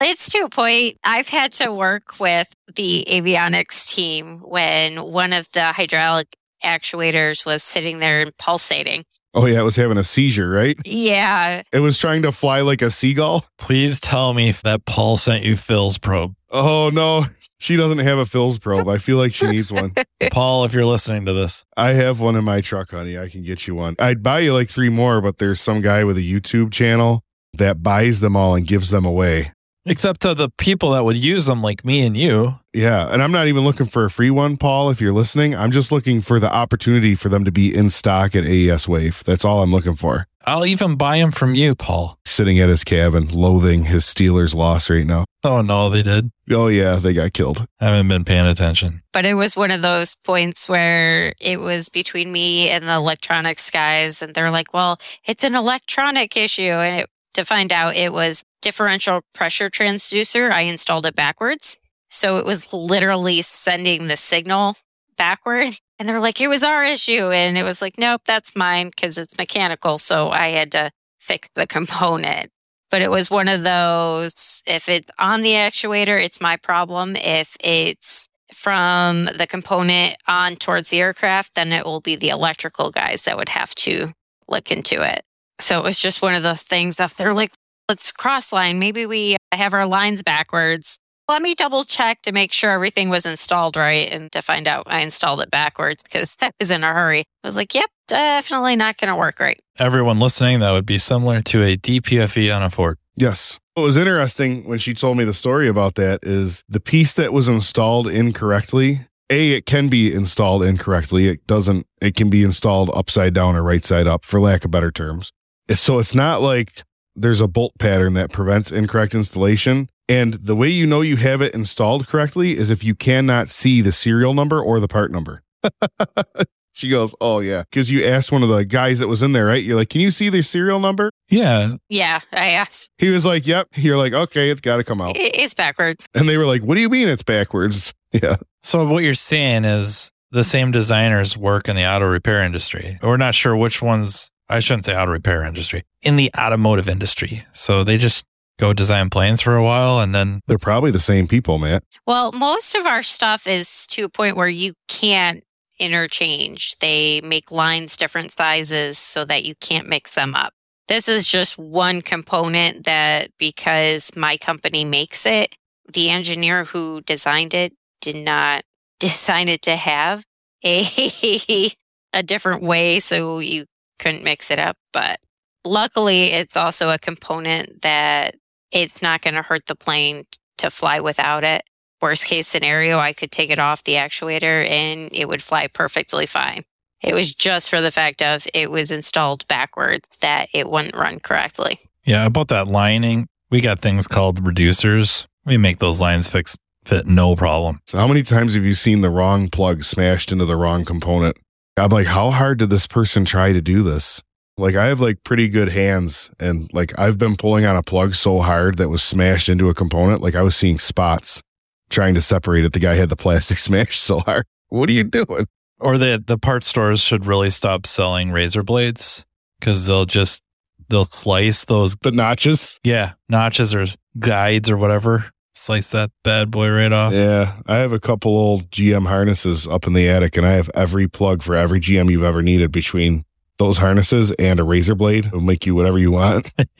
It's 0.00 0.30
to 0.30 0.44
a 0.44 0.48
point. 0.48 0.96
I've 1.02 1.28
had 1.28 1.50
to 1.54 1.72
work 1.72 2.20
with 2.20 2.54
the 2.76 3.04
avionics 3.10 3.92
team 3.92 4.38
when 4.38 5.02
one 5.02 5.32
of 5.32 5.50
the 5.50 5.72
hydraulic 5.72 6.36
actuators 6.62 7.44
was 7.44 7.64
sitting 7.64 7.98
there 7.98 8.20
and 8.20 8.36
pulsating. 8.38 9.04
Oh, 9.34 9.46
yeah. 9.46 9.60
It 9.60 9.64
was 9.64 9.76
having 9.76 9.98
a 9.98 10.04
seizure, 10.04 10.50
right? 10.50 10.76
Yeah. 10.84 11.62
It 11.72 11.80
was 11.80 11.98
trying 11.98 12.22
to 12.22 12.32
fly 12.32 12.60
like 12.62 12.82
a 12.82 12.90
seagull. 12.90 13.44
Please 13.58 14.00
tell 14.00 14.34
me 14.34 14.52
that 14.64 14.84
Paul 14.86 15.16
sent 15.16 15.44
you 15.44 15.56
Phil's 15.56 15.98
probe. 15.98 16.34
Oh, 16.50 16.90
no. 16.92 17.26
She 17.60 17.76
doesn't 17.76 17.98
have 17.98 18.18
a 18.18 18.24
Phil's 18.24 18.58
probe. 18.58 18.88
I 18.88 18.98
feel 18.98 19.16
like 19.16 19.34
she 19.34 19.46
needs 19.46 19.72
one. 19.72 19.92
Paul, 20.30 20.64
if 20.64 20.72
you're 20.72 20.84
listening 20.84 21.26
to 21.26 21.32
this, 21.32 21.66
I 21.76 21.88
have 21.88 22.20
one 22.20 22.36
in 22.36 22.44
my 22.44 22.60
truck, 22.60 22.92
honey. 22.92 23.18
I 23.18 23.28
can 23.28 23.42
get 23.42 23.66
you 23.66 23.74
one. 23.74 23.96
I'd 23.98 24.22
buy 24.22 24.40
you 24.40 24.54
like 24.54 24.68
three 24.68 24.88
more, 24.88 25.20
but 25.20 25.38
there's 25.38 25.60
some 25.60 25.80
guy 25.80 26.04
with 26.04 26.16
a 26.16 26.20
YouTube 26.22 26.72
channel 26.72 27.22
that 27.54 27.82
buys 27.82 28.20
them 28.20 28.36
all 28.36 28.54
and 28.54 28.66
gives 28.66 28.90
them 28.90 29.04
away. 29.04 29.52
Except 29.90 30.20
to 30.22 30.34
the 30.34 30.50
people 30.58 30.90
that 30.90 31.04
would 31.04 31.16
use 31.16 31.46
them, 31.46 31.62
like 31.62 31.84
me 31.84 32.06
and 32.06 32.16
you. 32.16 32.58
Yeah. 32.72 33.08
And 33.10 33.22
I'm 33.22 33.32
not 33.32 33.48
even 33.48 33.64
looking 33.64 33.86
for 33.86 34.04
a 34.04 34.10
free 34.10 34.30
one, 34.30 34.56
Paul, 34.56 34.90
if 34.90 35.00
you're 35.00 35.12
listening. 35.12 35.54
I'm 35.54 35.72
just 35.72 35.90
looking 35.90 36.20
for 36.20 36.38
the 36.38 36.52
opportunity 36.52 37.14
for 37.14 37.28
them 37.28 37.44
to 37.44 37.50
be 37.50 37.74
in 37.74 37.90
stock 37.90 38.36
at 38.36 38.44
AES 38.44 38.88
Wave. 38.88 39.22
That's 39.24 39.44
all 39.44 39.62
I'm 39.62 39.72
looking 39.72 39.96
for. 39.96 40.26
I'll 40.48 40.64
even 40.64 40.96
buy 40.96 41.18
them 41.18 41.30
from 41.30 41.54
you, 41.54 41.74
Paul. 41.74 42.18
Sitting 42.24 42.58
at 42.58 42.70
his 42.70 42.82
cabin, 42.82 43.28
loathing 43.28 43.84
his 43.84 44.04
Steelers 44.04 44.54
loss 44.54 44.88
right 44.88 45.04
now. 45.04 45.26
Oh 45.44 45.60
no, 45.60 45.90
they 45.90 46.02
did. 46.02 46.30
Oh, 46.50 46.68
yeah. 46.68 46.96
They 46.96 47.12
got 47.12 47.34
killed. 47.34 47.66
I 47.80 47.86
haven't 47.86 48.08
been 48.08 48.24
paying 48.24 48.46
attention. 48.46 49.02
But 49.12 49.26
it 49.26 49.34
was 49.34 49.56
one 49.56 49.70
of 49.70 49.82
those 49.82 50.14
points 50.14 50.66
where 50.66 51.34
it 51.38 51.60
was 51.60 51.90
between 51.90 52.32
me 52.32 52.70
and 52.70 52.84
the 52.84 52.94
electronics 52.94 53.70
guys. 53.70 54.22
And 54.22 54.34
they're 54.34 54.50
like, 54.50 54.72
well, 54.72 54.98
it's 55.26 55.44
an 55.44 55.54
electronic 55.54 56.34
issue. 56.36 56.62
And 56.62 57.02
it, 57.02 57.10
to 57.34 57.44
find 57.44 57.70
out 57.70 57.94
it 57.94 58.12
was 58.12 58.42
differential 58.68 59.22
pressure 59.32 59.70
transducer, 59.70 60.50
I 60.50 60.62
installed 60.62 61.06
it 61.06 61.14
backwards. 61.14 61.78
So 62.10 62.36
it 62.36 62.44
was 62.44 62.70
literally 62.70 63.40
sending 63.40 64.08
the 64.08 64.16
signal 64.18 64.76
backward. 65.16 65.78
And 65.98 66.06
they're 66.06 66.20
like, 66.20 66.38
it 66.42 66.48
was 66.48 66.62
our 66.62 66.84
issue. 66.84 67.30
And 67.30 67.56
it 67.56 67.62
was 67.62 67.80
like, 67.80 67.96
nope, 67.96 68.20
that's 68.26 68.54
mine 68.54 68.90
because 68.90 69.16
it's 69.16 69.38
mechanical. 69.38 69.98
So 69.98 70.28
I 70.28 70.48
had 70.48 70.70
to 70.72 70.90
fix 71.18 71.48
the 71.54 71.66
component. 71.66 72.50
But 72.90 73.00
it 73.00 73.10
was 73.10 73.30
one 73.30 73.48
of 73.48 73.64
those, 73.64 74.62
if 74.66 74.86
it's 74.90 75.10
on 75.18 75.40
the 75.40 75.52
actuator, 75.52 76.22
it's 76.22 76.42
my 76.42 76.58
problem. 76.58 77.16
If 77.16 77.56
it's 77.60 78.28
from 78.52 79.30
the 79.34 79.46
component 79.46 80.16
on 80.26 80.56
towards 80.56 80.90
the 80.90 81.00
aircraft, 81.00 81.54
then 81.54 81.72
it 81.72 81.86
will 81.86 82.00
be 82.02 82.16
the 82.16 82.28
electrical 82.28 82.90
guys 82.90 83.24
that 83.24 83.38
would 83.38 83.48
have 83.48 83.74
to 83.76 84.12
look 84.46 84.70
into 84.70 85.00
it. 85.00 85.22
So 85.58 85.78
it 85.78 85.84
was 85.84 85.98
just 85.98 86.20
one 86.20 86.34
of 86.34 86.42
those 86.42 86.64
things 86.64 87.00
if 87.00 87.16
they're 87.16 87.32
like, 87.32 87.52
let's 87.88 88.12
cross 88.12 88.52
line. 88.52 88.78
Maybe 88.78 89.06
we 89.06 89.36
have 89.52 89.74
our 89.74 89.86
lines 89.86 90.22
backwards. 90.22 90.98
Let 91.28 91.42
me 91.42 91.54
double 91.54 91.84
check 91.84 92.22
to 92.22 92.32
make 92.32 92.52
sure 92.52 92.70
everything 92.70 93.10
was 93.10 93.26
installed 93.26 93.76
right 93.76 94.10
and 94.10 94.32
to 94.32 94.40
find 94.40 94.66
out 94.66 94.84
I 94.86 95.00
installed 95.00 95.40
it 95.40 95.50
backwards 95.50 96.02
because 96.02 96.36
I 96.42 96.50
was 96.60 96.70
in 96.70 96.84
a 96.84 96.92
hurry. 96.92 97.24
I 97.42 97.48
was 97.48 97.56
like, 97.56 97.74
yep, 97.74 97.90
definitely 98.06 98.76
not 98.76 98.98
going 98.98 99.12
to 99.12 99.16
work 99.16 99.40
right. 99.40 99.60
Everyone 99.78 100.20
listening, 100.20 100.60
that 100.60 100.72
would 100.72 100.86
be 100.86 100.98
similar 100.98 101.40
to 101.42 101.62
a 101.62 101.76
DPFE 101.76 102.54
on 102.54 102.62
a 102.62 102.70
Ford. 102.70 102.98
Yes. 103.16 103.58
What 103.74 103.82
was 103.82 103.96
interesting 103.96 104.68
when 104.68 104.78
she 104.78 104.94
told 104.94 105.16
me 105.16 105.24
the 105.24 105.34
story 105.34 105.68
about 105.68 105.94
that 105.96 106.20
is 106.22 106.64
the 106.68 106.80
piece 106.80 107.12
that 107.14 107.32
was 107.32 107.48
installed 107.48 108.08
incorrectly. 108.08 109.00
A, 109.30 109.52
it 109.52 109.66
can 109.66 109.88
be 109.88 110.12
installed 110.12 110.62
incorrectly. 110.62 111.28
It 111.28 111.46
doesn't, 111.46 111.86
it 112.00 112.16
can 112.16 112.30
be 112.30 112.42
installed 112.42 112.90
upside 112.94 113.34
down 113.34 113.54
or 113.54 113.62
right 113.62 113.84
side 113.84 114.06
up, 114.06 114.24
for 114.24 114.40
lack 114.40 114.64
of 114.64 114.70
better 114.70 114.90
terms. 114.90 115.30
So 115.74 115.98
it's 115.98 116.14
not 116.14 116.40
like 116.40 116.82
there's 117.20 117.40
a 117.40 117.48
bolt 117.48 117.72
pattern 117.78 118.14
that 118.14 118.32
prevents 118.32 118.70
incorrect 118.72 119.14
installation. 119.14 119.88
And 120.08 120.34
the 120.34 120.56
way 120.56 120.68
you 120.68 120.86
know 120.86 121.02
you 121.02 121.16
have 121.16 121.42
it 121.42 121.54
installed 121.54 122.06
correctly 122.06 122.56
is 122.56 122.70
if 122.70 122.82
you 122.82 122.94
cannot 122.94 123.48
see 123.48 123.80
the 123.82 123.92
serial 123.92 124.32
number 124.34 124.60
or 124.60 124.80
the 124.80 124.88
part 124.88 125.10
number. 125.10 125.42
she 126.72 126.88
goes, 126.88 127.14
Oh, 127.20 127.40
yeah. 127.40 127.64
Because 127.70 127.90
you 127.90 128.04
asked 128.04 128.32
one 128.32 128.42
of 128.42 128.48
the 128.48 128.64
guys 128.64 129.00
that 129.00 129.08
was 129.08 129.22
in 129.22 129.32
there, 129.32 129.44
right? 129.46 129.62
You're 129.62 129.76
like, 129.76 129.90
Can 129.90 130.00
you 130.00 130.10
see 130.10 130.30
the 130.30 130.42
serial 130.42 130.80
number? 130.80 131.10
Yeah. 131.28 131.74
Yeah, 131.88 132.20
I 132.32 132.50
asked. 132.50 132.88
He 132.98 133.10
was 133.10 133.26
like, 133.26 133.46
Yep. 133.46 133.68
You're 133.74 133.98
like, 133.98 134.12
Okay, 134.12 134.50
it's 134.50 134.60
got 134.60 134.78
to 134.78 134.84
come 134.84 135.00
out. 135.00 135.12
It's 135.16 135.54
backwards. 135.54 136.06
And 136.14 136.28
they 136.28 136.38
were 136.38 136.46
like, 136.46 136.62
What 136.62 136.76
do 136.76 136.80
you 136.80 136.88
mean 136.88 137.08
it's 137.08 137.22
backwards? 137.22 137.92
Yeah. 138.10 138.36
So 138.62 138.86
what 138.88 139.04
you're 139.04 139.14
saying 139.14 139.66
is 139.66 140.10
the 140.30 140.42
same 140.42 140.70
designers 140.70 141.36
work 141.36 141.68
in 141.68 141.76
the 141.76 141.84
auto 141.86 142.06
repair 142.06 142.42
industry. 142.42 142.98
We're 143.02 143.18
not 143.18 143.34
sure 143.34 143.54
which 143.54 143.82
ones. 143.82 144.30
I 144.48 144.60
shouldn't 144.60 144.84
say 144.84 144.96
auto 144.96 145.12
repair 145.12 145.44
industry 145.44 145.84
in 146.02 146.16
the 146.16 146.30
automotive 146.38 146.88
industry. 146.88 147.44
So 147.52 147.84
they 147.84 147.98
just 147.98 148.24
go 148.58 148.72
design 148.72 149.10
planes 149.10 149.40
for 149.40 149.56
a 149.56 149.62
while 149.62 150.00
and 150.00 150.14
then 150.14 150.40
They're 150.46 150.58
probably 150.58 150.90
the 150.90 150.98
same 150.98 151.28
people, 151.28 151.58
Matt. 151.58 151.84
Well, 152.06 152.32
most 152.32 152.74
of 152.74 152.86
our 152.86 153.02
stuff 153.02 153.46
is 153.46 153.86
to 153.88 154.04
a 154.04 154.08
point 154.08 154.36
where 154.36 154.48
you 154.48 154.74
can't 154.88 155.44
interchange. 155.78 156.76
They 156.78 157.20
make 157.20 157.52
lines 157.52 157.96
different 157.96 158.32
sizes 158.32 158.98
so 158.98 159.24
that 159.24 159.44
you 159.44 159.54
can't 159.60 159.88
mix 159.88 160.14
them 160.14 160.34
up. 160.34 160.52
This 160.88 161.08
is 161.08 161.26
just 161.26 161.58
one 161.58 162.02
component 162.02 162.84
that 162.84 163.30
because 163.38 164.10
my 164.16 164.36
company 164.38 164.84
makes 164.84 165.26
it, 165.26 165.54
the 165.92 166.10
engineer 166.10 166.64
who 166.64 167.02
designed 167.02 167.54
it 167.54 167.74
did 168.00 168.16
not 168.16 168.62
design 169.00 169.48
it 169.48 169.62
to 169.62 169.76
have 169.76 170.24
a 170.64 170.84
a 172.14 172.22
different 172.22 172.62
way 172.62 172.98
so 172.98 173.38
you 173.38 173.64
couldn't 173.98 174.24
mix 174.24 174.50
it 174.50 174.58
up, 174.58 174.76
but 174.92 175.20
luckily 175.64 176.24
it's 176.32 176.56
also 176.56 176.90
a 176.90 176.98
component 176.98 177.82
that 177.82 178.36
it's 178.72 179.02
not 179.02 179.22
going 179.22 179.34
to 179.34 179.42
hurt 179.42 179.66
the 179.66 179.74
plane 179.74 180.24
to 180.58 180.70
fly 180.70 181.00
without 181.00 181.44
it. 181.44 181.62
Worst 182.00 182.26
case 182.26 182.46
scenario, 182.46 182.98
I 182.98 183.12
could 183.12 183.32
take 183.32 183.50
it 183.50 183.58
off 183.58 183.84
the 183.84 183.94
actuator 183.94 184.68
and 184.68 185.10
it 185.12 185.28
would 185.28 185.42
fly 185.42 185.66
perfectly 185.66 186.26
fine. 186.26 186.62
It 187.02 187.14
was 187.14 187.34
just 187.34 187.70
for 187.70 187.80
the 187.80 187.90
fact 187.90 188.22
of 188.22 188.46
it 188.54 188.70
was 188.70 188.90
installed 188.90 189.46
backwards 189.48 190.08
that 190.20 190.48
it 190.52 190.68
wouldn't 190.68 190.96
run 190.96 191.20
correctly. 191.20 191.78
yeah, 192.04 192.26
about 192.26 192.48
that 192.48 192.66
lining, 192.66 193.28
we 193.50 193.60
got 193.60 193.80
things 193.80 194.06
called 194.06 194.42
reducers. 194.42 195.26
We 195.44 195.56
make 195.56 195.78
those 195.78 196.00
lines 196.00 196.28
fix 196.28 196.56
fit 196.84 197.06
no 197.06 197.36
problem. 197.36 197.80
So 197.86 197.98
how 197.98 198.06
many 198.06 198.22
times 198.22 198.54
have 198.54 198.64
you 198.64 198.74
seen 198.74 199.00
the 199.00 199.10
wrong 199.10 199.48
plug 199.48 199.84
smashed 199.84 200.32
into 200.32 200.44
the 200.44 200.56
wrong 200.56 200.84
component? 200.84 201.36
I'm 201.78 201.88
like, 201.90 202.06
how 202.06 202.30
hard 202.30 202.58
did 202.58 202.70
this 202.70 202.86
person 202.86 203.24
try 203.24 203.52
to 203.52 203.60
do 203.60 203.82
this? 203.82 204.22
Like 204.56 204.74
I 204.74 204.86
have 204.86 205.00
like 205.00 205.22
pretty 205.24 205.48
good 205.48 205.68
hands 205.68 206.30
and 206.40 206.68
like 206.74 206.98
I've 206.98 207.16
been 207.16 207.36
pulling 207.36 207.64
on 207.64 207.76
a 207.76 207.82
plug 207.82 208.14
so 208.14 208.40
hard 208.40 208.78
that 208.78 208.88
was 208.88 209.02
smashed 209.02 209.48
into 209.48 209.68
a 209.68 209.74
component. 209.74 210.20
Like 210.20 210.34
I 210.34 210.42
was 210.42 210.56
seeing 210.56 210.78
spots 210.80 211.42
trying 211.90 212.14
to 212.14 212.20
separate 212.20 212.64
it. 212.64 212.72
The 212.72 212.80
guy 212.80 212.96
had 212.96 213.08
the 213.08 213.16
plastic 213.16 213.58
smashed 213.68 214.02
so 214.02 214.18
hard. 214.20 214.44
What 214.68 214.88
are 214.88 214.92
you 214.92 215.04
doing? 215.04 215.46
Or 215.78 215.96
the 215.96 216.22
the 216.26 216.38
part 216.38 216.64
stores 216.64 217.00
should 217.00 217.24
really 217.24 217.50
stop 217.50 217.86
selling 217.86 218.32
razor 218.32 218.64
blades 218.64 219.24
because 219.60 219.86
they'll 219.86 220.06
just 220.06 220.42
they'll 220.88 221.04
slice 221.04 221.64
those 221.64 221.94
The 222.02 222.10
notches. 222.10 222.80
yeah 222.82 223.12
notches 223.28 223.72
or 223.74 223.86
guides 224.18 224.68
or 224.68 224.76
whatever. 224.76 225.26
Slice 225.58 225.90
that 225.90 226.12
bad 226.22 226.52
boy 226.52 226.70
right 226.70 226.92
off. 226.92 227.12
Yeah. 227.12 227.56
I 227.66 227.78
have 227.78 227.90
a 227.90 227.98
couple 227.98 228.30
old 228.30 228.70
GM 228.70 229.08
harnesses 229.08 229.66
up 229.66 229.88
in 229.88 229.92
the 229.92 230.08
attic 230.08 230.36
and 230.36 230.46
I 230.46 230.52
have 230.52 230.70
every 230.72 231.08
plug 231.08 231.42
for 231.42 231.56
every 231.56 231.80
GM 231.80 232.08
you've 232.08 232.22
ever 232.22 232.42
needed 232.42 232.70
between 232.70 233.24
those 233.58 233.78
harnesses 233.78 234.30
and 234.38 234.60
a 234.60 234.62
razor 234.62 234.94
blade. 234.94 235.26
It'll 235.26 235.40
make 235.40 235.66
you 235.66 235.74
whatever 235.74 235.98
you 235.98 236.12
want. 236.12 236.52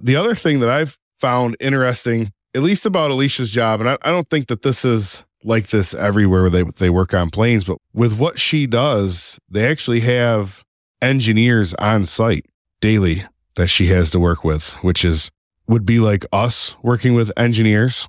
the 0.00 0.16
other 0.16 0.34
thing 0.34 0.58
that 0.58 0.70
I've 0.70 0.98
found 1.20 1.56
interesting, 1.60 2.32
at 2.52 2.62
least 2.62 2.84
about 2.84 3.12
Alicia's 3.12 3.50
job, 3.50 3.78
and 3.78 3.88
I, 3.88 3.96
I 4.02 4.10
don't 4.10 4.28
think 4.28 4.48
that 4.48 4.62
this 4.62 4.84
is 4.84 5.22
like 5.44 5.68
this 5.68 5.94
everywhere 5.94 6.42
where 6.42 6.50
they, 6.50 6.64
they 6.64 6.90
work 6.90 7.14
on 7.14 7.30
planes, 7.30 7.62
but 7.62 7.78
with 7.94 8.18
what 8.18 8.40
she 8.40 8.66
does, 8.66 9.38
they 9.48 9.68
actually 9.68 10.00
have 10.00 10.64
engineers 11.00 11.74
on 11.74 12.06
site 12.06 12.46
daily 12.80 13.22
that 13.54 13.68
she 13.68 13.86
has 13.86 14.10
to 14.10 14.18
work 14.18 14.42
with, 14.42 14.70
which 14.82 15.04
is 15.04 15.30
would 15.70 15.86
be 15.86 16.00
like 16.00 16.26
us 16.32 16.74
working 16.82 17.14
with 17.14 17.32
engineers. 17.36 18.08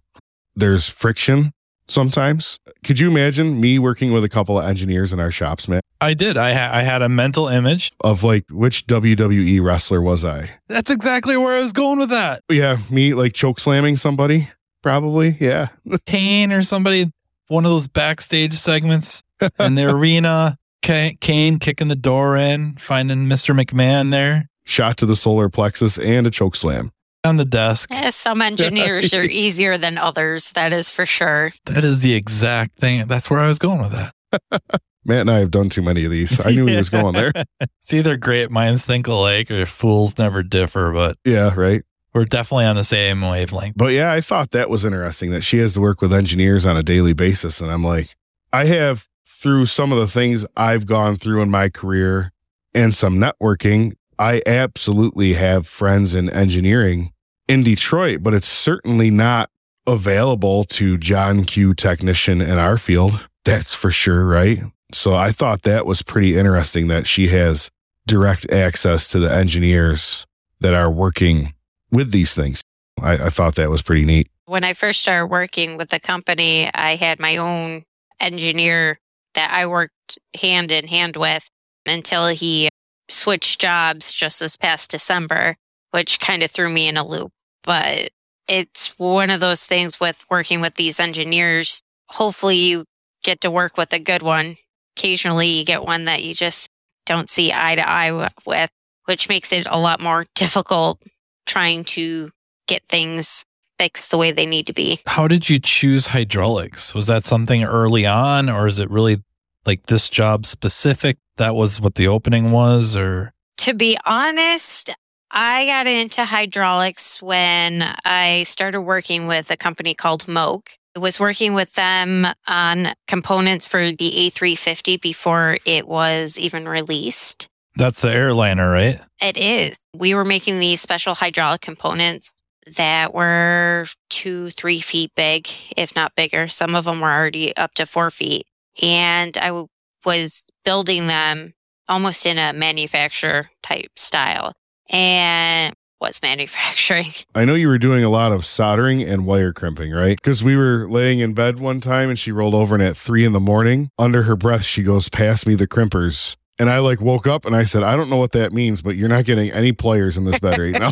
There's 0.55 0.89
friction 0.89 1.53
sometimes. 1.87 2.57
Could 2.83 2.99
you 2.99 3.07
imagine 3.09 3.61
me 3.61 3.77
working 3.77 4.11
with 4.11 4.23
a 4.23 4.29
couple 4.29 4.59
of 4.59 4.65
engineers 4.67 5.13
in 5.13 5.19
our 5.19 5.29
shops, 5.31 5.67
man? 5.67 5.81
I 6.01 6.15
did. 6.15 6.37
I 6.37 6.53
ha- 6.53 6.71
I 6.75 6.81
had 6.81 7.01
a 7.01 7.09
mental 7.09 7.47
image. 7.47 7.91
Of 8.01 8.23
like 8.23 8.45
which 8.49 8.87
WWE 8.87 9.63
wrestler 9.63 10.01
was 10.01 10.25
I? 10.25 10.49
That's 10.67 10.89
exactly 10.89 11.37
where 11.37 11.57
I 11.57 11.61
was 11.61 11.71
going 11.71 11.99
with 11.99 12.09
that. 12.09 12.41
Yeah, 12.49 12.79
me 12.89 13.13
like 13.13 13.33
choke 13.33 13.59
slamming 13.59 13.97
somebody, 13.97 14.49
probably. 14.81 15.37
Yeah. 15.39 15.67
Kane 16.07 16.51
or 16.51 16.63
somebody, 16.63 17.11
one 17.47 17.65
of 17.65 17.71
those 17.71 17.87
backstage 17.87 18.55
segments 18.55 19.21
in 19.59 19.75
the 19.75 19.89
arena. 19.89 20.57
Ka- 20.81 21.11
Kane 21.19 21.59
kicking 21.59 21.89
the 21.89 21.95
door 21.95 22.35
in, 22.35 22.75
finding 22.77 23.27
Mr. 23.27 23.55
McMahon 23.55 24.09
there 24.09 24.49
Shot 24.63 24.97
to 24.97 25.05
the 25.05 25.15
solar 25.15 25.47
plexus 25.47 25.99
and 25.99 26.25
a 26.25 26.31
choke 26.31 26.55
slam. 26.55 26.91
On 27.23 27.37
the 27.37 27.45
desk. 27.45 27.89
Eh, 27.91 28.09
some 28.11 28.41
engineers 28.41 29.13
are 29.13 29.23
easier 29.23 29.77
than 29.77 29.97
others, 29.97 30.51
that 30.51 30.73
is 30.73 30.89
for 30.89 31.05
sure. 31.05 31.49
That 31.65 31.83
is 31.83 32.01
the 32.01 32.13
exact 32.13 32.77
thing. 32.77 33.07
That's 33.07 33.29
where 33.29 33.39
I 33.39 33.47
was 33.47 33.59
going 33.59 33.79
with 33.79 33.91
that. 33.91 34.61
Matt 35.05 35.21
and 35.21 35.31
I 35.31 35.39
have 35.39 35.51
done 35.51 35.69
too 35.69 35.81
many 35.81 36.05
of 36.05 36.11
these. 36.11 36.43
I 36.45 36.51
knew 36.51 36.67
he 36.67 36.75
was 36.75 36.89
going 36.89 37.13
there. 37.15 37.31
It's 37.83 37.93
either 37.93 38.15
great 38.17 38.51
minds 38.51 38.83
think 38.83 39.07
alike 39.07 39.49
or 39.51 39.65
fools 39.65 40.17
never 40.17 40.43
differ, 40.43 40.91
but 40.93 41.17
Yeah, 41.25 41.53
right. 41.55 41.81
we're 42.13 42.25
definitely 42.25 42.65
on 42.65 42.75
the 42.75 42.83
same 42.83 43.21
wavelength. 43.21 43.75
But 43.75 43.93
yeah, 43.93 44.11
I 44.13 44.21
thought 44.21 44.51
that 44.51 44.69
was 44.69 44.85
interesting 44.85 45.31
that 45.31 45.41
she 45.41 45.57
has 45.57 45.73
to 45.73 45.81
work 45.81 46.01
with 46.01 46.13
engineers 46.13 46.65
on 46.65 46.77
a 46.77 46.83
daily 46.83 47.13
basis. 47.13 47.59
And 47.59 47.71
I'm 47.71 47.83
like, 47.83 48.15
I 48.53 48.65
have 48.65 49.07
through 49.27 49.65
some 49.65 49.91
of 49.91 49.97
the 49.97 50.07
things 50.07 50.45
I've 50.55 50.85
gone 50.85 51.15
through 51.15 51.41
in 51.41 51.49
my 51.49 51.67
career 51.69 52.31
and 52.75 52.93
some 52.95 53.17
networking, 53.17 53.93
I 54.21 54.43
absolutely 54.45 55.33
have 55.33 55.65
friends 55.65 56.13
in 56.13 56.29
engineering 56.29 57.11
in 57.47 57.63
Detroit, 57.63 58.21
but 58.21 58.35
it's 58.35 58.47
certainly 58.47 59.09
not 59.09 59.49
available 59.87 60.63
to 60.65 60.99
John 60.99 61.43
Q 61.43 61.73
technician 61.73 62.39
in 62.39 62.59
our 62.59 62.77
field. 62.77 63.27
That's 63.45 63.73
for 63.73 63.89
sure, 63.89 64.27
right? 64.27 64.59
So 64.93 65.15
I 65.15 65.31
thought 65.31 65.63
that 65.63 65.87
was 65.87 66.03
pretty 66.03 66.37
interesting 66.37 66.87
that 66.89 67.07
she 67.07 67.29
has 67.29 67.71
direct 68.05 68.51
access 68.51 69.09
to 69.09 69.17
the 69.17 69.33
engineers 69.33 70.27
that 70.59 70.75
are 70.75 70.91
working 70.91 71.55
with 71.89 72.11
these 72.11 72.35
things. 72.35 72.61
I, 73.01 73.13
I 73.13 73.29
thought 73.31 73.55
that 73.55 73.71
was 73.71 73.81
pretty 73.81 74.05
neat. 74.05 74.27
When 74.45 74.63
I 74.63 74.73
first 74.73 74.99
started 74.99 75.31
working 75.31 75.77
with 75.77 75.89
the 75.89 75.99
company, 75.99 76.69
I 76.75 76.95
had 76.95 77.19
my 77.19 77.37
own 77.37 77.81
engineer 78.19 78.99
that 79.33 79.51
I 79.51 79.65
worked 79.65 80.19
hand 80.39 80.71
in 80.71 80.85
hand 80.87 81.15
with 81.15 81.49
until 81.87 82.27
he 82.27 82.69
switched 83.11 83.59
jobs 83.59 84.13
just 84.13 84.39
this 84.39 84.55
past 84.55 84.91
December, 84.91 85.57
which 85.91 86.19
kind 86.19 86.43
of 86.43 86.51
threw 86.51 86.69
me 86.69 86.87
in 86.87 86.97
a 86.97 87.05
loop. 87.05 87.31
But 87.63 88.09
it's 88.47 88.97
one 88.97 89.29
of 89.29 89.39
those 89.39 89.63
things 89.63 89.99
with 89.99 90.25
working 90.29 90.61
with 90.61 90.75
these 90.75 90.99
engineers. 90.99 91.81
Hopefully, 92.09 92.57
you 92.57 92.85
get 93.23 93.41
to 93.41 93.51
work 93.51 93.77
with 93.77 93.93
a 93.93 93.99
good 93.99 94.21
one. 94.21 94.55
Occasionally, 94.97 95.47
you 95.47 95.65
get 95.65 95.83
one 95.83 96.05
that 96.05 96.23
you 96.23 96.33
just 96.33 96.69
don't 97.05 97.29
see 97.29 97.53
eye 97.53 97.75
to 97.75 97.87
eye 97.87 98.31
with, 98.45 98.69
which 99.05 99.29
makes 99.29 99.53
it 99.53 99.67
a 99.69 99.79
lot 99.79 99.99
more 99.99 100.25
difficult 100.35 101.01
trying 101.45 101.83
to 101.83 102.29
get 102.67 102.83
things 102.87 103.43
fixed 103.77 104.11
the 104.11 104.17
way 104.17 104.31
they 104.31 104.45
need 104.45 104.67
to 104.67 104.73
be. 104.73 104.99
How 105.07 105.27
did 105.27 105.49
you 105.49 105.59
choose 105.59 106.07
hydraulics? 106.07 106.93
Was 106.93 107.07
that 107.07 107.23
something 107.23 107.63
early 107.63 108.05
on, 108.05 108.49
or 108.49 108.67
is 108.67 108.79
it 108.79 108.89
really 108.89 109.23
like 109.65 109.85
this 109.87 110.09
job 110.09 110.45
specific? 110.45 111.17
That 111.37 111.55
was 111.55 111.79
what 111.81 111.95
the 111.95 112.07
opening 112.07 112.51
was, 112.51 112.95
or 112.95 113.33
To 113.59 113.73
be 113.73 113.97
honest, 114.05 114.93
I 115.31 115.65
got 115.65 115.87
into 115.87 116.25
hydraulics 116.25 117.21
when 117.21 117.83
I 118.05 118.43
started 118.43 118.81
working 118.81 119.27
with 119.27 119.49
a 119.49 119.57
company 119.57 119.93
called 119.93 120.25
Moog. 120.25 120.61
I 120.95 120.99
was 120.99 121.19
working 121.21 121.53
with 121.53 121.73
them 121.75 122.27
on 122.47 122.89
components 123.07 123.65
for 123.65 123.91
the 123.93 124.29
A350 124.33 124.99
before 125.01 125.57
it 125.65 125.87
was 125.87 126.37
even 126.37 126.67
released. 126.67 127.47
that's 127.77 128.01
the 128.01 128.11
airliner, 128.11 128.69
right? 128.69 128.99
It 129.21 129.37
is. 129.37 129.77
We 129.95 130.13
were 130.13 130.25
making 130.25 130.59
these 130.59 130.81
special 130.81 131.13
hydraulic 131.15 131.61
components 131.61 132.33
that 132.75 133.13
were 133.13 133.85
two, 134.09 134.49
three 134.49 134.81
feet 134.81 135.11
big, 135.15 135.47
if 135.77 135.95
not 135.95 136.13
bigger. 136.15 136.49
Some 136.49 136.75
of 136.75 136.83
them 136.83 136.99
were 136.99 137.11
already 137.11 137.55
up 137.55 137.73
to 137.75 137.85
four 137.85 138.11
feet. 138.11 138.45
And 138.81 139.37
I 139.37 139.47
w- 139.47 139.67
was 140.05 140.45
building 140.63 141.07
them 141.07 141.53
almost 141.89 142.25
in 142.25 142.37
a 142.37 142.53
manufacturer 142.53 143.49
type 143.63 143.91
style 143.97 144.53
and 144.89 145.73
was 145.99 146.21
manufacturing. 146.21 147.11
I 147.35 147.45
know 147.45 147.53
you 147.53 147.67
were 147.67 147.77
doing 147.77 148.03
a 148.03 148.09
lot 148.09 148.31
of 148.31 148.45
soldering 148.45 149.03
and 149.03 149.25
wire 149.25 149.53
crimping, 149.53 149.91
right? 149.91 150.17
Because 150.17 150.43
we 150.43 150.57
were 150.57 150.87
laying 150.89 151.19
in 151.19 151.33
bed 151.33 151.59
one 151.59 151.79
time 151.79 152.09
and 152.09 152.17
she 152.17 152.31
rolled 152.31 152.55
over 152.55 152.73
and 152.75 152.83
at 152.83 152.97
three 152.97 153.23
in 153.23 153.33
the 153.33 153.39
morning, 153.39 153.89
under 153.99 154.23
her 154.23 154.35
breath, 154.35 154.63
she 154.63 154.83
goes, 154.83 155.09
Pass 155.09 155.45
me 155.45 155.55
the 155.55 155.67
crimpers. 155.67 156.35
And 156.61 156.69
I 156.69 156.77
like 156.77 157.01
woke 157.01 157.25
up 157.25 157.45
and 157.45 157.55
I 157.55 157.63
said, 157.63 157.81
I 157.81 157.95
don't 157.95 158.07
know 158.07 158.17
what 158.17 158.33
that 158.33 158.53
means, 158.53 158.83
but 158.83 158.95
you're 158.95 159.09
not 159.09 159.25
getting 159.25 159.49
any 159.49 159.71
players 159.71 160.15
in 160.15 160.25
this 160.25 160.37
bed 160.37 160.59
right 160.59 160.79
now. 160.79 160.91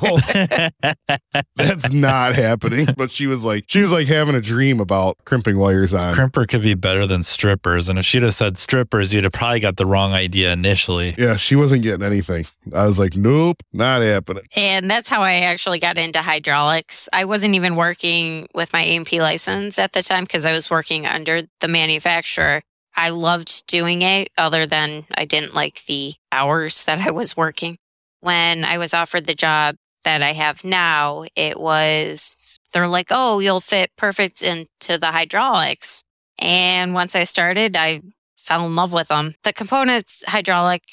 That's 1.56 1.92
not 1.92 2.34
happening. 2.34 2.88
But 2.98 3.12
she 3.12 3.28
was 3.28 3.46
like, 3.46 3.66
she 3.68 3.80
was 3.80 3.92
like 3.92 4.08
having 4.08 4.34
a 4.34 4.42
dream 4.42 4.80
about 4.80 5.20
crimping 5.26 5.60
wires 5.60 5.94
on. 5.94 6.16
Crimper 6.16 6.48
could 6.48 6.64
be 6.64 6.74
better 6.74 7.06
than 7.06 7.22
strippers. 7.22 7.88
And 7.88 8.00
if 8.00 8.06
she'd 8.06 8.24
have 8.24 8.34
said 8.34 8.58
strippers, 8.58 9.14
you'd 9.14 9.26
have 9.26 9.34
probably 9.34 9.60
got 9.60 9.78
the 9.78 9.86
wrong 9.86 10.12
idea 10.12 10.52
initially. 10.52 11.14
Yeah, 11.20 11.36
she 11.36 11.56
wasn't 11.56 11.84
getting 11.84 12.02
anything. 12.04 12.48
I 12.74 12.88
was 12.88 12.98
like, 12.98 13.16
nope, 13.16 13.62
not 13.72 14.02
happening. 14.02 14.46
And 14.56 14.90
that's 14.90 15.08
how 15.08 15.22
I 15.22 15.42
actually 15.42 15.78
got 15.78 16.00
into 16.00 16.24
hydraulics. 16.24 17.08
I 17.14 17.26
wasn't 17.26 17.54
even 17.54 17.76
working 17.76 18.48
with 18.56 18.74
my 18.74 18.82
A&P 18.82 19.22
license 19.22 19.78
at 19.78 19.92
the 19.92 20.02
time 20.02 20.24
because 20.24 20.46
I 20.46 20.52
was 20.52 20.72
working 20.72 21.06
under 21.06 21.44
the 21.60 21.68
manufacturer. 21.68 22.64
I 23.00 23.10
loved 23.12 23.66
doing 23.68 24.02
it, 24.02 24.28
other 24.38 24.66
than 24.66 25.06
I 25.16 25.24
didn't 25.24 25.56
like 25.56 25.86
the 25.86 26.16
hours 26.34 26.84
that 26.86 27.00
I 27.00 27.12
was 27.12 27.38
working. 27.38 27.78
When 28.20 28.66
I 28.66 28.78
was 28.78 28.94
offered 28.94 29.26
the 29.26 29.34
job 29.34 29.78
that 30.04 30.22
I 30.22 30.34
have 30.34 30.66
now, 30.66 31.24
it 31.34 31.58
was, 31.58 32.60
they're 32.74 32.90
like, 32.90 33.08
oh, 33.10 33.40
you'll 33.40 33.62
fit 33.62 33.92
perfect 33.96 34.42
into 34.42 34.98
the 34.98 35.14
hydraulics. 35.14 36.04
And 36.38 36.94
once 36.94 37.16
I 37.16 37.24
started, 37.24 37.78
I 37.78 38.02
fell 38.38 38.66
in 38.66 38.76
love 38.76 38.92
with 38.92 39.08
them. 39.08 39.36
The 39.44 39.54
components, 39.54 40.26
hydraulic 40.28 40.84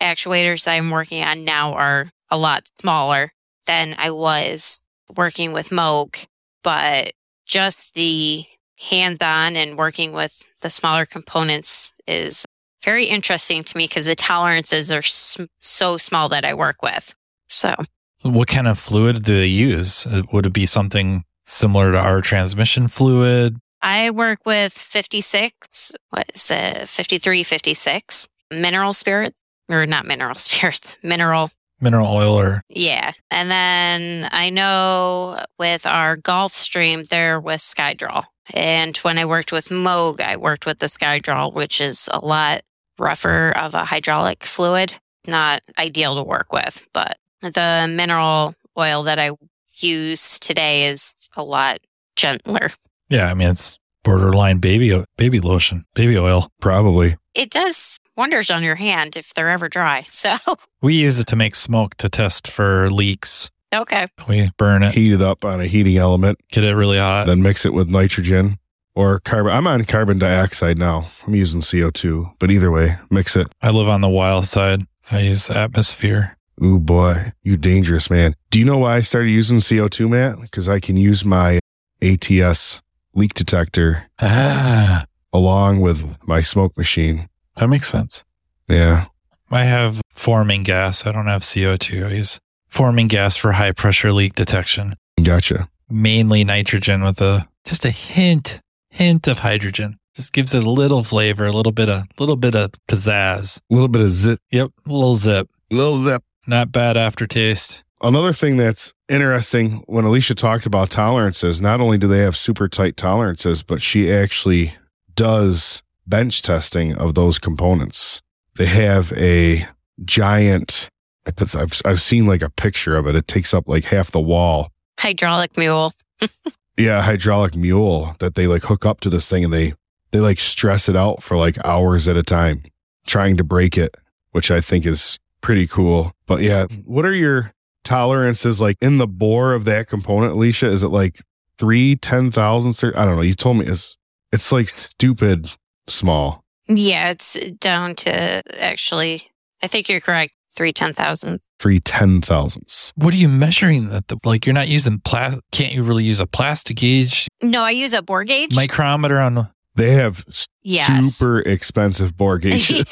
actuators 0.00 0.68
I'm 0.68 0.90
working 0.90 1.24
on 1.24 1.44
now 1.44 1.72
are 1.72 2.10
a 2.30 2.38
lot 2.38 2.68
smaller 2.80 3.32
than 3.66 3.96
I 3.98 4.12
was 4.12 4.78
working 5.16 5.52
with 5.52 5.70
Moog, 5.70 6.26
but 6.62 7.12
just 7.44 7.94
the 7.94 8.44
hands 8.78 9.18
on 9.20 9.56
and 9.56 9.76
working 9.78 10.12
with 10.12 10.44
the 10.62 10.70
smaller 10.70 11.06
components 11.06 11.92
is 12.06 12.44
very 12.82 13.06
interesting 13.06 13.64
to 13.64 13.76
me 13.76 13.84
because 13.84 14.06
the 14.06 14.14
tolerances 14.14 14.92
are 14.92 15.02
so 15.02 15.96
small 15.96 16.28
that 16.28 16.44
I 16.44 16.54
work 16.54 16.82
with. 16.82 17.14
So, 17.48 17.74
what 18.22 18.48
kind 18.48 18.68
of 18.68 18.78
fluid 18.78 19.22
do 19.22 19.36
they 19.36 19.46
use? 19.46 20.06
Uh, 20.06 20.22
Would 20.32 20.46
it 20.46 20.52
be 20.52 20.66
something 20.66 21.24
similar 21.44 21.92
to 21.92 21.98
our 21.98 22.20
transmission 22.20 22.88
fluid? 22.88 23.56
I 23.82 24.10
work 24.10 24.40
with 24.44 24.72
56, 24.72 25.92
what 26.10 26.30
is 26.34 26.50
it, 26.50 26.88
53, 26.88 27.42
56 27.42 28.28
mineral 28.50 28.94
spirits, 28.94 29.40
or 29.68 29.86
not 29.86 30.06
mineral 30.06 30.34
spirits, 30.36 30.98
mineral 31.02 31.50
Mineral 31.80 32.08
oil 32.08 32.38
or 32.38 32.62
Yeah. 32.68 33.12
And 33.30 33.50
then 33.50 34.28
I 34.32 34.50
know 34.50 35.44
with 35.58 35.86
our 35.86 36.16
Gulfstream, 36.16 37.06
they're 37.08 37.38
with 37.40 37.60
Skydrol. 37.60 38.24
And 38.54 38.96
when 38.98 39.18
I 39.18 39.24
worked 39.24 39.52
with 39.52 39.68
Moog, 39.68 40.20
I 40.20 40.36
worked 40.36 40.66
with 40.66 40.78
the 40.78 40.86
Skydrol, 40.86 41.52
which 41.52 41.80
is 41.80 42.08
a 42.12 42.24
lot 42.24 42.62
rougher 42.98 43.50
of 43.56 43.74
a 43.74 43.84
hydraulic 43.84 44.44
fluid. 44.44 44.94
Not 45.26 45.62
ideal 45.78 46.14
to 46.14 46.22
work 46.22 46.52
with, 46.52 46.86
but 46.92 47.18
the 47.42 47.92
mineral 47.94 48.54
oil 48.78 49.02
that 49.02 49.18
I 49.18 49.32
use 49.80 50.38
today 50.38 50.86
is 50.86 51.12
a 51.36 51.42
lot 51.42 51.78
gentler. 52.14 52.70
yeah, 53.10 53.28
I 53.30 53.34
mean 53.34 53.48
it's 53.48 53.78
borderline 54.04 54.58
baby 54.58 55.04
baby 55.16 55.40
lotion, 55.40 55.84
baby 55.94 56.16
oil. 56.16 56.48
Probably. 56.60 57.16
It 57.34 57.50
does 57.50 57.98
wonders 58.16 58.50
on 58.50 58.62
your 58.62 58.74
hand 58.76 59.16
if 59.16 59.32
they're 59.34 59.50
ever 59.50 59.68
dry. 59.68 60.06
So, 60.10 60.36
We 60.82 60.94
use 60.94 61.18
it 61.20 61.26
to 61.28 61.36
make 61.36 61.54
smoke 61.54 61.96
to 61.96 62.08
test 62.08 62.48
for 62.48 62.90
leaks. 62.90 63.50
okay. 63.74 64.06
We 64.28 64.50
burn 64.56 64.82
it, 64.82 64.94
Heat 64.94 65.12
it 65.12 65.22
up 65.22 65.44
on 65.44 65.60
a 65.60 65.66
heating 65.66 65.96
element, 65.98 66.38
get 66.50 66.64
it 66.64 66.74
really 66.74 66.98
hot. 66.98 67.26
then 67.26 67.42
mix 67.42 67.64
it 67.66 67.72
with 67.74 67.88
nitrogen 67.88 68.58
or 68.94 69.20
carbon. 69.20 69.52
I'm 69.52 69.66
on 69.66 69.84
carbon 69.84 70.18
dioxide 70.18 70.78
now. 70.78 71.06
I'm 71.26 71.34
using 71.34 71.60
CO2, 71.60 72.32
but 72.38 72.50
either 72.50 72.70
way, 72.70 72.96
mix 73.10 73.36
it. 73.36 73.46
I 73.60 73.70
live 73.70 73.88
on 73.88 74.00
the 74.00 74.08
wild 74.08 74.46
side. 74.46 74.82
I 75.12 75.20
use 75.20 75.50
atmosphere. 75.50 76.36
Ooh, 76.64 76.78
boy, 76.78 77.32
you 77.42 77.58
dangerous, 77.58 78.08
man. 78.10 78.34
Do 78.50 78.58
you 78.58 78.64
know 78.64 78.78
why 78.78 78.96
I 78.96 79.00
started 79.00 79.28
using 79.30 79.58
CO2, 79.58 80.08
Matt? 80.08 80.40
Because 80.40 80.68
I 80.70 80.80
can 80.80 80.96
use 80.96 81.22
my 81.24 81.58
ATS 82.02 82.80
leak 83.14 83.34
detector 83.34 84.04
Ah, 84.20 85.04
along 85.32 85.80
with 85.82 86.16
my 86.26 86.40
smoke 86.40 86.76
machine. 86.78 87.28
That 87.56 87.68
makes 87.68 87.88
sense. 87.88 88.24
Yeah. 88.68 89.06
I 89.50 89.64
have 89.64 90.00
forming 90.10 90.62
gas. 90.64 91.06
I 91.06 91.12
don't 91.12 91.26
have 91.26 91.42
CO2. 91.42 92.06
I 92.06 92.12
use 92.14 92.40
forming 92.68 93.06
gas 93.08 93.36
for 93.36 93.52
high 93.52 93.72
pressure 93.72 94.12
leak 94.12 94.34
detection. 94.34 94.94
Gotcha. 95.22 95.68
Mainly 95.88 96.42
nitrogen 96.44 97.02
with 97.04 97.20
a 97.20 97.48
just 97.64 97.84
a 97.84 97.90
hint, 97.90 98.60
hint 98.90 99.28
of 99.28 99.40
hydrogen. 99.40 99.98
Just 100.14 100.32
gives 100.32 100.54
it 100.54 100.64
a 100.64 100.70
little 100.70 101.04
flavor, 101.04 101.44
a 101.46 101.52
little 101.52 101.72
bit 101.72 101.88
of 101.88 102.04
little 102.18 102.36
bit 102.36 102.56
of 102.56 102.72
pizzazz. 102.88 103.60
A 103.70 103.74
little 103.74 103.88
bit 103.88 104.02
of 104.02 104.10
zit, 104.10 104.38
Yep, 104.50 104.70
a 104.86 104.92
little 104.92 105.16
zip. 105.16 105.48
little 105.70 106.00
zip. 106.02 106.22
Not 106.46 106.72
bad 106.72 106.96
aftertaste. 106.96 107.84
Another 108.02 108.32
thing 108.32 108.56
that's 108.56 108.92
interesting 109.08 109.82
when 109.86 110.04
Alicia 110.04 110.34
talked 110.34 110.66
about 110.66 110.90
tolerances, 110.90 111.60
not 111.62 111.80
only 111.80 111.98
do 111.98 112.06
they 112.08 112.18
have 112.20 112.36
super 112.36 112.68
tight 112.68 112.96
tolerances, 112.96 113.62
but 113.62 113.80
she 113.82 114.12
actually 114.12 114.74
does 115.14 115.82
bench 116.06 116.42
testing 116.42 116.94
of 116.96 117.14
those 117.14 117.38
components. 117.38 118.22
They 118.56 118.66
have 118.66 119.12
a 119.12 119.66
giant, 120.04 120.88
because 121.24 121.54
I've, 121.54 121.80
I've 121.84 122.00
seen 122.00 122.26
like 122.26 122.42
a 122.42 122.50
picture 122.50 122.96
of 122.96 123.06
it. 123.06 123.14
It 123.14 123.28
takes 123.28 123.52
up 123.52 123.68
like 123.68 123.84
half 123.84 124.10
the 124.10 124.20
wall. 124.20 124.70
Hydraulic 124.98 125.56
mule. 125.56 125.92
Yeah, 126.78 127.00
hydraulic 127.00 127.56
mule 127.56 128.14
that 128.18 128.34
they 128.34 128.46
like 128.46 128.62
hook 128.64 128.84
up 128.84 129.00
to 129.00 129.08
this 129.08 129.28
thing 129.28 129.44
and 129.44 129.52
they, 129.52 129.72
they 130.10 130.20
like 130.20 130.38
stress 130.38 130.88
it 130.88 130.96
out 130.96 131.22
for 131.22 131.36
like 131.36 131.56
hours 131.64 132.06
at 132.06 132.18
a 132.18 132.22
time, 132.22 132.64
trying 133.06 133.38
to 133.38 133.44
break 133.44 133.78
it, 133.78 133.96
which 134.32 134.50
I 134.50 134.60
think 134.60 134.84
is 134.84 135.18
pretty 135.40 135.66
cool. 135.66 136.12
But 136.26 136.42
yeah, 136.42 136.66
what 136.84 137.06
are 137.06 137.14
your 137.14 137.54
tolerances 137.82 138.60
like 138.60 138.76
in 138.82 138.98
the 138.98 139.06
bore 139.06 139.54
of 139.54 139.64
that 139.64 139.88
component, 139.88 140.32
Alicia? 140.32 140.66
Is 140.66 140.82
it 140.82 140.88
like 140.88 141.22
three, 141.58 141.96
ten 141.96 142.30
thousandths? 142.30 142.84
I 142.84 143.06
don't 143.06 143.16
know. 143.16 143.22
You 143.22 143.34
told 143.34 143.56
me 143.56 143.64
it's, 143.64 143.96
it's 144.30 144.52
like 144.52 144.68
stupid 144.68 145.50
small. 145.88 146.42
Yeah, 146.68 147.10
it's 147.10 147.34
down 147.60 147.94
to 147.96 148.42
actually, 148.62 149.22
I 149.62 149.66
think 149.66 149.88
you're 149.88 150.00
correct. 150.00 150.32
Three 150.54 150.72
ten 150.72 150.94
thousandths. 150.94 151.46
Three 151.60 151.80
ten 151.80 152.22
thousandths. 152.22 152.90
What 152.96 153.12
are 153.12 153.18
you 153.18 153.28
measuring 153.28 153.90
that? 153.90 154.08
The, 154.08 154.16
like 154.24 154.46
you're 154.46 154.54
not 154.54 154.68
using 154.68 154.98
plastic. 155.04 155.44
Can't 155.52 155.74
you 155.74 155.82
really 155.82 156.04
use 156.04 156.18
a 156.18 156.26
plastic 156.26 156.78
gauge, 156.78 157.28
No, 157.42 157.62
I 157.62 157.72
use 157.72 157.92
a 157.92 158.00
bore 158.02 158.24
gauge. 158.24 158.56
micrometer 158.56 159.18
on? 159.18 159.50
They 159.74 159.90
have 159.92 160.24
s- 160.28 160.46
yes. 160.62 161.12
super 161.14 161.40
expensive 161.40 162.16
bore 162.16 162.38
gauges. 162.40 162.84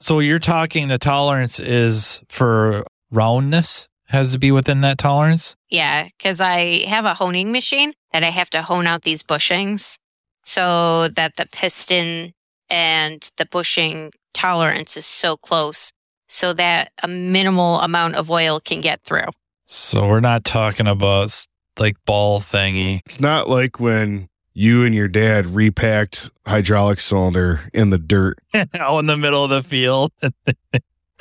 So 0.00 0.18
you're 0.18 0.40
talking 0.40 0.88
the 0.88 0.98
tolerance 0.98 1.60
is 1.60 2.20
for 2.28 2.84
roundness 3.12 3.86
has 4.06 4.32
to 4.32 4.38
be 4.40 4.50
within 4.50 4.80
that 4.82 4.98
tolerance. 4.98 5.54
yeah, 5.70 6.08
because 6.18 6.40
I 6.40 6.84
have 6.86 7.04
a 7.04 7.14
honing 7.14 7.52
machine 7.52 7.92
that 8.12 8.24
I 8.24 8.30
have 8.30 8.50
to 8.50 8.60
hone 8.62 8.86
out 8.86 9.02
these 9.02 9.22
bushings 9.22 9.96
so 10.42 11.08
that 11.08 11.36
the 11.36 11.46
piston 11.52 12.32
and 12.68 13.30
the 13.36 13.46
bushing 13.46 14.12
tolerance 14.32 14.96
is 14.96 15.06
so 15.06 15.36
close 15.36 15.92
so 16.28 16.52
that 16.54 16.92
a 17.02 17.08
minimal 17.08 17.80
amount 17.80 18.14
of 18.14 18.30
oil 18.30 18.58
can 18.58 18.80
get 18.80 19.02
through. 19.04 19.28
So 19.64 20.08
we're 20.08 20.20
not 20.20 20.44
talking 20.44 20.86
about 20.86 21.46
like 21.78 21.96
ball 22.06 22.40
thingy. 22.40 23.00
It's 23.06 23.20
not 23.20 23.48
like 23.48 23.78
when 23.78 24.28
you 24.54 24.84
and 24.84 24.94
your 24.94 25.08
dad 25.08 25.46
repacked 25.46 26.30
hydraulic 26.46 27.00
cylinder 27.00 27.60
in 27.72 27.90
the 27.90 27.98
dirt. 27.98 28.38
out 28.54 28.98
in 28.98 29.06
the 29.06 29.16
middle 29.16 29.44
of 29.44 29.50
the 29.50 29.62
field. 29.62 30.12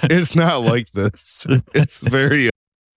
It's 0.04 0.36
not 0.36 0.62
like 0.62 0.92
this. 0.94 1.46
It's 1.76 2.00
very 2.00 2.48
uh, 2.48 2.52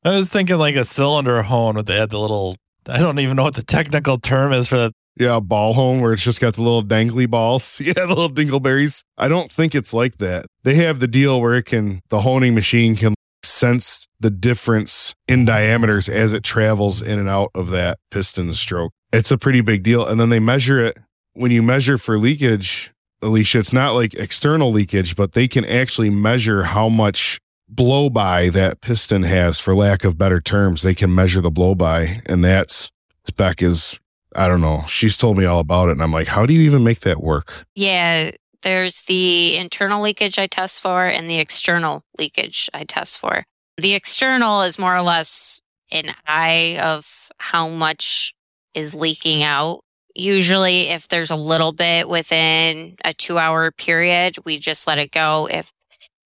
I 0.05 0.19
was 0.19 0.29
thinking 0.31 0.57
like 0.57 0.77
a 0.77 0.85
cylinder 0.85 1.43
hone 1.43 1.77
with 1.77 1.87
they 1.87 1.99
had 1.99 2.11
the 2.11 2.19
little. 2.19 2.57
I 2.87 2.99
don't 2.99 3.19
even 3.19 3.37
know 3.37 3.45
what 3.45 3.55
the 3.55 3.63
technical 3.63 4.19
term 4.19 4.53
is 4.53 4.69
for 4.69 4.77
that. 4.77 4.93
Yeah, 5.17 5.39
ball 5.41 5.75
hone 5.75 6.01
where 6.01 6.13
it's 6.13 6.23
just 6.23 6.41
got 6.41 6.55
the 6.55 6.63
little 6.63 6.83
dangly 6.83 7.29
balls. 7.29 7.81
Yeah, 7.85 7.93
the 7.93 8.09
little 8.09 8.31
dingleberries. 8.31 9.05
I 9.17 9.29
don't 9.29 9.53
think 9.53 9.75
it's 9.75 9.95
like 9.95 10.19
that. 10.19 10.47
They 10.65 10.75
have 10.77 11.01
the 11.01 11.07
deal 11.07 11.41
where 11.41 11.55
it 11.55 11.65
can 11.65 12.01
the 12.11 12.23
honing 12.23 12.55
machine 12.55 12.97
can 12.97 13.15
sense 13.43 14.09
the 14.19 14.31
difference 14.31 15.15
in 15.29 15.45
diameters 15.45 16.09
as 16.09 16.33
it 16.33 16.43
travels 16.43 17.03
in 17.03 17.19
and 17.19 17.29
out 17.29 17.51
of 17.55 17.71
that 17.71 17.99
piston 18.11 18.53
stroke. 18.55 18.93
It's 19.13 19.31
a 19.31 19.39
pretty 19.39 19.61
big 19.61 19.83
deal. 19.83 20.05
And 20.05 20.19
then 20.19 20.31
they 20.31 20.41
measure 20.41 20.81
it 20.85 20.99
when 21.35 21.51
you 21.51 21.63
measure 21.63 21.99
for 21.99 22.17
leakage, 22.17 22.93
Alicia, 23.21 23.59
it's 23.59 23.73
not 23.73 23.95
like 23.95 24.15
external 24.15 24.73
leakage, 24.73 25.17
but 25.17 25.33
they 25.33 25.49
can 25.49 25.65
actually 25.65 26.11
measure 26.11 26.63
how 26.65 26.89
much 26.89 27.39
blow 27.69 28.09
by 28.09 28.49
that 28.51 28.81
piston 28.81 29.25
has, 29.25 29.59
for 29.59 29.75
lack 29.75 30.05
of 30.05 30.17
better 30.17 30.41
terms. 30.41 30.83
They 30.83 30.95
can 30.95 31.15
measure 31.15 31.41
the 31.41 31.51
blow 31.51 31.75
by, 31.75 32.21
and 32.27 32.45
that's 32.45 32.91
spec 33.27 33.63
is, 33.63 33.99
I 34.35 34.49
don't 34.49 34.61
know. 34.61 34.85
She's 34.89 35.17
told 35.17 35.39
me 35.39 35.45
all 35.45 35.61
about 35.61 35.89
it, 35.89 35.93
and 35.93 36.03
I'm 36.03 36.13
like, 36.13 36.29
how 36.29 36.47
do 36.47 36.53
you 36.53 36.63
even 36.63 36.85
make 36.85 37.01
that 37.01 37.23
work? 37.23 37.65
Yeah, 37.75 38.33
there's 38.63 39.03
the 39.03 39.57
internal 39.57 40.03
leakage 40.03 40.39
I 40.39 40.47
test 40.47 40.81
for 40.81 41.07
and 41.07 41.29
the 41.29 41.39
external 41.39 42.03
leakage 42.19 42.69
I 42.75 42.85
test 42.85 43.19
for. 43.19 43.45
The 43.77 43.95
external 43.95 44.63
is 44.63 44.79
more 44.79 44.97
or 44.97 45.03
less 45.03 45.61
an 45.93 46.15
eye 46.27 46.79
of 46.83 47.31
how 47.39 47.69
much 47.69 48.35
is 48.73 48.95
leaking 48.95 49.43
out. 49.43 49.81
Usually, 50.15 50.89
if 50.89 51.09
there's 51.09 51.31
a 51.31 51.37
little 51.37 51.73
bit 51.73 52.09
within 52.09 52.97
a 53.05 53.13
two 53.13 53.39
hour 53.39 53.71
period, 53.71 54.37
we 54.45 54.59
just 54.59 54.87
let 54.87 54.99
it 54.99 55.11
go. 55.11 55.49
If 55.51 55.73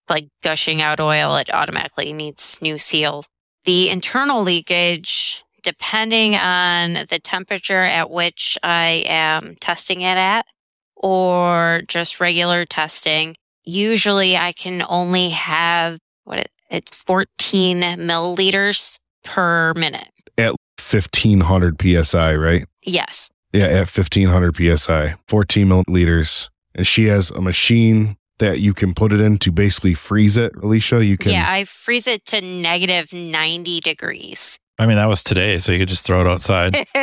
like 0.09 0.29
gushing 0.43 0.81
out 0.81 1.01
oil, 1.01 1.37
it 1.37 1.53
automatically 1.53 2.13
needs 2.13 2.59
new 2.63 2.79
seals. 2.79 3.29
The 3.65 3.91
internal 3.91 4.43
leakage, 4.43 5.45
depending 5.69 6.35
on 6.35 6.95
the 7.11 7.19
temperature 7.23 7.83
at 7.83 8.11
which 8.11 8.57
I 8.63 9.05
am 9.07 9.55
testing 9.61 10.01
it 10.01 10.17
at, 10.17 10.47
or 10.97 11.83
just 11.87 12.21
regular 12.21 12.65
testing, 12.65 13.37
usually 13.65 14.35
I 14.35 14.53
can 14.53 14.83
only 14.89 15.29
have 15.29 15.99
what 16.25 16.39
it, 16.39 16.51
it's 16.71 16.97
14 16.97 17.83
milliliters 17.83 18.99
per 19.25 19.75
minute. 19.75 20.09
At 20.39 20.55
1500 20.79 21.77
psi, 22.03 22.35
right? 22.35 22.65
Yes. 22.83 23.31
Yeah, 23.53 23.67
at 23.67 23.95
1500 23.95 24.79
psi, 24.79 25.17
14 25.27 25.69
milliliters. 25.69 26.49
And 26.75 26.87
she 26.87 27.05
has 27.07 27.31
a 27.31 27.43
machine 27.43 28.17
that 28.39 28.61
you 28.61 28.73
can 28.73 28.95
put 28.95 29.13
it 29.13 29.21
in 29.21 29.37
to 29.39 29.53
basically 29.53 29.93
freeze 29.93 30.39
it, 30.39 30.55
Alicia. 30.57 31.05
You 31.05 31.19
can. 31.19 31.33
Yeah, 31.33 31.45
I 31.47 31.65
freeze 31.65 32.07
it 32.07 32.25
to 32.27 32.41
negative 32.41 33.13
90 33.13 33.81
degrees. 33.81 34.59
I 34.79 34.87
mean, 34.87 34.97
that 34.97 35.09
was 35.09 35.25
today, 35.25 35.59
so 35.59 35.73
you 35.73 35.81
could 35.81 35.89
just 35.89 36.07
throw 36.07 36.21
it 36.21 36.27
outside. 36.29 36.73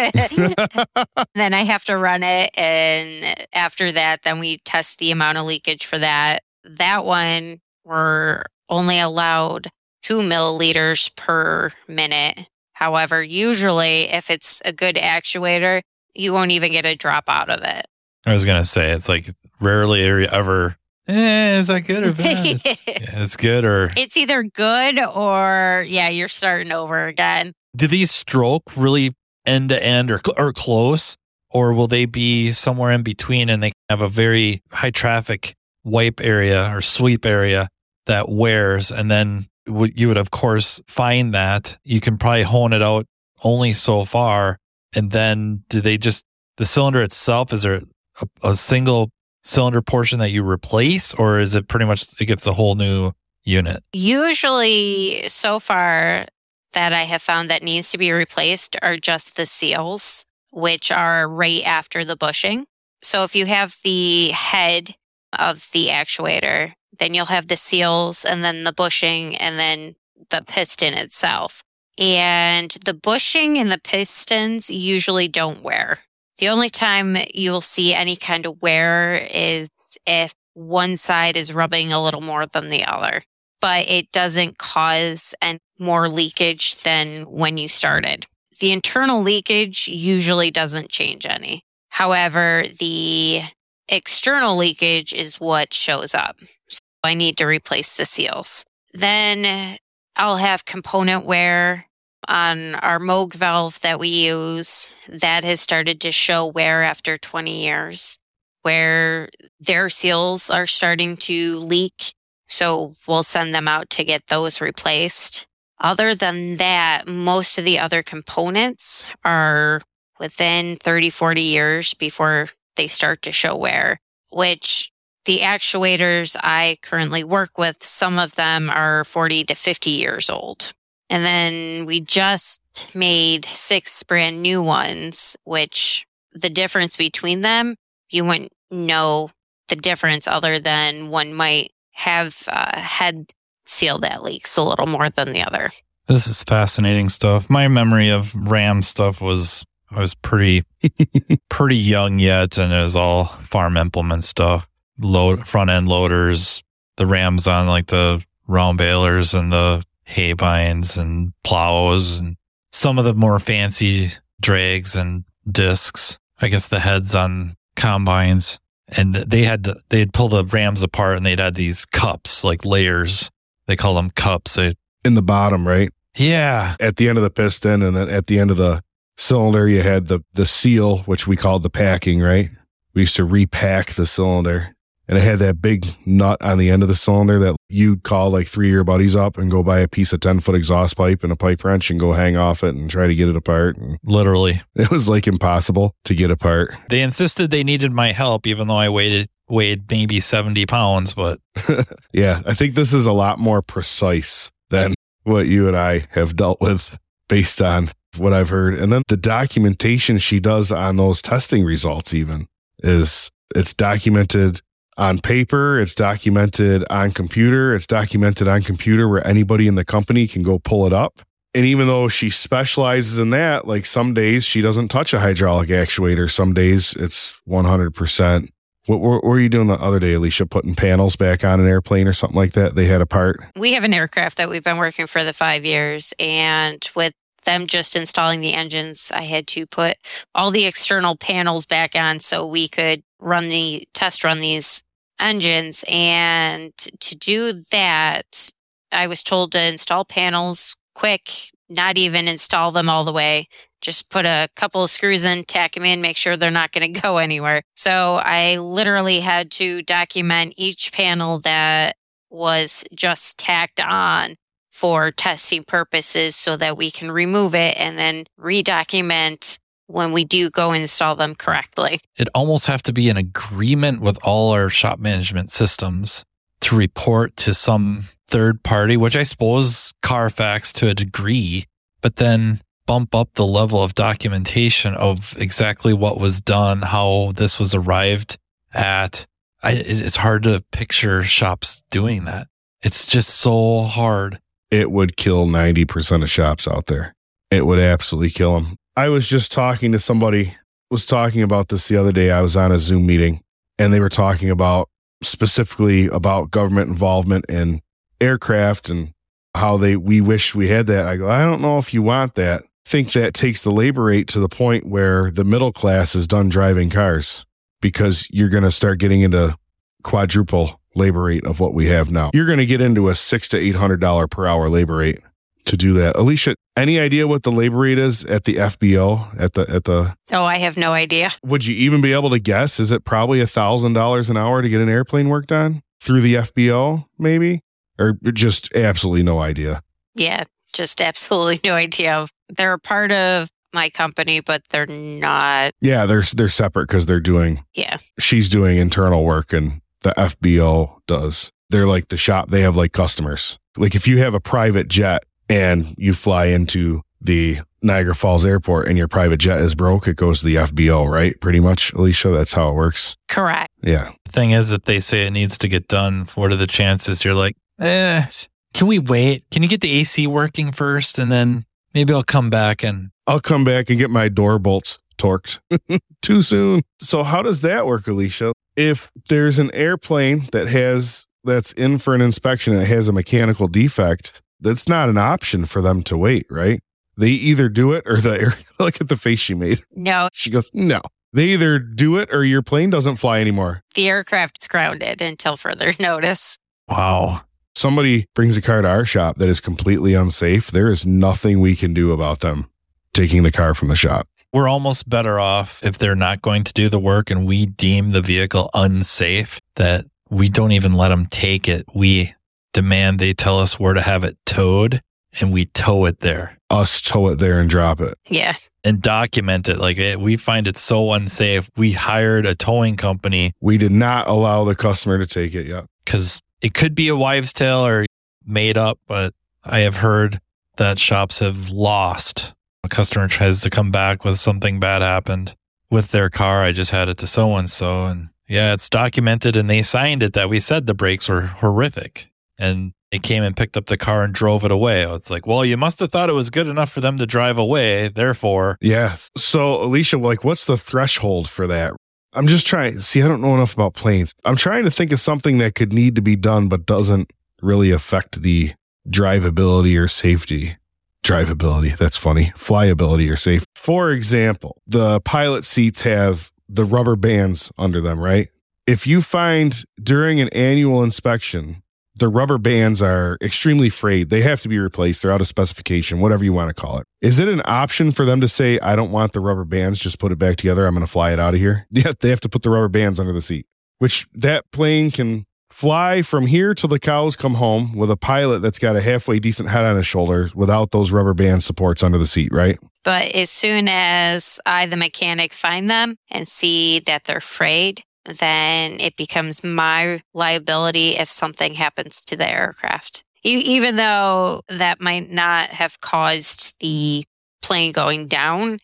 then 1.36 1.54
I 1.54 1.64
have 1.64 1.84
to 1.86 1.98
run 1.98 2.24
it. 2.24 2.52
And 2.58 3.46
after 3.52 3.92
that, 3.92 4.24
then 4.24 4.40
we 4.40 4.58
test 4.60 4.98
the 4.98 5.12
amount 5.12 5.38
of 5.38 5.46
leakage 5.46 5.86
for 5.86 5.98
that. 6.00 6.40
That 6.64 7.04
one, 7.04 7.60
we're 7.84 8.44
only 8.70 9.00
allowed 9.00 9.68
two 10.04 10.20
milliliters 10.20 11.14
per 11.18 11.72
minute. 11.88 12.48
However, 12.74 13.22
usually 13.22 14.04
if 14.04 14.30
it's 14.30 14.62
a 14.64 14.72
good 14.72 14.96
actuator, 14.96 15.82
you 16.14 16.32
won't 16.32 16.52
even 16.52 16.72
get 16.72 16.86
a 16.86 16.96
drop 16.96 17.26
out 17.28 17.50
of 17.50 17.62
it. 17.62 17.86
I 18.26 18.34
was 18.34 18.46
gonna 18.46 18.66
say 18.66 18.92
it's 18.92 19.10
like 19.10 19.28
rarely 19.60 20.28
ever. 20.28 20.78
Eh, 21.08 21.60
is 21.60 21.68
that 21.68 21.82
good 21.82 22.04
or 22.04 22.14
bad? 22.24 22.46
It's, 22.46 22.88
yeah, 22.88 23.22
it's 23.24 23.38
good 23.38 23.64
or 23.64 23.92
It's 23.96 24.18
either 24.18 24.44
good 24.44 25.00
or, 25.00 25.86
yeah, 25.88 26.10
you're 26.10 26.28
starting 26.28 26.72
over 26.72 27.06
again. 27.06 27.54
do 27.76 27.88
these 27.88 28.12
stroke 28.12 28.64
really 28.76 29.14
end 29.46 29.70
to 29.70 29.84
end 29.84 30.10
or 30.10 30.20
or 30.38 30.52
close, 30.52 31.16
or 31.52 31.74
will 31.74 31.88
they 31.88 32.06
be 32.06 32.52
somewhere 32.52 32.92
in 32.92 33.04
between 33.04 33.50
and 33.50 33.62
they 33.62 33.72
have 33.90 34.02
a 34.02 34.10
very 34.10 34.62
high 34.72 34.90
traffic 34.90 35.54
wipe 35.84 36.20
area 36.20 36.74
or 36.76 36.82
sweep 36.82 37.26
area 37.26 37.68
that 38.08 38.28
wears, 38.30 38.90
and 38.92 39.12
then 39.12 39.46
would 39.68 40.00
you 40.00 40.08
would 40.08 40.18
of 40.18 40.32
course 40.32 40.82
find 40.88 41.34
that 41.36 41.78
you 41.84 42.02
can 42.02 42.18
probably 42.18 42.44
hone 42.44 42.74
it 42.74 42.82
out 42.82 43.06
only 43.44 43.74
so 43.74 44.06
far, 44.06 44.58
and 44.96 45.12
then 45.12 45.64
do 45.70 45.82
they 45.82 45.98
just 45.98 46.24
the 46.58 46.66
cylinder 46.66 47.02
itself 47.02 47.54
is 47.54 47.62
there 47.62 47.82
a, 48.22 48.50
a 48.50 48.56
single 48.56 49.10
cylinder 49.46 49.82
portion 49.82 50.20
that 50.20 50.32
you 50.32 50.48
replace, 50.48 51.14
or 51.14 51.40
is 51.40 51.56
it 51.56 51.70
pretty 51.70 51.86
much 51.86 52.20
it 52.20 52.26
gets 52.26 52.46
a 52.46 52.54
whole 52.54 52.76
new 52.76 53.14
unit? 53.44 53.84
Usually, 53.94 55.28
so 55.30 55.60
far, 55.60 56.26
that 56.74 56.92
I 56.92 57.04
have 57.04 57.22
found 57.22 57.50
that 57.50 57.64
needs 57.64 57.90
to 57.92 57.98
be 57.98 58.12
replaced 58.12 58.76
are 58.82 58.98
just 58.98 59.38
the 59.38 59.46
seals, 59.46 60.26
which 60.52 60.92
are 60.92 61.28
right 61.28 61.64
after 61.66 62.04
the 62.04 62.18
bushing. 62.18 62.66
So 63.02 63.24
if 63.24 63.36
you 63.36 63.46
have 63.46 63.78
the 63.84 64.32
head 64.32 64.96
of 65.38 65.70
the 65.72 65.88
actuator, 65.88 66.74
then 67.00 67.14
you'll 67.14 67.26
have 67.26 67.48
the 67.48 67.56
seals 67.56 68.26
and 68.26 68.44
then 68.44 68.64
the 68.64 68.74
bushing 68.74 69.36
and 69.38 69.58
then 69.58 69.96
the 70.30 70.44
piston 70.46 70.94
itself. 70.94 71.64
And 71.98 72.72
the 72.84 72.94
bushing 72.94 73.58
and 73.58 73.72
the 73.72 73.80
pistons 73.80 74.70
usually 74.70 75.30
don't 75.30 75.62
wear. 75.62 76.00
The 76.38 76.50
only 76.50 76.70
time 76.70 77.18
you'll 77.34 77.62
see 77.62 77.94
any 77.94 78.16
kind 78.16 78.46
of 78.46 78.62
wear 78.62 79.16
is 79.32 79.70
if 80.06 80.34
one 80.54 80.98
side 80.98 81.38
is 81.38 81.54
rubbing 81.54 81.94
a 81.94 82.02
little 82.02 82.22
more 82.22 82.46
than 82.46 82.70
the 82.70 82.86
other, 82.86 83.22
but 83.62 83.90
it 83.90 84.12
doesn't 84.12 84.58
cause 84.58 85.34
any 85.42 85.60
more 85.80 86.10
leakage 86.10 86.76
than 86.84 87.24
when 87.24 87.58
you 87.58 87.68
started. 87.68 88.26
The 88.60 88.72
internal 88.72 89.22
leakage 89.22 89.88
usually 89.88 90.52
doesn't 90.52 90.90
change 90.90 91.26
any. 91.26 91.64
However, 91.90 92.66
the 92.80 93.44
external 93.88 94.56
leakage 94.56 95.14
is 95.14 95.38
what 95.38 95.74
shows 95.74 96.14
up. 96.14 96.38
So 96.68 96.80
I 97.04 97.14
need 97.14 97.38
to 97.38 97.46
replace 97.46 97.98
the 97.98 98.06
seals. 98.06 98.66
Then 98.94 99.78
I'll 100.16 100.38
have 100.38 100.66
component 100.66 101.26
wear 101.26 101.88
on 102.28 102.76
our 102.76 103.00
Moog 103.00 103.34
valve 103.34 103.80
that 103.82 104.00
we 104.00 104.10
use 104.10 104.94
that 105.08 105.44
has 105.44 105.62
started 105.62 106.02
to 106.02 106.12
show 106.12 106.46
wear 106.46 106.84
after 106.84 107.18
20 107.18 107.64
years, 107.64 108.18
where 108.62 109.30
their 109.60 109.90
seals 109.90 110.50
are 110.50 110.66
starting 110.66 111.18
to 111.18 111.60
leak. 111.60 112.14
So 112.48 112.94
we'll 113.08 113.24
send 113.24 113.54
them 113.54 113.68
out 113.68 113.90
to 113.92 114.04
get 114.04 114.28
those 114.28 114.62
replaced. 114.62 115.48
Other 115.80 116.16
than 116.16 116.58
that, 116.58 117.08
most 117.08 117.58
of 117.58 117.66
the 117.66 117.80
other 117.80 118.02
components 118.02 119.06
are 119.24 119.82
within 120.20 120.78
30, 120.78 121.10
40 121.10 121.42
years 121.42 121.94
before 121.94 122.48
they 122.76 122.88
start 122.88 123.22
to 123.24 123.32
show 123.32 123.56
wear, 123.56 124.00
which 124.30 124.92
the 125.26 125.40
actuators 125.40 126.36
I 126.42 126.78
currently 126.82 127.24
work 127.24 127.58
with, 127.58 127.84
some 127.84 128.20
of 128.20 128.36
them 128.36 128.70
are 128.70 129.04
40 129.04 129.44
to 129.46 129.56
50 129.56 129.90
years 129.90 130.30
old. 130.30 130.74
And 131.10 131.24
then 131.24 131.86
we 131.86 132.02
just 132.02 132.62
made 132.96 133.46
six 133.46 134.02
brand 134.04 134.42
new 134.42 134.62
ones, 134.62 135.38
which 135.44 136.06
the 136.34 136.50
difference 136.50 136.98
between 136.98 137.42
them, 137.42 137.76
you 138.10 138.26
wouldn't 138.26 138.52
know 138.72 139.30
the 139.68 139.76
difference 139.76 140.28
other 140.28 140.60
than 140.60 141.10
one 141.10 141.34
might 141.34 141.72
have 141.92 142.44
a 142.48 142.80
head 142.80 143.32
seal 143.66 144.00
that 144.00 144.24
leaks 144.24 144.58
a 144.58 144.64
little 144.64 144.86
more 144.86 145.10
than 145.10 145.32
the 145.32 145.42
other. 145.42 145.70
This 146.08 146.28
is 146.28 146.44
fascinating 146.44 147.10
stuff. 147.10 147.50
My 147.50 147.68
memory 147.68 148.10
of 148.10 148.36
RAM 148.36 148.84
stuff 148.84 149.22
was 149.22 149.66
I 149.90 150.00
was 150.00 150.14
pretty 150.14 150.64
pretty 151.50 151.78
young 151.78 152.20
yet, 152.20 152.58
and 152.58 152.72
it 152.72 152.82
was 152.82 152.96
all 152.96 153.26
farm 153.26 153.78
implement 153.78 154.24
stuff, 154.24 154.68
load 155.00 155.48
front 155.48 155.70
end 155.70 155.88
loaders, 155.88 156.64
the 156.98 157.08
rams 157.08 157.48
on 157.48 157.68
like 157.68 157.88
the 157.88 158.24
round 158.48 158.78
balers 158.78 159.34
and 159.34 159.52
the 159.52 159.84
hay 160.06 160.34
binds 160.34 160.98
and 160.98 161.34
plows, 161.44 162.20
and 162.20 162.38
some 162.72 162.98
of 162.98 163.06
the 163.06 163.14
more 163.14 163.40
fancy 163.40 164.10
drags 164.42 164.96
and 164.96 165.26
discs. 165.50 166.18
I 166.40 166.48
guess 166.48 166.68
the 166.68 166.80
heads 166.80 167.16
on 167.16 167.56
combines, 167.76 168.60
and 168.88 169.16
they 169.16 169.44
had 169.44 169.64
to, 169.66 169.78
they'd 169.90 170.14
pull 170.14 170.30
the 170.30 170.46
rams 170.46 170.84
apart, 170.84 171.18
and 171.18 171.26
they'd 171.26 171.40
had 171.40 171.56
these 171.56 171.86
cups 171.86 172.44
like 172.44 172.66
layers. 172.66 173.30
They 173.68 173.76
call 173.76 173.96
them 173.96 174.12
cups. 174.12 174.56
They, 174.56 174.74
in 175.04 175.16
the 175.16 175.22
bottom, 175.22 175.68
right? 175.68 175.90
yeah, 176.18 176.76
At 176.80 176.98
the 176.98 177.10
end 177.10 177.18
of 177.18 177.24
the 177.24 177.30
piston 177.30 177.82
and 177.82 177.96
then 177.96 178.10
at 178.10 178.28
the 178.28 178.40
end 178.40 178.52
of 178.52 178.58
the 178.58 178.82
cylinder, 179.18 179.68
you 179.68 179.82
had 179.82 180.08
the, 180.08 180.22
the 180.34 180.46
seal, 180.46 181.00
which 181.00 181.28
we 181.28 181.36
called 181.36 181.64
the 181.64 181.70
packing, 181.70 182.22
right? 182.22 182.50
We 182.94 183.02
used 183.02 183.16
to 183.18 183.26
repack 183.26 183.94
the 183.94 184.06
cylinder 184.06 184.76
and 185.08 185.18
it 185.18 185.24
had 185.24 185.40
that 185.40 185.62
big 185.62 185.86
nut 186.06 186.42
on 186.42 186.58
the 186.58 186.70
end 186.70 186.84
of 186.84 186.90
the 186.90 186.96
cylinder 186.96 187.40
that 187.40 187.56
you'd 187.70 188.04
call 188.04 188.30
like 188.30 188.48
three 188.48 188.68
of 188.68 188.74
your 188.74 188.84
buddies 188.84 189.16
up 189.16 189.38
and 189.38 189.52
go 189.52 189.64
buy 189.64 189.80
a 189.80 189.88
piece 189.88 190.14
of 190.14 190.20
10 190.20 190.40
foot 190.40 190.56
exhaust 190.56 190.98
pipe 190.98 191.24
and 191.24 191.32
a 191.32 191.36
pipe 191.36 191.64
wrench 191.64 191.90
and 191.90 192.00
go 192.00 192.14
hang 192.14 192.36
off 192.38 192.64
it 192.64 192.76
and 192.76 192.90
try 192.90 193.08
to 193.08 193.16
get 193.16 193.30
it 193.30 193.36
apart. 193.36 193.78
And 193.78 193.98
literally. 194.04 194.62
it 194.76 194.90
was 194.90 195.08
like 195.08 195.28
impossible 195.28 195.96
to 196.06 196.16
get 196.16 196.32
apart. 196.32 196.76
They 196.90 197.02
insisted 197.02 197.52
they 197.52 197.64
needed 197.64 197.92
my 197.92 198.12
help, 198.12 198.48
even 198.48 198.68
though 198.68 198.76
I 198.76 198.90
weighed 198.90 199.28
weighed 199.48 199.90
maybe 199.92 200.20
seventy 200.20 200.66
pounds. 200.66 201.14
But 201.14 201.40
Yeah, 202.14 202.42
I 202.46 202.54
think 202.54 202.76
this 202.76 202.94
is 202.94 203.06
a 203.06 203.14
lot 203.14 203.38
more 203.40 203.62
precise 203.62 204.52
than 204.70 204.94
what 205.24 205.48
you 205.48 205.68
and 205.68 205.78
I 205.78 206.08
have 206.12 206.36
dealt 206.36 206.62
with 206.62 206.98
based 207.28 207.62
on 207.62 207.90
what 208.18 208.34
I've 208.34 208.50
heard. 208.50 208.76
And 208.76 208.92
then 208.92 209.04
the 209.08 209.18
documentation 209.18 210.18
she 210.18 210.40
does 210.40 210.72
on 210.72 210.98
those 210.98 211.22
testing 211.22 211.64
results, 211.64 212.14
even 212.14 212.48
is 212.80 213.30
it's 213.56 213.74
documented 213.74 214.62
on 214.98 215.20
paper, 215.20 215.80
it's 215.80 215.96
documented 215.96 216.86
on 216.90 217.12
computer, 217.12 217.74
it's 217.76 217.88
documented 217.88 218.48
on 218.48 218.62
computer 218.62 219.08
where 219.08 219.26
anybody 219.28 219.68
in 219.68 219.76
the 219.76 219.86
company 219.86 220.28
can 220.28 220.44
go 220.44 220.60
pull 220.60 220.86
it 220.86 220.94
up. 220.94 221.22
And 221.54 221.66
even 221.66 221.88
though 221.88 222.10
she 222.10 222.30
specializes 222.30 223.18
in 223.18 223.30
that, 223.30 223.66
like 223.66 223.86
some 223.86 224.14
days 224.14 224.44
she 224.44 224.62
doesn't 224.62 224.90
touch 224.90 225.14
a 225.14 225.20
hydraulic 225.20 225.70
actuator, 225.70 226.30
some 226.30 226.54
days 226.54 226.94
it's 226.94 227.40
100%. 227.48 228.50
What 228.88 229.00
were, 229.00 229.16
what 229.16 229.24
were 229.24 229.40
you 229.40 229.50
doing 229.50 229.68
the 229.68 229.76
other 229.76 230.00
day, 230.00 230.14
Alicia? 230.14 230.46
Putting 230.46 230.76
panels 230.76 231.16
back 231.16 231.44
on 231.44 231.60
an 231.60 231.68
airplane 231.68 232.08
or 232.08 232.14
something 232.14 232.38
like 232.38 232.54
that? 232.54 232.76
They 232.76 232.86
had 232.86 233.02
a 233.02 233.06
part. 233.06 233.38
We 233.56 233.74
have 233.74 233.84
an 233.84 233.94
aircraft 233.94 234.38
that 234.38 234.50
we've 234.50 234.64
been 234.64 234.78
working 234.78 235.08
for 235.08 235.24
the 235.24 235.34
five 235.34 235.66
years, 235.66 236.14
and 236.20 236.88
with 236.96 237.14
them 237.46 237.68
just 237.68 237.96
installing 237.96 238.42
the 238.42 238.54
engines, 238.54 239.12
I 239.14 239.22
had 239.22 239.48
to 239.48 239.66
put 239.66 239.98
all 240.36 240.52
the 240.52 240.66
external 240.66 241.16
panels 241.16 241.66
back 241.66 241.96
on 241.96 242.20
so 242.20 242.46
we 242.46 242.68
could 242.68 243.02
run 243.20 243.50
the 243.50 243.88
test 243.94 244.24
run 244.24 244.40
these 244.42 244.84
engines. 245.20 245.84
And 245.88 246.74
to 246.78 247.16
do 247.16 247.64
that, 247.72 248.52
I 248.92 249.08
was 249.08 249.24
told 249.24 249.52
to 249.54 249.64
install 249.64 250.06
panels 250.06 250.76
quick, 250.94 251.52
not 251.70 251.98
even 251.98 252.28
install 252.28 252.72
them 252.72 252.90
all 252.90 253.04
the 253.04 253.14
way. 253.14 253.48
Just 253.82 254.10
put 254.10 254.26
a 254.26 254.48
couple 254.56 254.84
of 254.84 254.90
screws 254.90 255.26
in, 255.26 255.44
tack 255.44 255.74
them 255.74 255.84
in, 255.84 256.02
make 256.02 256.18
sure 256.18 256.38
they're 256.38 256.52
not 256.52 256.72
going 256.72 256.94
to 256.94 257.00
go 257.00 257.18
anywhere. 257.20 257.62
So 257.76 258.16
I 258.24 258.58
literally 258.58 259.20
had 259.20 259.52
to 259.52 259.82
document 259.84 260.54
each 260.58 260.92
panel 260.94 261.40
that 261.40 261.98
was 262.30 262.84
just 262.94 263.38
tacked 263.38 263.80
on 263.80 264.36
for 264.72 265.10
testing 265.12 265.64
purposes 265.64 266.36
so 266.36 266.58
that 266.58 266.76
we 266.78 266.92
can 266.92 267.10
remove 267.10 267.56
it 267.56 267.80
and 267.80 267.98
then 267.98 268.26
redocument 268.38 269.58
when 269.88 270.12
we 270.12 270.26
do 270.26 270.50
go 270.50 270.74
install 270.74 271.16
them 271.16 271.36
correctly. 271.36 272.00
It 272.18 272.28
almost 272.34 272.66
have 272.66 272.82
to 272.84 272.94
be 272.94 273.10
an 273.10 273.18
agreement 273.18 274.02
with 274.02 274.18
all 274.24 274.52
our 274.52 274.70
shop 274.70 275.00
management 275.00 275.52
systems 275.52 276.26
to 276.62 276.76
report 276.76 277.36
to 277.38 277.54
some 277.54 278.06
third 278.28 278.64
party, 278.64 278.98
which 278.98 279.16
I 279.16 279.24
suppose 279.24 279.94
Carfax 280.02 280.74
to 280.74 280.90
a 280.90 280.94
degree, 280.94 281.66
but 282.02 282.16
then 282.16 282.62
bump 282.86 283.16
up 283.16 283.34
the 283.34 283.46
level 283.46 283.84
of 283.84 283.96
documentation 283.96 284.94
of 284.96 285.36
exactly 285.40 285.94
what 285.94 286.20
was 286.20 286.42
done, 286.42 286.82
how 286.82 287.32
this 287.36 287.60
was 287.60 287.74
arrived 287.74 288.38
at. 288.74 289.26
I, 289.64 289.72
it's 289.74 290.16
hard 290.16 290.44
to 290.44 290.64
picture 290.72 291.24
shops 291.24 291.84
doing 291.90 292.26
that. 292.26 292.48
It's 292.84 293.08
just 293.08 293.30
so 293.30 293.82
hard. 293.82 294.40
It 294.70 294.92
would 294.92 295.18
kill 295.18 295.48
90% 295.48 296.22
of 296.22 296.30
shops 296.30 296.68
out 296.68 296.86
there. 296.86 297.16
It 297.50 297.66
would 297.66 297.80
absolutely 297.80 298.30
kill 298.30 298.60
them. 298.60 298.78
I 298.98 299.10
was 299.10 299.28
just 299.28 299.52
talking 299.52 299.92
to 299.92 300.00
somebody 300.00 300.56
was 300.90 301.06
talking 301.06 301.42
about 301.42 301.70
this 301.70 301.88
the 301.88 301.98
other 301.98 302.12
day. 302.12 302.32
I 302.32 302.42
was 302.42 302.56
on 302.56 302.72
a 302.72 302.80
Zoom 302.80 303.06
meeting 303.06 303.42
and 303.78 303.94
they 303.94 304.00
were 304.00 304.10
talking 304.10 304.50
about 304.50 304.90
specifically 305.22 306.08
about 306.08 306.52
government 306.52 306.90
involvement 306.90 307.46
in 307.50 307.82
aircraft 308.22 308.90
and 308.90 309.12
how 309.56 309.78
they 309.78 309.96
we 309.98 310.22
wish 310.22 310.56
we 310.56 310.68
had 310.70 310.88
that. 310.88 311.08
I 311.08 311.18
go, 311.18 311.30
I 311.30 311.42
don't 311.44 311.62
know 311.62 311.78
if 311.78 311.94
you 311.94 312.02
want 312.02 312.36
that. 312.36 312.64
think 312.86 313.12
that 313.14 313.34
takes 313.34 313.64
the 313.64 313.72
labor 313.72 314.04
rate 314.04 314.28
to 314.30 314.40
the 314.40 314.48
point 314.50 314.86
where 314.86 315.32
the 315.32 315.44
middle 315.44 315.74
class 315.74 316.16
is 316.16 316.28
done 316.28 316.50
driving 316.50 316.90
cars 316.90 317.46
because 317.82 318.28
you're 318.32 318.50
going 318.50 318.64
to 318.64 318.72
start 318.72 319.00
getting 319.00 319.22
into 319.22 319.58
quadruple 320.04 320.80
labor 320.94 321.24
rate 321.24 321.46
of 321.46 321.60
what 321.60 321.74
we 321.74 321.88
have 321.88 322.12
now. 322.12 322.30
You're 322.34 322.46
going 322.46 322.60
to 322.60 322.66
get 322.66 322.80
into 322.80 323.10
a 323.10 323.16
six 323.16 323.50
to 323.50 323.58
eight 323.58 323.76
hundred 323.76 324.00
dollar 324.00 324.28
per 324.28 324.46
hour 324.46 324.70
labor 324.70 324.98
rate 324.98 325.20
to 325.66 325.76
do 325.76 325.94
that. 325.94 326.16
Alicia, 326.16 326.56
any 326.78 327.00
idea 327.00 327.28
what 327.28 327.44
the 327.44 327.52
labor 327.52 327.78
rate 327.78 327.98
is 327.98 328.24
at 328.26 328.44
the 328.44 328.56
FBO 328.56 329.40
at 329.40 329.54
the 329.54 329.62
at 329.70 329.86
the? 329.86 330.16
Oh, 330.32 330.44
I 330.44 330.58
have 330.58 330.78
no 330.78 330.92
idea. 330.92 331.30
Would 331.44 331.66
you 331.66 331.76
even 331.76 332.02
be 332.02 332.14
able 332.14 332.30
to 332.32 332.40
guess? 332.40 332.80
Is 332.80 332.92
it 332.92 333.06
probably 333.06 333.40
a 333.40 333.48
thousand 333.48 333.94
dollars 333.94 334.30
an 334.30 334.38
hour 334.38 334.62
to 334.62 334.70
get 334.70 334.82
an 334.82 334.90
airplane 334.90 335.30
worked 335.30 335.52
on 335.52 335.82
through 336.02 336.22
the 336.22 336.36
FBO, 336.36 337.06
maybe, 337.18 337.62
or 337.98 338.18
just 338.34 338.74
absolutely 338.76 339.24
no 339.24 339.40
idea? 339.40 339.82
Yeah, 340.16 340.44
just 340.74 341.02
absolutely 341.02 341.60
no 341.64 341.76
idea. 341.76 342.28
They're 342.50 342.74
a 342.74 342.80
part 342.80 343.12
of 343.12 343.50
my 343.74 343.90
company, 343.90 344.40
but 344.40 344.64
they're 344.70 344.86
not. 344.86 345.74
Yeah, 345.82 346.06
they're 346.06 346.24
they're 346.24 346.50
separate 346.50 346.88
because 346.88 347.06
they're 347.06 347.20
doing. 347.20 347.64
Yeah, 347.74 347.98
she's 348.20 348.50
doing 348.50 348.78
internal 348.78 349.24
work, 349.24 349.54
and 349.54 349.82
the 350.02 350.14
FBO 350.18 350.98
does. 351.08 351.52
They're 351.70 351.88
like 351.88 352.10
the 352.10 352.18
shop. 352.18 352.50
They 352.50 352.62
have 352.62 352.76
like 352.76 352.92
customers. 352.92 353.58
Like 353.78 353.96
if 353.96 354.08
you 354.08 354.20
have 354.20 354.34
a 354.34 354.40
private 354.40 354.88
jet 354.88 355.24
and 355.50 355.94
you 355.98 356.14
fly 356.14 356.46
into 356.46 357.02
the 357.22 357.60
Niagara 357.82 358.16
Falls 358.16 358.46
airport 358.46 358.88
and 358.88 358.98
your 358.98 359.08
private 359.08 359.38
jet 359.38 359.60
is 359.62 359.76
broke, 359.76 360.08
it 360.08 360.16
goes 360.16 360.40
to 360.40 360.46
the 360.46 360.56
FBO, 360.56 361.10
right? 361.10 361.40
Pretty 361.40 361.60
much, 361.60 361.92
Alicia. 361.94 362.30
That's 362.30 362.54
how 362.54 362.70
it 362.70 362.74
works. 362.74 363.16
correct. 363.28 363.72
Yeah. 363.82 364.12
The 364.26 364.32
thing 364.32 364.52
is 364.52 364.70
that 364.70 364.86
they 364.86 365.00
say 365.00 365.26
it 365.28 365.32
needs 365.32 365.58
to 365.60 365.68
get 365.68 365.88
done. 365.88 366.28
What 366.36 366.52
are 366.52 366.56
the 366.56 366.68
chances 366.68 367.24
you're 367.24 367.34
like, 367.34 367.56
eh, 367.80 368.26
can 368.74 368.88
we 368.88 369.00
wait? 369.00 369.46
Can 369.52 369.64
you 369.64 369.70
get 369.70 369.82
the 369.82 369.92
AC 369.92 370.28
working 370.28 370.72
first? 370.72 371.18
And 371.20 371.32
then 371.32 371.66
maybe 371.94 372.14
I'll 372.14 372.24
come 372.24 372.50
back 372.50 372.84
and 372.84 373.12
I'll 373.28 373.40
come 373.42 373.64
back 373.64 373.90
and 373.90 373.98
get 373.98 374.10
my 374.10 374.30
door 374.30 374.60
bolts 374.60 375.00
torqued 375.18 375.60
too 376.22 376.42
soon. 376.42 376.82
So 377.00 377.24
how 377.24 377.42
does 377.42 377.62
that 377.62 377.86
work, 377.88 378.08
Alicia? 378.08 378.54
If 378.76 379.10
there's 379.30 379.58
an 379.60 379.72
airplane 379.74 380.50
that 380.52 380.68
has 380.68 381.26
that's 381.44 381.72
in 381.74 382.00
for 382.00 382.14
an 382.16 382.22
inspection 382.22 382.76
that 382.76 382.88
has 382.88 383.08
a 383.08 383.14
mechanical 383.14 383.68
defect, 383.68 384.42
that's 384.66 384.90
not 384.90 385.08
an 385.08 385.18
option 385.18 385.66
for 385.66 385.82
them 385.82 386.04
to 386.04 386.18
wait, 386.18 386.46
right? 386.50 386.82
They 387.18 387.30
either 387.30 387.70
do 387.70 387.94
it 387.94 388.04
or 388.06 388.18
the 388.22 388.38
air 388.42 388.58
look 388.80 389.00
at 389.00 389.08
the 389.08 389.16
face 389.16 389.40
she 389.40 389.54
made. 389.54 389.82
No, 389.96 390.28
She 390.34 390.50
goes, 390.50 390.70
No. 390.74 391.02
They 391.32 391.48
either 391.50 391.80
do 391.80 392.16
it 392.18 392.34
or 392.34 392.44
your 392.46 392.62
plane 392.62 392.90
doesn't 392.90 393.18
fly 393.18 393.40
anymore. 393.42 393.84
the 393.96 394.08
aircraft's 394.08 394.68
grounded 394.68 395.22
until 395.22 395.56
further 395.58 395.92
notice. 396.00 396.58
wow. 396.90 397.42
Somebody 397.78 398.26
brings 398.34 398.56
a 398.56 398.62
car 398.62 398.82
to 398.82 398.88
our 398.88 399.04
shop 399.04 399.36
that 399.36 399.50
is 399.50 399.60
completely 399.60 400.14
unsafe. 400.14 400.72
There 400.72 400.88
is 400.88 401.06
nothing 401.06 401.60
we 401.60 401.76
can 401.76 401.94
do 401.94 402.14
about 402.14 402.40
them 402.40 402.70
taking 403.14 403.44
the 403.44 403.52
car 403.52 403.74
from 403.74 403.90
the 403.90 403.98
shop. 403.98 404.30
We're 404.54 404.70
almost 404.70 405.10
better 405.10 405.42
off 405.42 405.84
if 405.84 405.98
they're 405.98 406.16
not 406.16 406.42
going 406.42 406.64
to 406.64 406.72
do 406.72 406.88
the 406.88 407.00
work 407.02 407.30
and 407.30 407.46
we 407.46 407.66
deem 407.66 408.12
the 408.12 408.22
vehicle 408.22 408.70
unsafe 408.74 409.60
that 409.76 410.06
we 410.30 410.48
don't 410.48 410.72
even 410.72 410.94
let 410.94 411.10
them 411.10 411.26
take 411.26 411.68
it. 411.68 411.86
We 411.94 412.34
demand 412.76 413.18
they 413.20 413.34
tell 413.34 413.60
us 413.60 413.80
where 413.80 413.94
to 413.96 414.02
have 414.02 414.24
it 414.24 414.38
towed 414.46 415.02
and 415.40 415.52
we 415.52 415.66
tow 415.66 416.06
it 416.06 416.20
there 416.20 416.58
Us 416.70 417.02
tow 417.02 417.28
it 417.30 417.36
there 417.40 417.60
and 417.60 417.70
drop 417.70 418.00
it. 418.02 418.18
Yes. 418.28 418.70
and 418.84 419.02
document 419.02 419.68
it. 419.70 419.78
Like 419.80 419.98
it, 419.98 420.20
we 420.20 420.36
find 420.38 420.68
it 420.68 420.78
so 420.78 421.12
unsafe. 421.14 421.70
We 421.78 421.92
hired 421.94 422.46
a 422.46 422.56
towing 422.56 422.96
company 422.98 423.54
We 423.62 423.78
did 423.78 423.92
not 423.92 424.28
allow 424.28 424.64
the 424.66 424.76
customer 424.76 425.18
to 425.18 425.28
take 425.28 425.54
it 425.56 425.66
yet. 425.68 425.86
because 426.04 426.42
it 426.62 426.74
could 426.74 426.96
be 426.96 427.08
a 427.10 427.16
wives' 427.16 427.54
tale 427.54 427.86
or 427.86 428.06
made 428.46 428.78
up, 428.78 428.98
but 429.08 429.34
I 429.64 429.80
have 429.80 429.96
heard 429.98 430.40
that 430.78 431.00
shops 431.00 431.40
have 431.40 431.70
lost. 431.70 432.54
A 432.84 432.90
customer 432.90 433.28
tries 433.28 433.62
to 433.62 433.70
come 433.70 433.92
back 433.92 434.24
with 434.26 434.38
something 434.40 434.80
bad 434.80 435.02
happened 435.02 435.56
with 435.90 436.12
their 436.12 436.30
car. 436.30 436.64
I 436.64 436.72
just 436.72 436.92
had 436.92 437.10
it 437.10 437.18
to 437.20 437.28
so 437.28 437.56
and 437.56 437.70
so. 437.70 438.06
And 438.06 438.30
yeah, 438.48 438.74
it's 438.74 438.90
documented 438.90 439.56
and 439.58 439.70
they 439.70 439.82
signed 439.82 440.22
it 440.24 440.34
that 440.34 440.50
we 440.50 440.60
said 440.60 440.86
the 440.86 440.94
brakes 440.94 441.28
were 441.30 441.42
horrific. 441.42 442.30
And 442.58 442.94
they 443.12 443.20
came 443.20 443.44
and 443.44 443.56
picked 443.56 443.78
up 443.78 443.86
the 443.86 443.98
car 443.98 444.24
and 444.24 444.34
drove 444.34 444.64
it 444.66 444.72
away. 444.72 445.04
It's 445.04 445.30
like, 445.30 445.46
well, 445.46 445.64
you 445.64 445.78
must 445.78 446.00
have 446.00 446.12
thought 446.12 446.30
it 446.30 446.34
was 446.34 446.50
good 446.50 446.68
enough 446.68 446.92
for 446.92 447.02
them 447.02 447.18
to 447.18 447.26
drive 447.26 447.58
away. 447.58 448.08
Therefore, 448.10 448.78
Yes. 448.82 449.32
So, 449.38 449.84
Alicia, 449.84 450.18
like, 450.18 450.44
what's 450.44 450.66
the 450.66 450.78
threshold 450.78 451.50
for 451.50 451.68
that? 451.68 451.94
I'm 452.34 452.48
just 452.48 452.68
trying. 452.68 453.00
See, 453.00 453.22
I 453.22 453.28
don't 453.28 453.42
know 453.42 453.56
enough 453.56 453.74
about 453.74 453.94
planes. 453.94 454.34
I'm 454.44 454.58
trying 454.58 454.84
to 454.84 454.92
think 454.92 455.12
of 455.14 455.20
something 455.20 455.58
that 455.60 455.76
could 455.76 455.94
need 455.94 456.16
to 456.16 456.22
be 456.22 456.36
done, 456.36 456.68
but 456.68 456.86
doesn't 456.86 457.32
really 457.62 457.92
affect 457.92 458.42
the 458.42 458.74
drivability 459.10 459.98
or 460.00 460.08
safety. 460.08 460.76
Drivability. 461.24 461.98
That's 461.98 462.18
funny. 462.18 462.52
Flyability 462.58 463.32
or 463.32 463.36
safe. 463.38 463.66
For 463.76 464.12
example, 464.12 464.82
the 464.86 465.22
pilot 465.22 465.66
seats 465.66 466.02
have 466.02 466.52
the 466.68 466.86
rubber 466.86 467.16
bands 467.16 467.72
under 467.78 468.02
them, 468.02 468.20
right? 468.20 468.50
If 468.86 469.08
you 469.08 469.22
find 469.22 469.84
during 470.02 470.40
an 470.40 470.50
annual 470.50 471.04
inspection, 471.04 471.82
the 472.18 472.28
rubber 472.28 472.58
bands 472.58 473.02
are 473.02 473.38
extremely 473.42 473.90
frayed. 473.90 474.30
They 474.30 474.42
have 474.42 474.62
to 474.62 474.70
be 474.70 474.80
replaced. 474.80 475.22
They're 475.22 475.32
out 475.32 475.42
of 475.42 475.48
specification, 475.48 476.20
whatever 476.20 476.44
you 476.44 476.54
want 476.54 476.70
to 476.70 476.74
call 476.74 477.00
it. 477.00 477.08
Is 477.22 477.40
it 477.40 477.48
an 477.48 477.62
option 477.66 478.12
for 478.12 478.26
them 478.26 478.42
to 478.42 478.48
say, 478.48 478.80
I 478.80 478.96
don't 478.96 479.12
want 479.12 479.34
the 479.34 479.40
rubber 479.40 479.66
bands, 479.66 480.00
just 480.00 480.20
put 480.20 480.32
it 480.32 480.40
back 480.40 480.58
together. 480.58 480.86
I'm 480.86 480.94
going 480.94 481.06
to 481.06 481.12
fly 481.12 481.34
it 481.34 481.40
out 481.40 481.54
of 481.54 481.60
here? 481.60 481.88
Yeah, 481.96 482.12
they 482.20 482.30
have 482.30 482.42
to 482.42 482.50
put 482.50 482.62
the 482.62 482.70
rubber 482.70 482.90
bands 482.90 483.20
under 483.20 483.32
the 483.34 483.42
seat, 483.42 483.66
which 484.00 484.28
that 484.34 484.70
plane 484.72 485.12
can 485.12 485.46
fly 485.70 486.22
from 486.22 486.46
here 486.46 486.74
till 486.74 486.90
the 486.90 487.00
cows 487.00 487.36
come 487.36 487.56
home 487.56 487.96
with 487.96 488.12
a 488.12 488.18
pilot 488.18 488.60
that's 488.60 488.80
got 488.80 488.96
a 488.96 489.02
halfway 489.02 489.40
decent 489.40 489.70
head 489.70 489.86
on 489.86 489.96
his 489.96 490.06
shoulder 490.06 490.50
without 490.56 490.92
those 490.92 491.12
rubber 491.12 491.34
band 491.34 491.64
supports 491.64 492.04
under 492.04 492.18
the 492.18 492.28
seat, 492.28 492.52
right? 492.52 492.78
but 493.06 493.36
as 493.36 493.50
soon 493.50 493.88
as 493.88 494.60
I, 494.66 494.88
the 494.88 494.98
mechanic, 494.98 495.54
find 495.54 495.90
them 495.90 496.18
and 496.30 496.48
see 496.48 497.00
that 497.02 497.24
they're 497.24 497.40
frayed, 497.40 498.04
then 498.26 499.00
it 499.00 499.16
becomes 499.16 499.64
my 499.64 500.22
liability 500.34 501.18
if 501.18 501.30
something 501.30 501.76
happens 501.76 502.22
to 502.22 502.36
the 502.36 502.52
aircraft. 502.52 503.24
Even 503.44 503.96
though 503.96 504.62
that 504.70 505.00
might 505.00 505.32
not 505.32 505.70
have 505.70 506.02
caused 506.02 506.76
the 506.80 507.24
plane 507.62 507.92
going 507.92 508.28
down, 508.28 508.80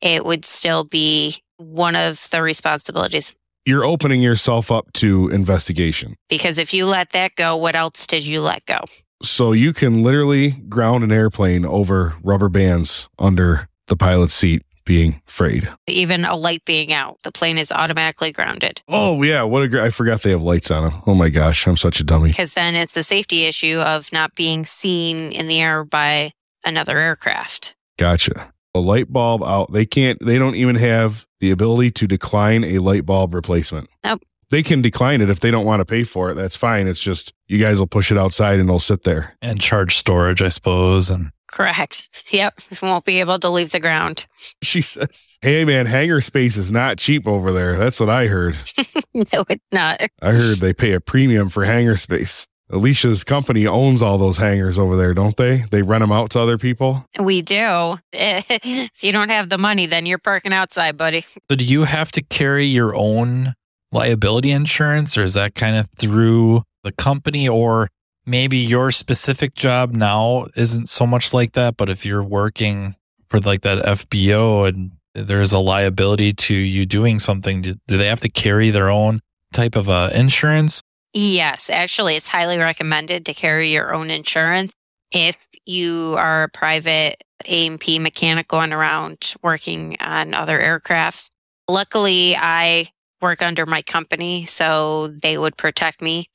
it 0.00 0.24
would 0.24 0.44
still 0.44 0.84
be 0.84 1.36
one 1.58 1.96
of 1.96 2.28
the 2.30 2.42
responsibilities. 2.42 3.34
You're 3.66 3.84
opening 3.84 4.22
yourself 4.22 4.70
up 4.70 4.92
to 4.94 5.28
investigation. 5.28 6.16
Because 6.28 6.58
if 6.58 6.72
you 6.72 6.86
let 6.86 7.10
that 7.10 7.34
go, 7.36 7.56
what 7.56 7.74
else 7.74 8.06
did 8.06 8.24
you 8.24 8.40
let 8.40 8.64
go? 8.66 8.80
So 9.22 9.52
you 9.52 9.72
can 9.72 10.02
literally 10.02 10.50
ground 10.68 11.02
an 11.02 11.12
airplane 11.12 11.66
over 11.66 12.14
rubber 12.22 12.48
bands 12.48 13.08
under 13.18 13.68
the 13.88 13.96
pilot's 13.96 14.34
seat 14.34 14.62
being 14.86 15.20
frayed. 15.26 15.68
Even 15.86 16.24
a 16.24 16.34
light 16.34 16.64
being 16.64 16.94
out, 16.94 17.18
the 17.22 17.32
plane 17.32 17.58
is 17.58 17.70
automatically 17.70 18.32
grounded. 18.32 18.80
Oh 18.88 19.22
yeah, 19.22 19.42
what 19.42 19.62
a 19.62 19.68
great! 19.68 19.82
I 19.82 19.90
forgot 19.90 20.22
they 20.22 20.30
have 20.30 20.42
lights 20.42 20.70
on 20.70 20.84
them. 20.88 21.02
Oh 21.06 21.14
my 21.14 21.28
gosh, 21.28 21.66
I'm 21.66 21.76
such 21.76 22.00
a 22.00 22.04
dummy. 22.04 22.30
Because 22.30 22.54
then 22.54 22.74
it's 22.74 22.96
a 22.96 23.02
safety 23.02 23.44
issue 23.44 23.80
of 23.80 24.10
not 24.12 24.34
being 24.34 24.64
seen 24.64 25.32
in 25.32 25.48
the 25.48 25.60
air 25.60 25.84
by 25.84 26.32
another 26.64 26.98
aircraft. 26.98 27.74
Gotcha. 27.98 28.52
A 28.74 28.80
light 28.80 29.12
bulb 29.12 29.42
out. 29.42 29.72
They 29.72 29.84
can't. 29.84 30.18
They 30.24 30.38
don't 30.38 30.54
even 30.54 30.76
have 30.76 31.26
the 31.40 31.50
ability 31.50 31.90
to 31.92 32.06
decline 32.06 32.64
a 32.64 32.78
light 32.78 33.04
bulb 33.04 33.34
replacement. 33.34 33.90
Nope. 34.04 34.22
They 34.50 34.62
can 34.62 34.80
decline 34.80 35.20
it 35.20 35.30
if 35.30 35.40
they 35.40 35.50
don't 35.50 35.64
want 35.64 35.80
to 35.80 35.84
pay 35.84 36.04
for 36.04 36.30
it. 36.30 36.34
That's 36.34 36.56
fine. 36.56 36.86
It's 36.86 37.00
just 37.00 37.32
you 37.48 37.58
guys 37.58 37.78
will 37.80 37.86
push 37.86 38.12
it 38.12 38.18
outside 38.18 38.60
and 38.60 38.68
it'll 38.68 38.78
sit 38.78 39.02
there. 39.04 39.34
and 39.42 39.60
charge 39.60 39.96
storage, 39.96 40.40
I 40.42 40.48
suppose. 40.50 41.10
And 41.10 41.30
Correct. 41.50 42.28
Yep. 42.32 42.54
Won't 42.82 43.04
be 43.04 43.20
able 43.20 43.38
to 43.38 43.48
leave 43.48 43.70
the 43.70 43.80
ground. 43.80 44.26
She 44.62 44.80
says, 44.80 45.38
"Hey 45.42 45.64
man, 45.64 45.86
hangar 45.86 46.20
space 46.20 46.56
is 46.56 46.72
not 46.72 46.98
cheap 46.98 47.26
over 47.26 47.52
there. 47.52 47.76
That's 47.76 48.00
what 48.00 48.08
I 48.08 48.26
heard. 48.26 48.56
no, 49.14 49.44
it's 49.48 49.64
not. 49.70 50.00
I 50.20 50.32
heard 50.32 50.58
they 50.58 50.72
pay 50.72 50.92
a 50.92 51.00
premium 51.00 51.48
for 51.48 51.64
hangar 51.64 51.96
space. 51.96 52.46
Alicia's 52.70 53.22
company 53.22 53.66
owns 53.66 54.02
all 54.02 54.18
those 54.18 54.38
hangars 54.38 54.78
over 54.78 54.96
there, 54.96 55.14
don't 55.14 55.36
they? 55.36 55.64
They 55.70 55.82
rent 55.82 56.00
them 56.00 56.10
out 56.10 56.30
to 56.30 56.40
other 56.40 56.58
people. 56.58 57.06
We 57.18 57.42
do. 57.42 57.98
if 58.12 59.04
you 59.04 59.12
don't 59.12 59.28
have 59.28 59.50
the 59.50 59.58
money, 59.58 59.86
then 59.86 60.04
you're 60.04 60.18
parking 60.18 60.52
outside, 60.52 60.96
buddy. 60.96 61.24
So 61.48 61.56
do 61.56 61.64
you 61.64 61.84
have 61.84 62.10
to 62.12 62.22
carry 62.22 62.66
your 62.66 62.96
own 62.96 63.54
liability 63.92 64.50
insurance 64.50 65.16
or 65.16 65.22
is 65.22 65.34
that 65.34 65.54
kind 65.54 65.76
of 65.76 65.88
through 65.98 66.62
the 66.84 66.92
company 66.92 67.48
or 67.48 67.88
maybe 68.26 68.56
your 68.56 68.90
specific 68.90 69.54
job 69.54 69.92
now 69.92 70.46
isn't 70.56 70.88
so 70.88 71.06
much 71.06 71.32
like 71.32 71.52
that, 71.52 71.76
but 71.76 71.88
if 71.88 72.04
you're 72.04 72.22
working 72.22 72.96
for 73.28 73.40
like 73.40 73.62
that 73.62 73.84
FBO 73.84 74.68
and 74.68 74.90
there's 75.14 75.52
a 75.52 75.58
liability 75.58 76.32
to 76.32 76.54
you 76.54 76.84
doing 76.84 77.18
something, 77.18 77.62
do, 77.62 77.76
they 77.86 78.06
have 78.06 78.20
to 78.20 78.28
carry 78.28 78.70
their 78.70 78.90
own 78.90 79.20
type 79.52 79.76
of 79.76 79.88
uh, 79.88 80.10
insurance? 80.14 80.80
Yes, 81.12 81.70
actually, 81.70 82.16
it's 82.16 82.28
highly 82.28 82.58
recommended 82.58 83.24
to 83.26 83.32
carry 83.32 83.72
your 83.72 83.94
own 83.94 84.10
insurance 84.10 84.72
if 85.12 85.36
you 85.64 86.14
are 86.18 86.44
a 86.44 86.48
private 86.48 87.22
A&P 87.46 87.98
mechanic 87.98 88.48
going 88.48 88.72
around 88.72 89.34
working 89.42 89.96
on 90.00 90.34
other 90.34 90.60
aircrafts. 90.60 91.30
Luckily, 91.68 92.36
I 92.36 92.88
work 93.20 93.42
under 93.42 93.66
my 93.66 93.82
company, 93.82 94.44
so 94.44 95.08
they 95.08 95.38
would 95.38 95.56
protect 95.56 96.02
me 96.02 96.26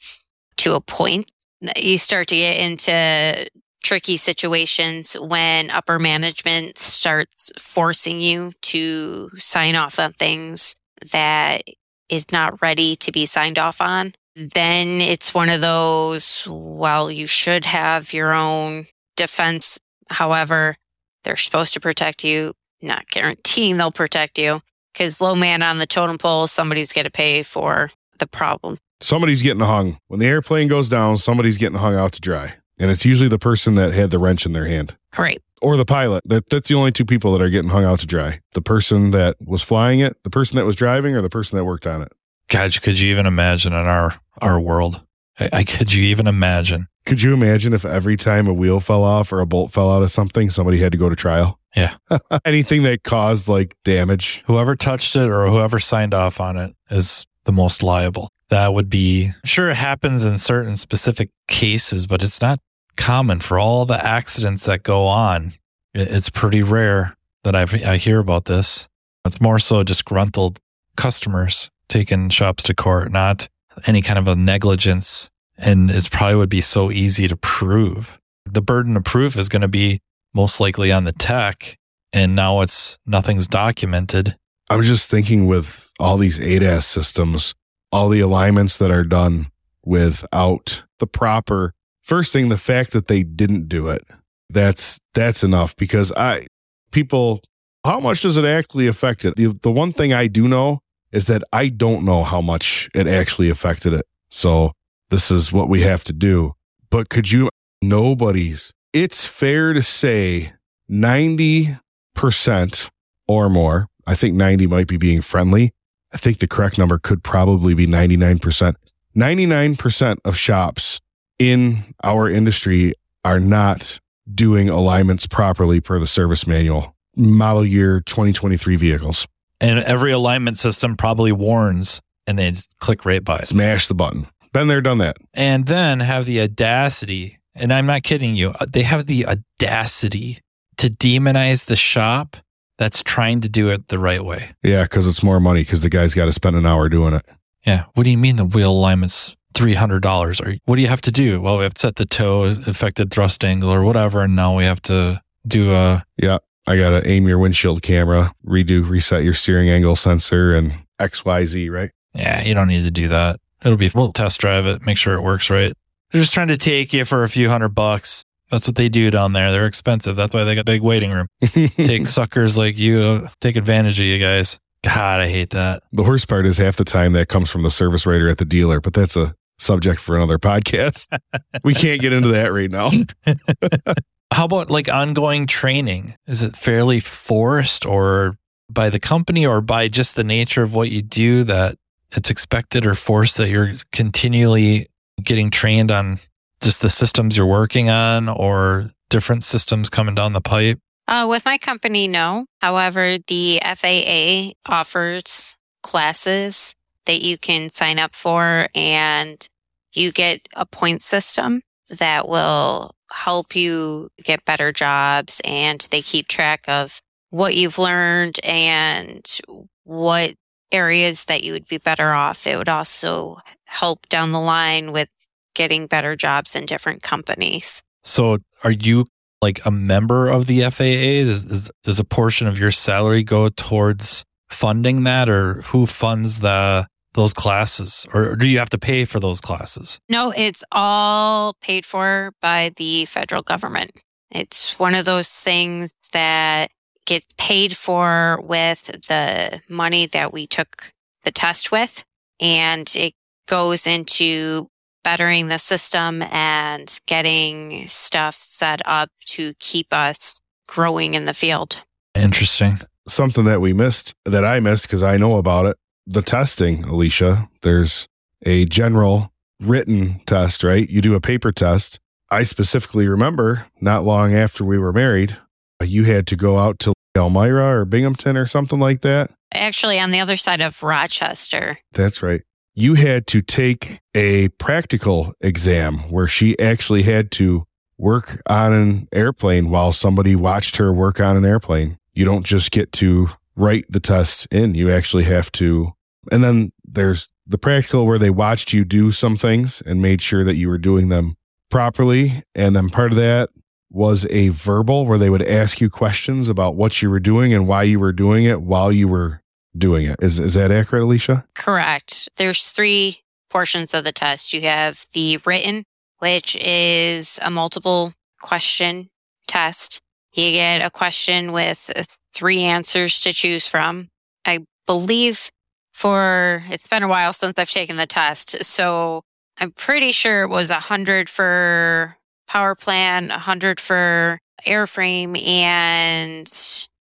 to 0.57 0.75
a 0.75 0.81
point. 0.81 1.31
You 1.75 1.97
start 1.97 2.27
to 2.27 2.35
get 2.35 2.57
into 2.57 3.49
tricky 3.83 4.17
situations 4.17 5.13
when 5.13 5.69
upper 5.69 5.99
management 5.99 6.77
starts 6.77 7.51
forcing 7.57 8.19
you 8.19 8.53
to 8.61 9.29
sign 9.37 9.75
off 9.75 9.99
on 9.99 10.13
things 10.13 10.75
that 11.11 11.63
is 12.09 12.31
not 12.31 12.61
ready 12.61 12.95
to 12.95 13.11
be 13.11 13.25
signed 13.25 13.57
off 13.57 13.81
on. 13.81 14.13
Then 14.35 15.01
it's 15.01 15.33
one 15.33 15.49
of 15.49 15.61
those, 15.61 16.47
well, 16.49 17.11
you 17.11 17.27
should 17.27 17.65
have 17.65 18.13
your 18.13 18.33
own 18.33 18.85
defense. 19.17 19.79
However, 20.09 20.77
they're 21.23 21.35
supposed 21.35 21.73
to 21.73 21.79
protect 21.79 22.23
you, 22.23 22.53
not 22.81 23.09
guaranteeing 23.09 23.77
they'll 23.77 23.91
protect 23.91 24.37
you 24.37 24.61
because 24.93 25.21
low 25.21 25.35
man 25.35 25.61
on 25.63 25.77
the 25.77 25.87
totem 25.87 26.17
pole, 26.17 26.47
somebody's 26.47 26.91
going 26.91 27.05
to 27.05 27.11
pay 27.11 27.43
for 27.43 27.91
the 28.19 28.27
problem. 28.27 28.77
Somebody's 28.99 29.41
getting 29.41 29.61
hung. 29.61 29.97
When 30.07 30.19
the 30.19 30.27
airplane 30.27 30.67
goes 30.67 30.87
down, 30.89 31.17
somebody's 31.17 31.57
getting 31.57 31.79
hung 31.79 31.95
out 31.95 32.11
to 32.13 32.21
dry. 32.21 32.53
And 32.77 32.89
it's 32.91 33.05
usually 33.05 33.29
the 33.29 33.39
person 33.39 33.75
that 33.75 33.93
had 33.93 34.11
the 34.11 34.19
wrench 34.19 34.45
in 34.45 34.53
their 34.53 34.65
hand 34.65 34.95
Right. 35.17 35.41
or 35.61 35.77
the 35.77 35.85
pilot. 35.85 36.23
That 36.25 36.49
that's 36.49 36.67
the 36.69 36.75
only 36.75 36.91
two 36.91 37.05
people 37.05 37.31
that 37.33 37.41
are 37.41 37.49
getting 37.49 37.69
hung 37.69 37.83
out 37.83 37.99
to 38.01 38.07
dry. 38.07 38.41
The 38.53 38.61
person 38.61 39.11
that 39.11 39.37
was 39.45 39.61
flying 39.61 39.99
it, 39.99 40.17
the 40.23 40.29
person 40.29 40.57
that 40.57 40.65
was 40.65 40.75
driving, 40.75 41.15
or 41.15 41.21
the 41.21 41.29
person 41.29 41.57
that 41.57 41.65
worked 41.65 41.85
on 41.87 42.01
it. 42.01 42.11
God, 42.49 42.79
could 42.81 42.99
you 42.99 43.09
even 43.11 43.25
imagine 43.25 43.71
in 43.73 43.79
our, 43.87 44.19
our 44.41 44.59
world? 44.59 45.01
I, 45.41 45.49
I 45.59 45.63
could 45.63 45.93
you 45.93 46.03
even 46.03 46.27
imagine? 46.27 46.87
Could 47.05 47.21
you 47.21 47.33
imagine 47.33 47.73
if 47.73 47.83
every 47.83 48.15
time 48.17 48.47
a 48.47 48.53
wheel 48.53 48.79
fell 48.79 49.03
off 49.03 49.31
or 49.33 49.41
a 49.41 49.45
bolt 49.45 49.71
fell 49.71 49.89
out 49.91 50.03
of 50.03 50.11
something, 50.11 50.49
somebody 50.49 50.77
had 50.79 50.91
to 50.91 50.97
go 50.97 51.09
to 51.09 51.15
trial? 51.15 51.59
Yeah. 51.75 51.95
Anything 52.45 52.83
that 52.83 53.03
caused 53.03 53.47
like 53.47 53.75
damage. 53.83 54.43
Whoever 54.45 54.75
touched 54.75 55.15
it 55.15 55.29
or 55.29 55.47
whoever 55.47 55.79
signed 55.79 56.13
off 56.13 56.39
on 56.39 56.57
it 56.57 56.75
is 56.89 57.25
the 57.45 57.51
most 57.51 57.81
liable. 57.81 58.29
That 58.49 58.73
would 58.73 58.89
be 58.89 59.31
sure 59.45 59.69
it 59.69 59.75
happens 59.77 60.25
in 60.25 60.37
certain 60.37 60.75
specific 60.77 61.29
cases, 61.47 62.05
but 62.05 62.21
it's 62.21 62.41
not 62.41 62.59
common 62.97 63.39
for 63.39 63.57
all 63.57 63.85
the 63.85 64.05
accidents 64.05 64.65
that 64.65 64.83
go 64.83 65.05
on. 65.07 65.53
It- 65.93 66.11
It's 66.11 66.29
pretty 66.29 66.61
rare 66.61 67.15
that 67.45 67.55
I 67.55 67.61
I 67.85 67.97
hear 67.97 68.19
about 68.19 68.45
this. 68.45 68.87
It's 69.25 69.39
more 69.41 69.57
so 69.59 69.81
disgruntled 69.83 70.59
customers 70.97 71.71
taking 71.87 72.29
shops 72.29 72.63
to 72.63 72.73
court, 72.75 73.11
not 73.11 73.47
any 73.87 74.01
kind 74.01 74.19
of 74.19 74.27
a 74.27 74.35
negligence. 74.35 75.29
And 75.61 75.91
it 75.91 76.09
probably 76.11 76.35
would 76.35 76.49
be 76.49 76.61
so 76.61 76.91
easy 76.91 77.27
to 77.27 77.37
prove. 77.37 78.19
The 78.45 78.61
burden 78.61 78.97
of 78.97 79.03
proof 79.03 79.37
is 79.37 79.47
going 79.47 79.61
to 79.61 79.67
be 79.67 80.01
most 80.33 80.59
likely 80.59 80.91
on 80.91 81.03
the 81.03 81.11
tech. 81.11 81.77
And 82.11 82.35
now 82.35 82.61
it's 82.61 82.97
nothing's 83.05 83.47
documented. 83.47 84.35
I'm 84.69 84.83
just 84.83 85.09
thinking 85.09 85.45
with 85.45 85.91
all 85.99 86.17
these 86.17 86.39
ADAS 86.39 86.83
systems, 86.83 87.53
all 87.91 88.09
the 88.09 88.19
alignments 88.19 88.77
that 88.77 88.91
are 88.91 89.03
done 89.03 89.51
without 89.85 90.83
the 90.99 91.07
proper 91.07 91.73
first 92.01 92.33
thing, 92.33 92.49
the 92.49 92.57
fact 92.57 92.91
that 92.91 93.07
they 93.07 93.23
didn't 93.23 93.67
do 93.67 93.87
it, 93.87 94.05
that's 94.49 94.99
that's 95.13 95.43
enough 95.43 95.75
because 95.75 96.11
I 96.13 96.47
people 96.91 97.41
how 97.85 97.99
much 97.99 98.21
does 98.21 98.37
it 98.37 98.45
actually 98.45 98.87
affect 98.87 99.25
it? 99.25 99.35
The, 99.35 99.47
the 99.61 99.71
one 99.71 99.91
thing 99.91 100.13
I 100.13 100.27
do 100.27 100.47
know 100.47 100.81
is 101.11 101.27
that 101.27 101.43
I 101.51 101.69
don't 101.69 102.05
know 102.05 102.23
how 102.23 102.41
much 102.41 102.89
it 102.93 103.07
actually 103.07 103.49
affected 103.49 103.93
it. 103.93 104.05
So 104.29 104.73
this 105.11 105.29
is 105.29 105.53
what 105.53 105.69
we 105.69 105.81
have 105.81 106.03
to 106.05 106.13
do. 106.13 106.55
But 106.89 107.09
could 107.09 107.31
you 107.31 107.49
nobody's 107.81 108.73
it's 108.93 109.25
fair 109.25 109.73
to 109.73 109.81
say 109.81 110.53
90% 110.89 112.89
or 113.27 113.49
more. 113.49 113.87
I 114.05 114.15
think 114.15 114.35
90 114.35 114.67
might 114.67 114.87
be 114.87 114.97
being 114.97 115.21
friendly. 115.21 115.71
I 116.13 116.17
think 116.17 116.39
the 116.39 116.47
correct 116.47 116.77
number 116.77 116.99
could 116.99 117.23
probably 117.23 117.73
be 117.73 117.87
99%. 117.87 118.75
99% 119.15 120.17
of 120.25 120.37
shops 120.37 120.99
in 121.39 121.93
our 122.03 122.29
industry 122.29 122.93
are 123.23 123.39
not 123.39 123.99
doing 124.33 124.69
alignments 124.69 125.27
properly 125.27 125.79
per 125.79 125.99
the 125.99 126.07
service 126.07 126.45
manual. 126.45 126.95
Model 127.15 127.65
year 127.65 128.01
2023 128.01 128.75
vehicles. 128.75 129.27
And 129.61 129.79
every 129.79 130.11
alignment 130.11 130.57
system 130.57 130.97
probably 130.97 131.31
warns 131.31 132.01
and 132.27 132.37
they 132.37 132.53
click 132.79 133.05
right 133.05 133.23
by 133.23 133.37
it. 133.37 133.47
Smash 133.47 133.87
the 133.87 133.93
button. 133.93 134.27
Been 134.53 134.67
there, 134.67 134.81
done 134.81 134.97
that. 134.99 135.17
And 135.33 135.65
then 135.65 135.99
have 136.01 136.25
the 136.25 136.41
audacity, 136.41 137.39
and 137.55 137.71
I'm 137.73 137.85
not 137.85 138.03
kidding 138.03 138.35
you, 138.35 138.49
uh, 138.59 138.65
they 138.69 138.83
have 138.83 139.05
the 139.05 139.25
audacity 139.27 140.39
to 140.77 140.87
demonize 140.89 141.65
the 141.65 141.75
shop 141.75 142.37
that's 142.77 143.03
trying 143.03 143.41
to 143.41 143.49
do 143.49 143.69
it 143.69 143.87
the 143.89 143.99
right 143.99 144.23
way. 144.25 144.49
Yeah, 144.63 144.83
because 144.83 145.05
it's 145.07 145.23
more 145.23 145.39
money 145.39 145.61
because 145.61 145.83
the 145.83 145.89
guy's 145.89 146.13
got 146.13 146.25
to 146.25 146.31
spend 146.31 146.55
an 146.55 146.65
hour 146.65 146.89
doing 146.89 147.13
it. 147.13 147.23
Yeah. 147.65 147.83
What 147.93 148.03
do 148.03 148.09
you 148.09 148.17
mean 148.17 148.37
the 148.37 148.45
wheel 148.45 148.71
alignment's 148.71 149.35
$300? 149.53 150.41
Or 150.45 150.57
what 150.65 150.75
do 150.77 150.81
you 150.81 150.87
have 150.87 151.01
to 151.01 151.11
do? 151.11 151.39
Well, 151.41 151.57
we 151.57 151.63
have 151.63 151.75
to 151.75 151.79
set 151.79 151.95
the 151.97 152.05
toe, 152.05 152.43
affected 152.65 153.11
thrust 153.11 153.43
angle 153.45 153.69
or 153.69 153.83
whatever. 153.83 154.21
And 154.21 154.35
now 154.35 154.57
we 154.57 154.63
have 154.63 154.81
to 154.83 155.21
do 155.47 155.73
a, 155.73 156.03
Yeah, 156.17 156.39
I 156.65 156.75
got 156.77 156.89
to 156.89 157.07
aim 157.07 157.27
your 157.27 157.37
windshield 157.37 157.83
camera, 157.83 158.33
redo, 158.45 158.87
reset 158.89 159.23
your 159.23 159.35
steering 159.35 159.69
angle 159.69 159.95
sensor, 159.95 160.55
and 160.55 160.73
XYZ, 160.99 161.69
right? 161.71 161.91
yeah, 162.15 162.43
you 162.43 162.53
don't 162.53 162.67
need 162.67 162.83
to 162.83 162.91
do 162.91 163.07
that. 163.09 163.39
It'll 163.63 163.77
be, 163.77 163.91
we'll 163.93 164.11
test 164.11 164.39
drive 164.39 164.65
it, 164.65 164.85
make 164.85 164.97
sure 164.97 165.13
it 165.13 165.21
works 165.21 165.49
right. 165.49 165.73
They're 166.11 166.21
just 166.21 166.33
trying 166.33 166.49
to 166.49 166.57
take 166.57 166.93
you 166.93 167.05
for 167.05 167.23
a 167.23 167.29
few 167.29 167.49
hundred 167.49 167.69
bucks. 167.69 168.23
That's 168.49 168.67
what 168.67 168.75
they 168.75 168.89
do 168.89 169.11
down 169.11 169.33
there. 169.33 169.51
They're 169.51 169.65
expensive. 169.65 170.15
That's 170.15 170.33
why 170.33 170.43
they 170.43 170.55
got 170.55 170.61
a 170.61 170.65
big 170.65 170.81
waiting 170.81 171.11
room. 171.11 171.27
Take 171.41 172.05
suckers 172.05 172.57
like 172.57 172.77
you, 172.77 172.99
uh, 172.99 173.29
take 173.39 173.55
advantage 173.55 173.97
of 173.97 174.05
you 174.05 174.19
guys. 174.19 174.59
God, 174.83 175.21
I 175.21 175.29
hate 175.29 175.51
that. 175.51 175.83
The 175.93 176.03
worst 176.03 176.27
part 176.27 176.45
is 176.45 176.57
half 176.57 176.75
the 176.75 176.83
time 176.83 177.13
that 177.13 177.29
comes 177.29 177.49
from 177.49 177.63
the 177.63 177.71
service 177.71 178.05
writer 178.05 178.27
at 178.27 178.39
the 178.39 178.45
dealer, 178.45 178.81
but 178.81 178.93
that's 178.93 179.15
a 179.15 179.35
subject 179.57 180.01
for 180.01 180.15
another 180.15 180.37
podcast. 180.37 181.07
we 181.63 181.73
can't 181.73 182.01
get 182.01 182.11
into 182.11 182.29
that 182.29 182.51
right 182.51 182.69
now. 182.69 182.89
How 184.33 184.45
about 184.45 184.69
like 184.71 184.89
ongoing 184.89 185.45
training? 185.45 186.15
Is 186.27 186.41
it 186.41 186.57
fairly 186.57 186.99
forced 186.99 187.85
or 187.85 188.37
by 188.69 188.89
the 188.89 188.99
company 188.99 189.45
or 189.45 189.61
by 189.61 189.87
just 189.87 190.15
the 190.15 190.23
nature 190.23 190.63
of 190.63 190.73
what 190.73 190.89
you 190.89 191.01
do 191.01 191.43
that 191.43 191.77
it's 192.13 192.29
expected 192.29 192.85
or 192.85 192.95
forced 192.95 193.37
that 193.37 193.49
you're 193.49 193.73
continually 193.91 194.87
getting 195.23 195.49
trained 195.49 195.91
on 195.91 196.19
just 196.61 196.81
the 196.81 196.89
systems 196.89 197.37
you're 197.37 197.45
working 197.45 197.89
on 197.89 198.29
or 198.29 198.91
different 199.09 199.43
systems 199.43 199.89
coming 199.89 200.15
down 200.15 200.33
the 200.33 200.41
pipe? 200.41 200.79
Uh, 201.07 201.27
with 201.27 201.45
my 201.45 201.57
company, 201.57 202.07
no. 202.07 202.45
However, 202.61 203.17
the 203.27 203.59
FAA 203.63 204.51
offers 204.71 205.57
classes 205.83 206.75
that 207.05 207.21
you 207.21 207.37
can 207.37 207.69
sign 207.69 207.99
up 207.99 208.15
for 208.15 208.67
and 208.75 209.47
you 209.93 210.11
get 210.11 210.47
a 210.55 210.65
point 210.65 211.01
system 211.01 211.61
that 211.89 212.27
will 212.27 212.95
help 213.11 213.55
you 213.55 214.09
get 214.23 214.45
better 214.45 214.71
jobs 214.71 215.41
and 215.43 215.85
they 215.91 216.01
keep 216.01 216.27
track 216.27 216.63
of 216.67 217.01
what 217.29 217.55
you've 217.55 217.77
learned 217.77 218.39
and 218.43 219.39
what 219.83 220.35
areas 220.71 221.25
that 221.25 221.43
you 221.43 221.53
would 221.53 221.67
be 221.67 221.77
better 221.77 222.11
off. 222.11 222.47
It 222.47 222.57
would 222.57 222.69
also 222.69 223.37
help 223.65 224.07
down 224.09 224.31
the 224.31 224.39
line 224.39 224.91
with 224.91 225.09
getting 225.53 225.87
better 225.87 226.15
jobs 226.15 226.55
in 226.55 226.65
different 226.65 227.03
companies. 227.03 227.81
So 228.03 228.39
are 228.63 228.71
you 228.71 229.05
like 229.41 229.65
a 229.65 229.71
member 229.71 230.29
of 230.29 230.47
the 230.47 230.61
FAA? 230.61 231.25
Does, 231.25 231.45
does, 231.45 231.71
does 231.83 231.99
a 231.99 232.03
portion 232.03 232.47
of 232.47 232.59
your 232.59 232.71
salary 232.71 233.23
go 233.23 233.49
towards 233.49 234.23
funding 234.49 235.03
that 235.03 235.29
or 235.29 235.61
who 235.63 235.85
funds 235.85 236.39
the 236.39 236.85
those 237.13 237.33
classes 237.33 238.05
or 238.13 238.37
do 238.37 238.47
you 238.47 238.57
have 238.57 238.69
to 238.69 238.77
pay 238.77 239.03
for 239.03 239.19
those 239.19 239.41
classes? 239.41 239.99
No, 240.07 240.31
it's 240.35 240.63
all 240.71 241.53
paid 241.61 241.85
for 241.85 242.31
by 242.41 242.71
the 242.77 243.05
federal 243.05 243.41
government. 243.41 243.91
It's 244.29 244.79
one 244.79 244.95
of 244.95 245.03
those 245.03 245.29
things 245.29 245.91
that 246.13 246.71
gets 247.11 247.27
paid 247.37 247.75
for 247.75 248.39
with 248.41 248.85
the 248.85 249.59
money 249.67 250.05
that 250.05 250.31
we 250.31 250.47
took 250.47 250.93
the 251.25 251.31
test 251.31 251.69
with. 251.69 252.05
And 252.39 252.89
it 252.95 253.13
goes 253.49 253.85
into 253.85 254.69
bettering 255.03 255.49
the 255.49 255.57
system 255.57 256.21
and 256.31 257.01
getting 257.07 257.85
stuff 257.89 258.35
set 258.35 258.81
up 258.85 259.09
to 259.25 259.53
keep 259.59 259.87
us 259.91 260.39
growing 260.69 261.13
in 261.13 261.25
the 261.25 261.33
field. 261.33 261.79
Interesting. 262.15 262.79
Something 263.09 263.43
that 263.43 263.59
we 263.59 263.73
missed 263.73 264.13
that 264.23 264.45
I 264.45 264.61
missed 264.61 264.87
because 264.87 265.03
I 265.03 265.17
know 265.17 265.35
about 265.35 265.65
it. 265.65 265.75
The 266.07 266.21
testing, 266.21 266.85
Alicia. 266.85 267.49
There's 267.61 268.07
a 268.45 268.63
general 268.67 269.33
written 269.59 270.21
test, 270.25 270.63
right? 270.63 270.89
You 270.89 271.01
do 271.01 271.15
a 271.15 271.19
paper 271.19 271.51
test. 271.51 271.99
I 272.29 272.43
specifically 272.43 273.09
remember 273.09 273.65
not 273.81 274.05
long 274.05 274.33
after 274.33 274.63
we 274.63 274.77
were 274.77 274.93
married, 274.93 275.37
you 275.81 276.05
had 276.05 276.25
to 276.27 276.37
go 276.37 276.57
out 276.57 276.79
to 276.79 276.93
Elmira 277.15 277.79
or 277.79 277.85
Binghamton 277.85 278.37
or 278.37 278.45
something 278.45 278.79
like 278.79 279.01
that. 279.01 279.31
Actually, 279.53 279.99
on 279.99 280.11
the 280.11 280.19
other 280.19 280.37
side 280.37 280.61
of 280.61 280.81
Rochester. 280.81 281.79
That's 281.91 282.23
right. 282.23 282.41
You 282.73 282.93
had 282.93 283.27
to 283.27 283.41
take 283.41 283.99
a 284.15 284.47
practical 284.49 285.33
exam 285.41 286.09
where 286.09 286.27
she 286.27 286.57
actually 286.57 287.03
had 287.03 287.29
to 287.31 287.65
work 287.97 288.41
on 288.47 288.73
an 288.73 289.07
airplane 289.11 289.69
while 289.69 289.91
somebody 289.91 290.35
watched 290.35 290.77
her 290.77 290.91
work 290.93 291.19
on 291.19 291.35
an 291.35 291.45
airplane. 291.45 291.97
You 292.13 292.25
don't 292.25 292.45
just 292.45 292.71
get 292.71 292.91
to 292.93 293.29
write 293.55 293.85
the 293.89 293.99
tests 293.99 294.47
in, 294.51 294.73
you 294.75 294.89
actually 294.89 295.25
have 295.25 295.51
to. 295.53 295.91
And 296.31 296.43
then 296.43 296.71
there's 296.83 297.29
the 297.45 297.57
practical 297.57 298.05
where 298.05 298.17
they 298.17 298.29
watched 298.29 298.73
you 298.73 298.85
do 298.85 299.11
some 299.11 299.37
things 299.37 299.81
and 299.85 300.01
made 300.01 300.21
sure 300.21 300.43
that 300.43 300.55
you 300.55 300.69
were 300.69 300.77
doing 300.77 301.09
them 301.09 301.35
properly. 301.69 302.43
And 302.55 302.75
then 302.75 302.89
part 302.89 303.11
of 303.11 303.17
that 303.17 303.49
was 303.91 304.25
a 304.29 304.49
verbal 304.49 305.05
where 305.05 305.17
they 305.17 305.29
would 305.29 305.41
ask 305.41 305.81
you 305.81 305.89
questions 305.89 306.47
about 306.49 306.75
what 306.75 307.01
you 307.01 307.09
were 307.09 307.19
doing 307.19 307.53
and 307.53 307.67
why 307.67 307.83
you 307.83 307.99
were 307.99 308.13
doing 308.13 308.45
it 308.45 308.61
while 308.61 308.91
you 308.91 309.07
were 309.07 309.41
doing 309.77 310.05
it. 310.05 310.17
Is 310.21 310.39
is 310.39 310.53
that 310.55 310.71
accurate, 310.71 311.03
Alicia? 311.03 311.45
Correct. 311.55 312.29
There's 312.37 312.69
three 312.69 313.21
portions 313.49 313.93
of 313.93 314.03
the 314.03 314.11
test. 314.11 314.53
You 314.53 314.61
have 314.61 315.05
the 315.13 315.39
written, 315.45 315.83
which 316.19 316.55
is 316.57 317.39
a 317.41 317.51
multiple 317.51 318.13
question 318.41 319.09
test. 319.47 320.01
You 320.33 320.51
get 320.51 320.81
a 320.81 320.89
question 320.89 321.51
with 321.51 321.91
uh, 321.95 322.03
three 322.33 322.61
answers 322.61 323.19
to 323.21 323.33
choose 323.33 323.67
from. 323.67 324.09
I 324.45 324.59
believe 324.87 325.51
for 325.93 326.63
it's 326.69 326.87
been 326.87 327.03
a 327.03 327.07
while 327.07 327.33
since 327.33 327.59
I've 327.59 327.69
taken 327.69 327.97
the 327.97 328.07
test, 328.07 328.63
so 328.63 329.23
I'm 329.57 329.71
pretty 329.71 330.11
sure 330.11 330.43
it 330.43 330.49
was 330.49 330.69
a 330.69 330.79
hundred 330.79 331.29
for 331.29 332.17
power 332.51 332.75
plant, 332.75 333.31
a 333.31 333.37
hundred 333.37 333.79
for 333.79 334.37
airframe, 334.67 335.41
and 335.41 336.51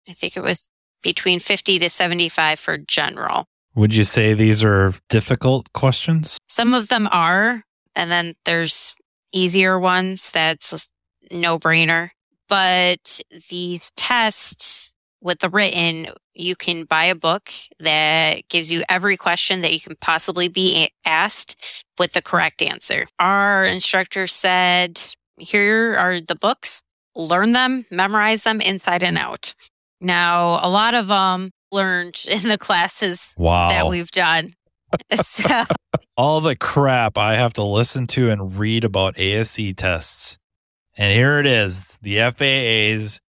I 0.07 0.13
think 0.13 0.37
it 0.37 0.43
was 0.43 0.69
between 1.03 1.41
50 1.41 1.79
to 1.79 1.89
75 1.89 2.61
for 2.61 2.77
general. 2.77 3.47
Would 3.75 3.95
you 3.95 4.05
say 4.05 4.35
these 4.35 4.63
are 4.63 4.93
difficult 5.09 5.73
questions? 5.73 6.37
Some 6.49 6.75
of 6.75 6.89
them 6.89 7.09
are, 7.11 7.63
and 7.97 8.11
then 8.11 8.35
there's 8.45 8.95
easier 9.33 9.79
ones 9.79 10.31
that's 10.31 10.91
no 11.31 11.59
brainer. 11.59 12.11
But 12.47 13.23
these 13.49 13.91
tests 13.97 14.93
with 15.23 15.39
the 15.39 15.49
written, 15.49 16.09
you 16.35 16.57
can 16.57 16.85
buy 16.85 17.05
a 17.05 17.15
book 17.15 17.51
that 17.81 18.49
gives 18.51 18.71
you 18.71 18.83
every 18.91 19.17
question 19.17 19.63
that 19.63 19.73
you 19.73 19.81
can 19.81 19.97
possibly 19.97 20.49
be 20.49 20.91
asked 21.07 21.85
with 21.99 22.13
the 22.13 22.23
correct 22.23 22.61
answer. 22.61 23.07
Our 23.19 23.65
instructor 23.65 24.27
said, 24.27 25.01
here 25.39 25.97
are 25.97 26.21
the 26.21 26.35
books, 26.35 26.83
learn 27.15 27.53
them, 27.53 27.85
memorize 27.91 28.45
them 28.45 28.61
inside 28.61 29.03
and 29.03 29.19
out. 29.19 29.55
Now, 30.01 30.61
a 30.63 30.71
lot 30.71 30.95
of 30.95 31.09
them 31.09 31.51
learned 31.73 32.23
in 32.29 32.49
the 32.49 32.59
classes 32.59 33.35
wow. 33.37 33.69
that 33.69 33.89
we've 33.89 34.11
done. 34.11 34.53
so, 35.15 35.65
all 36.17 36.41
the 36.41 36.57
crap 36.57 37.19
I 37.19 37.35
have 37.35 37.53
to 37.55 37.63
listen 37.63 38.07
to 38.09 38.31
and 38.31 38.59
read 38.59 38.85
about 38.85 39.19
ASE 39.19 39.75
tests. 39.77 40.39
And 40.97 41.15
here 41.15 41.39
it 41.39 41.47
is 41.47 41.99
the 42.03 42.19
FAA's 42.19 43.21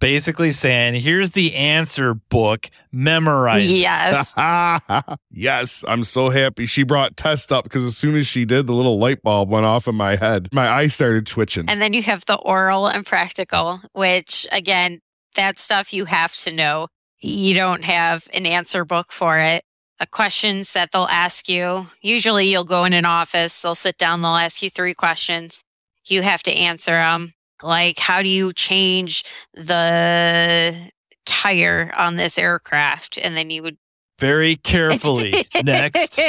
basically 0.00 0.50
saying, 0.50 0.94
here's 0.94 1.32
the 1.32 1.54
answer 1.54 2.14
book, 2.14 2.68
memorize. 2.92 3.72
Yes. 3.78 4.34
yes. 5.30 5.84
I'm 5.86 6.04
so 6.04 6.28
happy 6.28 6.66
she 6.66 6.82
brought 6.82 7.16
test 7.16 7.52
up 7.52 7.64
because 7.64 7.84
as 7.84 7.96
soon 7.96 8.16
as 8.16 8.26
she 8.26 8.44
did, 8.44 8.66
the 8.66 8.74
little 8.74 8.98
light 8.98 9.22
bulb 9.22 9.48
went 9.50 9.66
off 9.66 9.88
in 9.88 9.94
my 9.94 10.16
head. 10.16 10.48
My 10.52 10.68
eyes 10.68 10.94
started 10.94 11.26
twitching. 11.26 11.68
And 11.68 11.80
then 11.80 11.92
you 11.92 12.02
have 12.02 12.24
the 12.26 12.36
oral 12.36 12.86
and 12.86 13.04
practical, 13.04 13.80
which 13.92 14.46
again, 14.52 15.00
that 15.34 15.58
stuff 15.58 15.92
you 15.92 16.06
have 16.06 16.34
to 16.36 16.52
know. 16.52 16.88
You 17.20 17.54
don't 17.54 17.84
have 17.84 18.28
an 18.34 18.46
answer 18.46 18.84
book 18.84 19.12
for 19.12 19.38
it. 19.38 19.64
Uh, 19.98 20.04
questions 20.10 20.74
that 20.74 20.92
they'll 20.92 21.08
ask 21.10 21.48
you. 21.48 21.86
Usually 22.02 22.50
you'll 22.50 22.64
go 22.64 22.84
in 22.84 22.92
an 22.92 23.06
office, 23.06 23.62
they'll 23.62 23.74
sit 23.74 23.96
down, 23.96 24.20
they'll 24.20 24.32
ask 24.32 24.62
you 24.62 24.68
three 24.68 24.92
questions. 24.92 25.62
You 26.04 26.20
have 26.20 26.42
to 26.42 26.52
answer 26.52 26.92
them. 26.92 27.32
Like, 27.62 27.98
how 27.98 28.22
do 28.22 28.28
you 28.28 28.52
change 28.52 29.24
the 29.54 30.90
tire 31.24 31.90
on 31.96 32.16
this 32.16 32.38
aircraft? 32.38 33.18
And 33.18 33.36
then 33.36 33.50
you 33.50 33.62
would 33.62 33.78
very 34.18 34.56
carefully. 34.56 35.34
Next. 35.64 36.20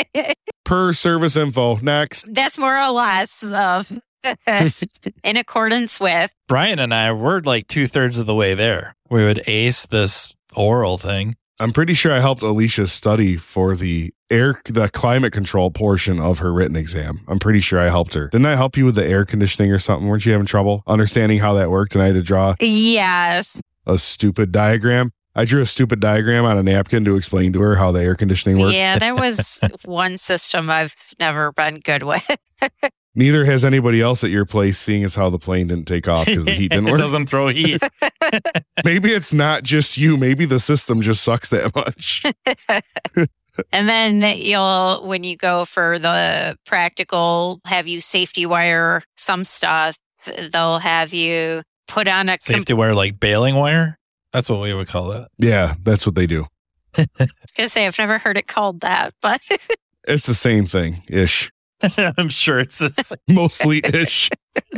Per 0.66 0.94
service 0.94 1.38
info. 1.38 1.78
Next. 1.78 2.34
That's 2.34 2.60
more 2.60 2.78
or 2.78 2.92
less 2.92 3.44
of 3.44 3.92
in 5.24 5.38
accordance 5.38 6.00
with. 6.00 6.34
Bryan 6.48 6.80
and 6.80 6.94
I 6.94 7.12
were 7.12 7.42
like 7.42 7.68
two 7.68 7.88
thirds 7.88 8.18
of 8.18 8.26
the 8.26 8.36
way 8.36 8.54
there. 8.54 8.96
We 9.10 9.24
would 9.24 9.42
ace 9.48 9.86
this 9.86 10.34
oral 10.56 10.98
thing. 10.98 11.36
I'm 11.60 11.72
pretty 11.72 11.96
sure 11.96 12.12
I 12.12 12.20
helped 12.20 12.44
Alicia 12.44 12.88
study 12.88 13.36
for 13.36 13.76
the 13.76 14.14
air, 14.30 14.62
the 14.66 14.90
climate 14.90 15.34
control 15.34 15.72
portion 15.72 16.20
of 16.20 16.38
her 16.38 16.54
written 16.54 16.76
exam. 16.76 17.22
I'm 17.28 17.40
pretty 17.40 17.62
sure 17.62 17.80
I 17.80 17.90
helped 17.90 18.14
her. 18.14 18.28
Didn't 18.28 18.46
I 18.46 18.56
help 18.56 18.78
you 18.78 18.86
with 18.86 18.94
the 18.94 19.06
air 19.06 19.26
conditioning 19.26 19.72
or 19.72 19.80
something? 19.80 20.08
Weren't 20.08 20.24
you 20.26 20.34
having 20.34 20.46
trouble 20.46 20.84
understanding 20.86 21.40
how 21.40 21.56
that 21.56 21.72
worked? 21.72 21.96
And 21.96 22.04
I 22.04 22.08
had 22.08 22.16
to 22.16 22.22
draw 22.22 22.54
yes 22.60 23.60
a 23.88 23.98
stupid 23.98 24.52
diagram. 24.52 25.12
I 25.34 25.46
drew 25.46 25.62
a 25.62 25.66
stupid 25.66 26.00
diagram 26.00 26.46
on 26.46 26.58
a 26.58 26.64
napkin 26.64 27.06
to 27.06 27.16
explain 27.16 27.54
to 27.54 27.62
her 27.62 27.76
how 27.76 27.92
the 27.92 28.02
air 28.02 28.16
conditioning 28.16 28.60
worked. 28.60 28.76
Yeah, 28.76 29.00
there 29.00 29.16
was 29.16 29.64
one 29.86 30.18
system 30.18 30.70
I've 30.70 30.96
never 31.20 31.52
been 31.52 31.80
good 31.80 32.04
with. 32.04 32.38
Neither 33.18 33.46
has 33.46 33.66
anybody 33.66 34.00
else 34.00 34.24
at 34.24 34.30
your 34.30 34.46
place, 34.46 34.78
seeing 34.78 35.04
as 35.04 35.16
how 35.16 35.32
the 35.32 35.40
plane 35.40 35.66
didn't 35.66 35.88
take 35.88 36.08
off 36.08 36.28
because 36.28 36.46
the 36.46 36.52
heat 36.52 36.68
didn't 36.70 36.86
work. 36.86 37.00
it 37.00 37.02
doesn't 37.02 37.26
throw 37.26 37.48
heat. 37.48 37.82
Maybe 38.86 39.12
it's 39.12 39.34
not 39.34 39.64
just 39.64 39.98
you. 39.98 40.18
Maybe 40.18 40.46
the 40.46 40.60
system 40.60 41.02
just 41.02 41.24
sucks 41.24 41.50
that 41.50 41.76
much. 41.76 42.22
and 43.72 43.90
then 43.90 44.22
you'll, 44.38 45.08
when 45.08 45.24
you 45.24 45.36
go 45.36 45.66
for 45.66 45.98
the 45.98 46.60
practical, 46.68 47.60
have 47.66 47.88
you 47.88 48.02
safety 48.02 48.46
wire 48.46 49.02
some 49.18 49.44
stuff. 49.44 49.98
They'll 50.54 50.78
have 50.78 51.12
you 51.12 51.64
put 51.88 52.08
on 52.08 52.30
a 52.30 52.38
safety 52.40 52.74
com- 52.74 52.78
wire, 52.78 52.94
like 52.94 53.20
baling 53.20 53.56
wire. 53.56 53.98
That's 54.32 54.48
what 54.48 54.62
we 54.62 54.76
would 54.76 54.90
call 54.90 55.08
that. 55.08 55.30
Yeah, 55.40 55.74
that's 55.82 56.06
what 56.06 56.14
they 56.14 56.28
do. 56.28 56.46
I 56.96 57.08
was 57.18 57.52
gonna 57.56 57.70
say 57.70 57.88
I've 57.88 57.98
never 57.98 58.20
heard 58.20 58.38
it 58.38 58.46
called 58.46 58.82
that, 58.82 59.16
but 59.24 59.42
it's 60.08 60.28
the 60.28 60.36
same 60.36 60.68
thing 60.68 61.02
ish. 61.08 61.52
I'm 62.18 62.30
sure 62.30 62.60
it's 62.60 62.80
the 62.80 62.90
same. 62.90 63.36
Mostly 63.36 63.82
ish. 63.86 64.30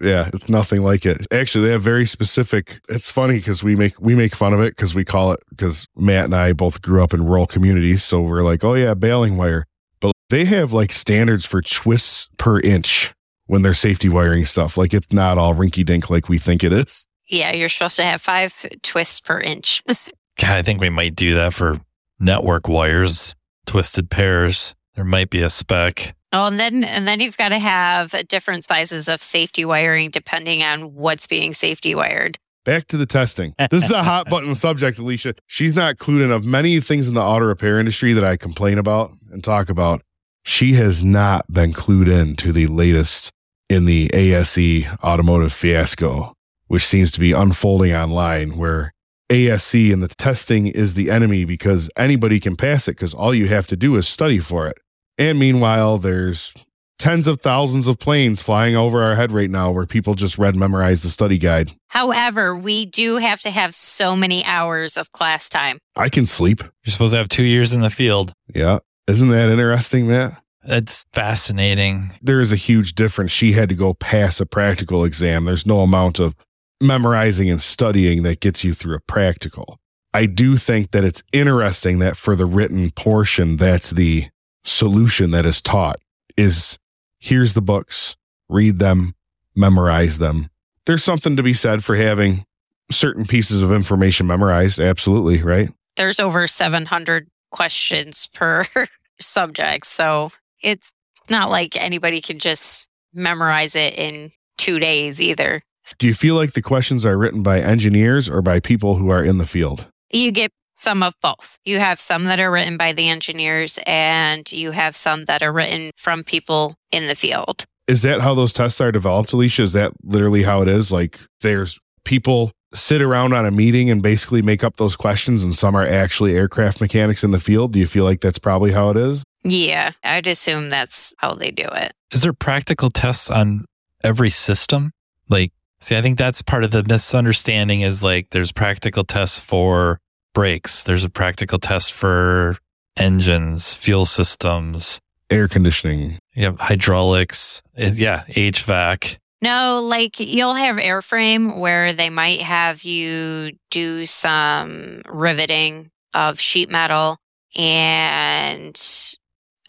yeah, 0.00 0.30
it's 0.32 0.48
nothing 0.48 0.82
like 0.82 1.04
it. 1.04 1.26
Actually, 1.32 1.66
they 1.66 1.72
have 1.72 1.82
very 1.82 2.06
specific. 2.06 2.80
It's 2.88 3.10
funny 3.10 3.38
because 3.38 3.64
we 3.64 3.74
make 3.74 4.00
we 4.00 4.14
make 4.14 4.34
fun 4.34 4.52
of 4.52 4.60
it 4.60 4.76
because 4.76 4.94
we 4.94 5.04
call 5.04 5.32
it 5.32 5.40
because 5.50 5.86
Matt 5.96 6.26
and 6.26 6.34
I 6.34 6.52
both 6.52 6.82
grew 6.82 7.02
up 7.02 7.12
in 7.12 7.26
rural 7.26 7.46
communities, 7.46 8.04
so 8.04 8.20
we're 8.20 8.42
like, 8.42 8.62
oh 8.62 8.74
yeah, 8.74 8.94
baling 8.94 9.36
wire. 9.36 9.66
But 10.00 10.12
they 10.30 10.44
have 10.44 10.72
like 10.72 10.92
standards 10.92 11.44
for 11.44 11.62
twists 11.62 12.28
per 12.36 12.60
inch 12.60 13.14
when 13.46 13.62
they're 13.62 13.74
safety 13.74 14.08
wiring 14.08 14.44
stuff. 14.44 14.76
Like 14.76 14.94
it's 14.94 15.12
not 15.12 15.38
all 15.38 15.54
rinky 15.54 15.84
dink 15.84 16.10
like 16.10 16.28
we 16.28 16.38
think 16.38 16.62
it 16.62 16.72
is. 16.72 17.06
Yeah, 17.28 17.52
you're 17.52 17.68
supposed 17.68 17.96
to 17.96 18.04
have 18.04 18.22
five 18.22 18.54
twists 18.82 19.20
per 19.20 19.40
inch. 19.40 19.82
God, 19.88 20.50
I 20.50 20.62
think 20.62 20.80
we 20.80 20.90
might 20.90 21.16
do 21.16 21.34
that 21.34 21.54
for 21.54 21.80
network 22.20 22.68
wires, 22.68 23.34
twisted 23.64 24.10
pairs 24.10 24.74
there 24.96 25.04
might 25.04 25.30
be 25.30 25.42
a 25.42 25.50
spec. 25.50 26.16
Oh, 26.32 26.46
and 26.46 26.58
then 26.58 26.82
and 26.82 27.06
then 27.06 27.20
you've 27.20 27.36
got 27.36 27.50
to 27.50 27.58
have 27.58 28.14
different 28.28 28.64
sizes 28.64 29.08
of 29.08 29.22
safety 29.22 29.64
wiring 29.64 30.10
depending 30.10 30.62
on 30.62 30.94
what's 30.94 31.26
being 31.26 31.54
safety 31.54 31.94
wired. 31.94 32.38
Back 32.64 32.88
to 32.88 32.96
the 32.96 33.06
testing. 33.06 33.54
This 33.70 33.84
is 33.84 33.92
a 33.92 34.02
hot 34.02 34.26
button 34.30 34.56
subject, 34.56 34.98
Alicia. 34.98 35.34
She's 35.46 35.76
not 35.76 35.98
clued 35.98 36.24
in 36.24 36.32
of 36.32 36.44
many 36.44 36.80
things 36.80 37.06
in 37.06 37.14
the 37.14 37.22
auto 37.22 37.44
repair 37.44 37.78
industry 37.78 38.12
that 38.12 38.24
I 38.24 38.36
complain 38.36 38.76
about 38.76 39.12
and 39.30 39.44
talk 39.44 39.68
about. 39.68 40.02
She 40.42 40.74
has 40.74 41.04
not 41.04 41.50
been 41.52 41.72
clued 41.72 42.08
in 42.08 42.34
to 42.36 42.52
the 42.52 42.66
latest 42.66 43.30
in 43.68 43.84
the 43.84 44.10
ASE 44.12 44.84
automotive 45.02 45.52
fiasco, 45.52 46.34
which 46.66 46.84
seems 46.84 47.12
to 47.12 47.20
be 47.20 47.32
unfolding 47.32 47.94
online 47.94 48.56
where 48.56 48.92
ASE 49.30 49.74
and 49.74 50.02
the 50.02 50.08
testing 50.08 50.66
is 50.66 50.94
the 50.94 51.10
enemy 51.10 51.44
because 51.44 51.90
anybody 51.96 52.40
can 52.40 52.56
pass 52.56 52.88
it 52.88 52.92
because 52.92 53.14
all 53.14 53.34
you 53.34 53.48
have 53.48 53.66
to 53.68 53.76
do 53.76 53.96
is 53.96 54.06
study 54.06 54.38
for 54.38 54.66
it. 54.66 54.78
And 55.18 55.38
meanwhile, 55.38 55.98
there's 55.98 56.52
tens 56.98 57.26
of 57.26 57.40
thousands 57.40 57.88
of 57.88 57.98
planes 57.98 58.40
flying 58.40 58.76
over 58.76 59.02
our 59.02 59.14
head 59.16 59.32
right 59.32 59.50
now 59.50 59.70
where 59.70 59.86
people 59.86 60.14
just 60.14 60.38
read 60.38 60.56
memorize 60.56 61.02
the 61.02 61.08
study 61.08 61.38
guide. 61.38 61.72
However, 61.88 62.54
we 62.54 62.86
do 62.86 63.16
have 63.16 63.40
to 63.42 63.50
have 63.50 63.74
so 63.74 64.16
many 64.16 64.44
hours 64.44 64.96
of 64.96 65.12
class 65.12 65.48
time. 65.48 65.78
I 65.94 66.08
can 66.08 66.26
sleep. 66.26 66.62
You're 66.84 66.92
supposed 66.92 67.12
to 67.12 67.18
have 67.18 67.28
two 67.28 67.44
years 67.44 67.72
in 67.72 67.80
the 67.80 67.90
field. 67.90 68.32
Yeah. 68.54 68.78
Isn't 69.06 69.28
that 69.28 69.50
interesting, 69.50 70.08
Matt? 70.08 70.42
It's 70.64 71.04
fascinating. 71.12 72.10
There 72.20 72.40
is 72.40 72.52
a 72.52 72.56
huge 72.56 72.94
difference. 72.94 73.30
She 73.30 73.52
had 73.52 73.68
to 73.68 73.74
go 73.74 73.94
pass 73.94 74.40
a 74.40 74.46
practical 74.46 75.04
exam. 75.04 75.44
There's 75.44 75.66
no 75.66 75.80
amount 75.80 76.18
of 76.18 76.34
memorizing 76.82 77.48
and 77.48 77.62
studying 77.62 78.24
that 78.24 78.40
gets 78.40 78.64
you 78.64 78.74
through 78.74 78.96
a 78.96 79.00
practical. 79.00 79.78
I 80.12 80.26
do 80.26 80.56
think 80.56 80.90
that 80.90 81.04
it's 81.04 81.22
interesting 81.32 82.00
that 82.00 82.16
for 82.16 82.34
the 82.34 82.46
written 82.46 82.90
portion, 82.90 83.56
that's 83.58 83.90
the 83.90 84.26
solution 84.66 85.30
that 85.30 85.46
is 85.46 85.62
taught 85.62 86.00
is 86.36 86.78
here's 87.18 87.54
the 87.54 87.62
books, 87.62 88.16
read 88.48 88.78
them, 88.78 89.14
memorize 89.54 90.18
them. 90.18 90.50
There's 90.84 91.04
something 91.04 91.36
to 91.36 91.42
be 91.42 91.54
said 91.54 91.82
for 91.82 91.96
having 91.96 92.44
certain 92.90 93.26
pieces 93.26 93.62
of 93.62 93.72
information 93.72 94.26
memorized. 94.26 94.78
Absolutely, 94.78 95.42
right? 95.42 95.70
There's 95.96 96.20
over 96.20 96.46
700 96.46 97.28
questions 97.50 98.28
per 98.34 98.64
subject. 99.20 99.86
So 99.86 100.30
it's 100.62 100.92
not 101.30 101.50
like 101.50 101.76
anybody 101.76 102.20
can 102.20 102.38
just 102.38 102.88
memorize 103.14 103.74
it 103.74 103.94
in 103.94 104.30
two 104.58 104.78
days 104.78 105.20
either. 105.20 105.62
Do 105.98 106.06
you 106.06 106.14
feel 106.14 106.34
like 106.34 106.52
the 106.52 106.62
questions 106.62 107.06
are 107.06 107.16
written 107.16 107.42
by 107.42 107.60
engineers 107.60 108.28
or 108.28 108.42
by 108.42 108.60
people 108.60 108.96
who 108.96 109.08
are 109.08 109.24
in 109.24 109.38
the 109.38 109.46
field? 109.46 109.86
You 110.10 110.32
get 110.32 110.50
some 110.76 111.02
of 111.02 111.14
both. 111.20 111.58
You 111.64 111.78
have 111.78 112.00
some 112.00 112.24
that 112.24 112.40
are 112.40 112.50
written 112.50 112.76
by 112.76 112.92
the 112.92 113.08
engineers, 113.08 113.78
and 113.86 114.50
you 114.52 114.70
have 114.72 114.94
some 114.94 115.24
that 115.24 115.42
are 115.42 115.52
written 115.52 115.90
from 115.96 116.24
people 116.24 116.76
in 116.92 117.06
the 117.06 117.14
field. 117.14 117.64
Is 117.88 118.02
that 118.02 118.20
how 118.20 118.34
those 118.34 118.52
tests 118.52 118.80
are 118.80 118.92
developed, 118.92 119.32
Alicia? 119.32 119.62
Is 119.62 119.72
that 119.72 119.92
literally 120.02 120.42
how 120.42 120.62
it 120.62 120.68
is? 120.68 120.90
Like 120.90 121.20
there's 121.40 121.78
people 122.04 122.52
sit 122.74 123.00
around 123.00 123.32
on 123.32 123.46
a 123.46 123.50
meeting 123.50 123.90
and 123.90 124.02
basically 124.02 124.42
make 124.42 124.64
up 124.64 124.76
those 124.76 124.96
questions, 124.96 125.42
and 125.42 125.54
some 125.54 125.74
are 125.74 125.86
actually 125.86 126.34
aircraft 126.34 126.80
mechanics 126.80 127.24
in 127.24 127.30
the 127.30 127.38
field. 127.38 127.72
Do 127.72 127.78
you 127.78 127.86
feel 127.86 128.04
like 128.04 128.20
that's 128.20 128.38
probably 128.38 128.72
how 128.72 128.90
it 128.90 128.96
is? 128.96 129.24
Yeah, 129.44 129.92
I'd 130.02 130.26
assume 130.26 130.70
that's 130.70 131.14
how 131.18 131.34
they 131.34 131.50
do 131.50 131.68
it. 131.72 131.92
Is 132.12 132.22
there 132.22 132.32
practical 132.32 132.90
tests 132.90 133.30
on 133.30 133.64
every 134.02 134.30
system? 134.30 134.92
Like, 135.28 135.52
see, 135.80 135.96
I 135.96 136.02
think 136.02 136.18
that's 136.18 136.42
part 136.42 136.64
of 136.64 136.72
the 136.72 136.84
misunderstanding 136.84 137.82
is 137.82 138.02
like 138.02 138.30
there's 138.30 138.52
practical 138.52 139.04
tests 139.04 139.38
for 139.38 140.00
brakes, 140.36 140.84
there's 140.84 141.02
a 141.02 141.08
practical 141.08 141.58
test 141.58 141.94
for 141.94 142.58
engines, 142.94 143.72
fuel 143.72 144.04
systems, 144.04 145.00
Air 145.30 145.48
conditioning. 145.48 146.18
yeah, 146.34 146.52
hydraulics, 146.58 147.62
yeah, 147.74 148.24
HVAC. 148.28 149.16
No, 149.40 149.80
like 149.82 150.20
you'll 150.20 150.52
have 150.52 150.76
airframe 150.76 151.58
where 151.58 151.94
they 151.94 152.10
might 152.10 152.42
have 152.42 152.82
you 152.82 153.52
do 153.70 154.04
some 154.04 155.00
riveting 155.08 155.90
of 156.12 156.38
sheet 156.38 156.68
metal 156.68 157.16
and 157.56 158.78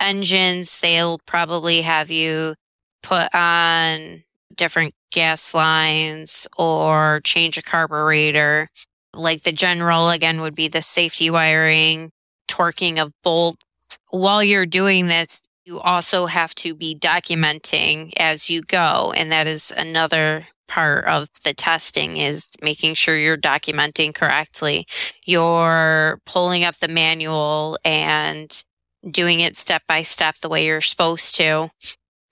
engines. 0.02 0.82
They'll 0.82 1.20
probably 1.26 1.82
have 1.84 2.12
you 2.12 2.56
put 3.04 3.34
on 3.34 4.24
different 4.54 4.96
gas 5.14 5.54
lines 5.54 6.46
or 6.58 7.22
change 7.24 7.58
a 7.58 7.62
carburetor. 7.62 8.70
Like 9.18 9.44
the 9.44 9.52
general 9.52 10.10
again 10.10 10.42
would 10.42 10.56
be 10.56 10.68
the 10.68 10.82
safety 10.82 11.30
wiring, 11.30 12.12
torquing 12.48 13.02
of 13.02 13.12
bolts. 13.24 13.66
While 14.10 14.44
you're 14.44 14.66
doing 14.66 15.08
this, 15.08 15.42
you 15.66 15.80
also 15.80 16.28
have 16.28 16.56
to 16.56 16.74
be 16.74 16.96
documenting 16.96 18.14
as 18.18 18.50
you 18.50 18.62
go. 18.62 19.14
And 19.16 19.32
that 19.32 19.48
is 19.48 19.74
another 19.76 20.48
part 20.68 21.06
of 21.06 21.28
the 21.44 21.54
testing 21.54 22.18
is 22.18 22.50
making 22.62 22.94
sure 22.94 23.18
you're 23.18 23.38
documenting 23.38 24.14
correctly. 24.14 24.86
You're 25.26 26.20
pulling 26.26 26.64
up 26.64 26.78
the 26.78 26.88
manual 26.88 27.78
and 27.84 28.64
doing 29.10 29.40
it 29.40 29.56
step 29.56 29.84
by 29.88 30.02
step 30.02 30.36
the 30.38 30.50
way 30.50 30.66
you're 30.66 30.82
supposed 30.82 31.36
to. 31.36 31.70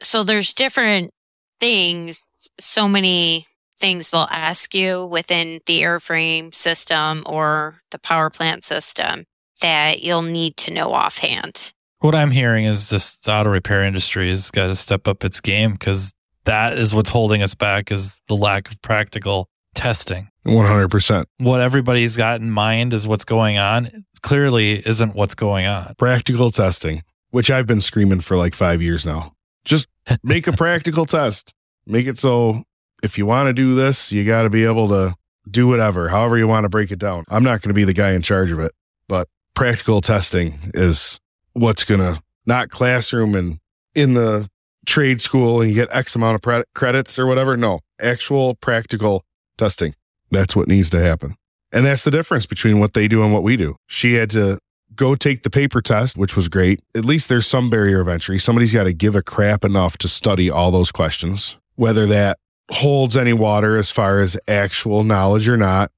So 0.02 0.24
there's 0.24 0.54
different 0.54 1.12
things, 1.60 2.22
so 2.60 2.88
many 2.88 3.48
things 3.78 4.12
they'll 4.12 4.28
ask 4.32 4.74
you 4.74 5.06
within 5.06 5.62
the 5.66 5.82
airframe 5.82 6.54
system 6.54 7.24
or 7.26 7.82
the 7.92 8.00
power 8.00 8.30
plant 8.30 8.64
system 8.64 9.26
that 9.62 10.04
you'll 10.04 10.22
need 10.22 10.58
to 10.58 10.74
know 10.74 10.94
offhand. 10.94 11.74
What 12.00 12.16
I'm 12.16 12.32
hearing 12.32 12.66
is 12.66 12.90
just 12.90 13.24
the 13.24 13.34
auto 13.34 13.50
repair 13.50 13.84
industry 13.84 14.30
has 14.30 14.52
got 14.52 14.68
to 14.68 14.76
step 14.76 15.08
up 15.08 15.24
its 15.24 15.40
game 15.40 15.74
because 15.74 16.14
that 16.44 16.78
is 16.78 16.94
what's 16.94 17.10
holding 17.10 17.42
us 17.42 17.56
back 17.56 17.92
is 17.92 18.22
the 18.28 18.36
lack 18.36 18.72
of 18.72 18.82
practical 18.82 19.50
testing. 19.74 20.30
100%. 20.46 21.26
What 21.40 21.62
everybody's 21.62 22.18
got 22.18 22.42
in 22.42 22.52
mind 22.52 22.94
is 22.94 23.08
what's 23.08 23.26
going 23.26 23.58
on 23.58 24.06
clearly 24.22 24.82
isn't 24.88 25.16
what's 25.16 25.36
going 25.36 25.66
on. 25.68 25.94
Practical 25.98 26.52
testing, 26.52 27.04
which 27.30 27.52
I've 27.52 27.68
been 27.68 27.82
screaming 27.82 28.22
for 28.22 28.36
like 28.36 28.56
five 28.56 28.82
years 28.82 29.06
now. 29.06 29.34
Just 29.64 29.88
make 30.24 30.48
a 30.48 30.52
practical 30.58 31.06
test. 31.06 31.54
Make 31.86 32.08
it 32.08 32.18
so 32.18 32.64
if 33.04 33.18
you 33.18 33.26
want 33.26 33.48
to 33.48 33.54
do 33.54 33.76
this, 33.76 34.12
you 34.12 34.26
got 34.26 34.44
to 34.44 34.50
be 34.50 34.66
able 34.66 34.88
to 34.90 35.16
do 35.50 35.68
whatever, 35.68 36.10
however 36.10 36.38
you 36.38 36.48
want 36.48 36.64
to 36.64 36.70
break 36.70 36.92
it 36.92 37.00
down. 37.00 37.24
I'm 37.30 37.44
not 37.44 37.62
going 37.62 37.70
to 37.70 37.76
be 37.76 37.84
the 37.84 37.94
guy 37.94 38.12
in 38.12 38.22
charge 38.22 38.52
of 38.52 38.60
it, 38.60 38.72
but 39.08 39.28
practical 39.54 40.02
testing 40.02 40.72
is 40.74 41.20
what's 41.54 41.84
going 41.84 42.02
to 42.02 42.22
not 42.46 42.70
classroom 42.70 43.36
and 43.36 43.60
in 43.94 44.14
the 44.14 44.50
trade 44.86 45.22
school 45.22 45.62
and 45.62 45.70
you 45.70 45.76
get 45.76 45.90
X 45.92 46.16
amount 46.16 46.36
of 46.36 46.42
pre- 46.42 46.64
credits 46.74 47.18
or 47.18 47.26
whatever. 47.26 47.58
No, 47.58 47.80
actual 48.00 48.56
practical 48.56 49.24
testing. 49.58 49.96
That's 50.32 50.56
what 50.56 50.68
needs 50.68 50.90
to 50.92 51.02
happen. 51.02 51.36
And 51.72 51.86
that's 51.86 52.04
the 52.04 52.12
difference 52.12 52.46
between 52.46 52.80
what 52.80 52.94
they 52.94 53.08
do 53.08 53.24
and 53.24 53.34
what 53.34 53.44
we 53.44 53.58
do. 53.58 53.76
She 53.88 54.14
had 54.14 54.30
to 54.32 54.60
go 54.96 55.16
take 55.16 55.44
the 55.44 55.50
paper 55.50 55.82
test, 55.82 56.18
which 56.18 56.36
was 56.36 56.48
great. 56.48 56.80
At 56.96 57.06
least 57.06 57.28
there's 57.28 57.48
some 57.48 57.70
barrier 57.70 58.02
of 58.02 58.08
entry. 58.08 58.40
Somebody's 58.40 58.74
got 58.74 58.86
to 58.86 58.94
give 58.94 59.16
a 59.16 59.22
crap 59.22 59.66
enough 59.66 59.98
to 60.00 60.08
study 60.08 60.50
all 60.50 60.72
those 60.72 60.92
questions, 60.92 61.58
whether 61.76 62.06
that 62.06 62.38
holds 62.72 63.16
any 63.16 63.34
water 63.34 63.78
as 63.78 63.92
far 63.92 64.20
as 64.20 64.38
actual 64.48 65.04
knowledge 65.04 65.48
or 65.48 65.58
not. 65.58 65.92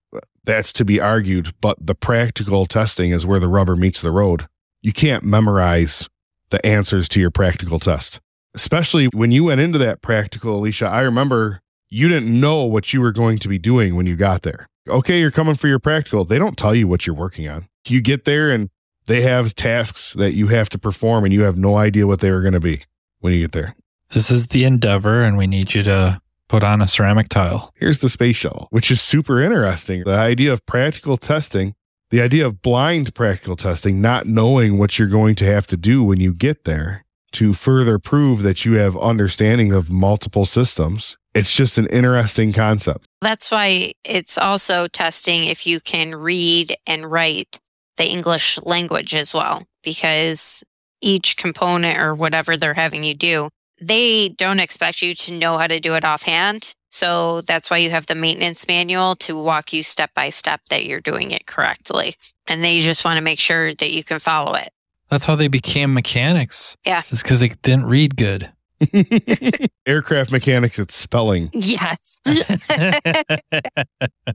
That's 0.44 0.72
to 0.74 0.86
be 0.86 1.00
argued. 1.00 1.54
But 1.62 1.86
the 1.86 1.96
practical 1.96 2.66
testing 2.66 3.12
is 3.12 3.26
where 3.26 3.40
the 3.40 3.48
rubber 3.48 3.76
meets 3.76 4.02
the 4.02 4.12
road. 4.12 4.48
You 4.82 4.94
can't 4.94 5.24
memorize 5.24 6.08
the 6.50 6.66
answers 6.66 7.10
to 7.10 7.20
your 7.20 7.32
practical 7.32 7.80
test, 7.80 8.22
especially 8.56 9.08
when 9.08 9.32
you 9.32 9.46
went 9.46 9.60
into 9.60 9.78
that 9.80 10.02
practical, 10.02 10.60
Alicia. 10.60 10.88
I 10.88 11.02
remember 11.02 11.62
you 11.90 12.08
didn't 12.08 12.40
know 12.40 12.64
what 12.64 12.94
you 12.94 13.02
were 13.02 13.12
going 13.12 13.40
to 13.40 13.50
be 13.50 13.58
doing 13.58 13.96
when 13.96 14.06
you 14.06 14.16
got 14.16 14.44
there. 14.44 14.68
Okay, 14.88 15.20
you're 15.20 15.32
coming 15.32 15.56
for 15.56 15.68
your 15.68 15.80
practical. 15.80 16.24
They 16.24 16.40
don't 16.40 16.58
tell 16.58 16.74
you 16.74 16.88
what 16.88 17.06
you're 17.06 17.16
working 17.16 17.50
on. 17.50 17.68
You 17.86 18.02
get 18.02 18.24
there 18.24 18.50
and 18.50 18.70
they 19.08 19.22
have 19.22 19.56
tasks 19.56 20.14
that 20.14 20.34
you 20.34 20.48
have 20.48 20.70
to 20.70 20.78
perform 20.78 21.26
and 21.26 21.34
you 21.34 21.42
have 21.42 21.58
no 21.58 21.78
idea 21.78 22.08
what 22.08 22.20
they 22.22 22.32
were 22.32 22.42
going 22.42 22.54
to 22.54 22.60
be 22.60 22.82
when 23.20 23.34
you 23.34 23.40
get 23.40 23.52
there. 23.52 23.76
This 24.12 24.32
is 24.32 24.48
the 24.48 24.64
endeavor, 24.64 25.22
and 25.24 25.38
we 25.38 25.48
need 25.48 25.74
you 25.74 25.84
to 25.84 26.22
put 26.50 26.64
on 26.64 26.82
a 26.82 26.88
ceramic 26.88 27.30
tile. 27.30 27.72
Here's 27.76 28.00
the 28.00 28.10
space 28.10 28.36
shuttle, 28.36 28.68
which 28.70 28.92
is 28.92 29.02
super 29.02 29.42
interesting. 29.42 30.04
The 30.04 30.18
idea 30.18 30.54
of 30.54 30.66
practical 30.66 31.18
testing, 31.18 31.76
the 32.10 32.22
idea 32.22 32.46
of 32.46 32.62
blind 32.62 33.14
practical 33.14 33.56
testing, 33.56 34.02
not 34.02 34.26
knowing 34.26 34.78
what 34.78 34.98
you're 34.98 35.08
going 35.08 35.36
to 35.36 35.46
have 35.46 35.68
to 35.68 35.78
do 35.78 36.04
when 36.04 36.20
you 36.20 36.34
get 36.34 36.64
there 36.64 37.04
to 37.34 37.54
further 37.54 38.00
prove 38.00 38.42
that 38.44 38.64
you 38.64 38.74
have 38.74 38.98
understanding 38.98 39.74
of 39.74 39.92
multiple 39.92 40.46
systems. 40.46 41.18
It's 41.36 41.54
just 41.54 41.78
an 41.78 41.88
interesting 41.88 42.54
concept. 42.54 43.06
That's 43.22 43.52
why 43.52 43.94
it's 44.04 44.38
also 44.38 44.88
testing 44.88 45.44
if 45.44 45.68
you 45.68 45.80
can 45.80 46.16
read 46.16 46.76
and 46.88 47.12
write 47.12 47.60
the 47.98 48.08
English 48.08 48.58
language 48.64 49.14
as 49.14 49.34
well, 49.34 49.66
because 49.84 50.64
each 51.02 51.36
component 51.38 52.00
or 52.00 52.16
whatever 52.16 52.58
they're 52.58 52.74
having 52.74 53.04
you 53.04 53.14
do, 53.14 53.50
they 53.80 54.30
don't 54.30 54.60
expect 54.60 55.02
you 55.02 55.14
to 55.14 55.34
know 55.34 55.58
how 55.58 55.68
to 55.68 55.80
do 55.80 55.96
it 55.96 56.04
offhand. 56.04 56.74
So 56.90 57.42
that's 57.42 57.70
why 57.70 57.78
you 57.78 57.90
have 57.92 58.06
the 58.06 58.16
maintenance 58.16 58.68
manual 58.68 59.16
to 59.18 59.42
walk 59.42 59.74
you 59.74 59.84
step 59.84 60.12
by 60.14 60.30
step 60.30 60.62
that 60.70 60.86
you're 60.86 61.02
doing 61.02 61.32
it 61.32 61.46
correctly. 61.46 62.16
And 62.48 62.64
they 62.64 62.82
just 62.82 63.06
want 63.06 63.18
to 63.18 63.22
make 63.22 63.40
sure 63.40 63.74
that 63.76 63.92
you 63.92 64.04
can 64.04 64.20
follow 64.20 64.54
it. 64.54 64.72
That's 65.10 65.26
how 65.26 65.36
they 65.36 65.48
became 65.48 65.94
mechanics. 65.94 66.76
Yeah. 66.86 67.04
It's 67.10 67.22
because 67.22 67.40
they 67.40 67.50
didn't 67.50 67.86
read 67.86 68.16
good. 68.16 68.52
Aircraft 69.86 70.32
mechanics, 70.32 70.80
it's 70.80 70.96
spelling. 70.96 71.50
Yes. 71.54 72.20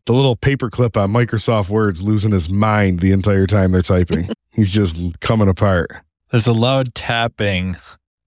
The 0.07 0.13
little 0.15 0.37
paperclip 0.37 0.97
on 0.97 1.13
Microsoft 1.13 1.69
Words 1.69 2.03
losing 2.03 2.33
his 2.33 2.49
mind 2.49 3.01
the 3.01 3.13
entire 3.13 3.47
time 3.47 3.73
they're 3.73 3.83
typing. 3.83 4.29
He's 4.51 4.73
just 4.73 5.21
coming 5.21 5.49
apart. 5.49 5.91
There's 6.31 6.47
a 6.47 6.53
loud 6.53 6.95
tapping, 6.95 7.77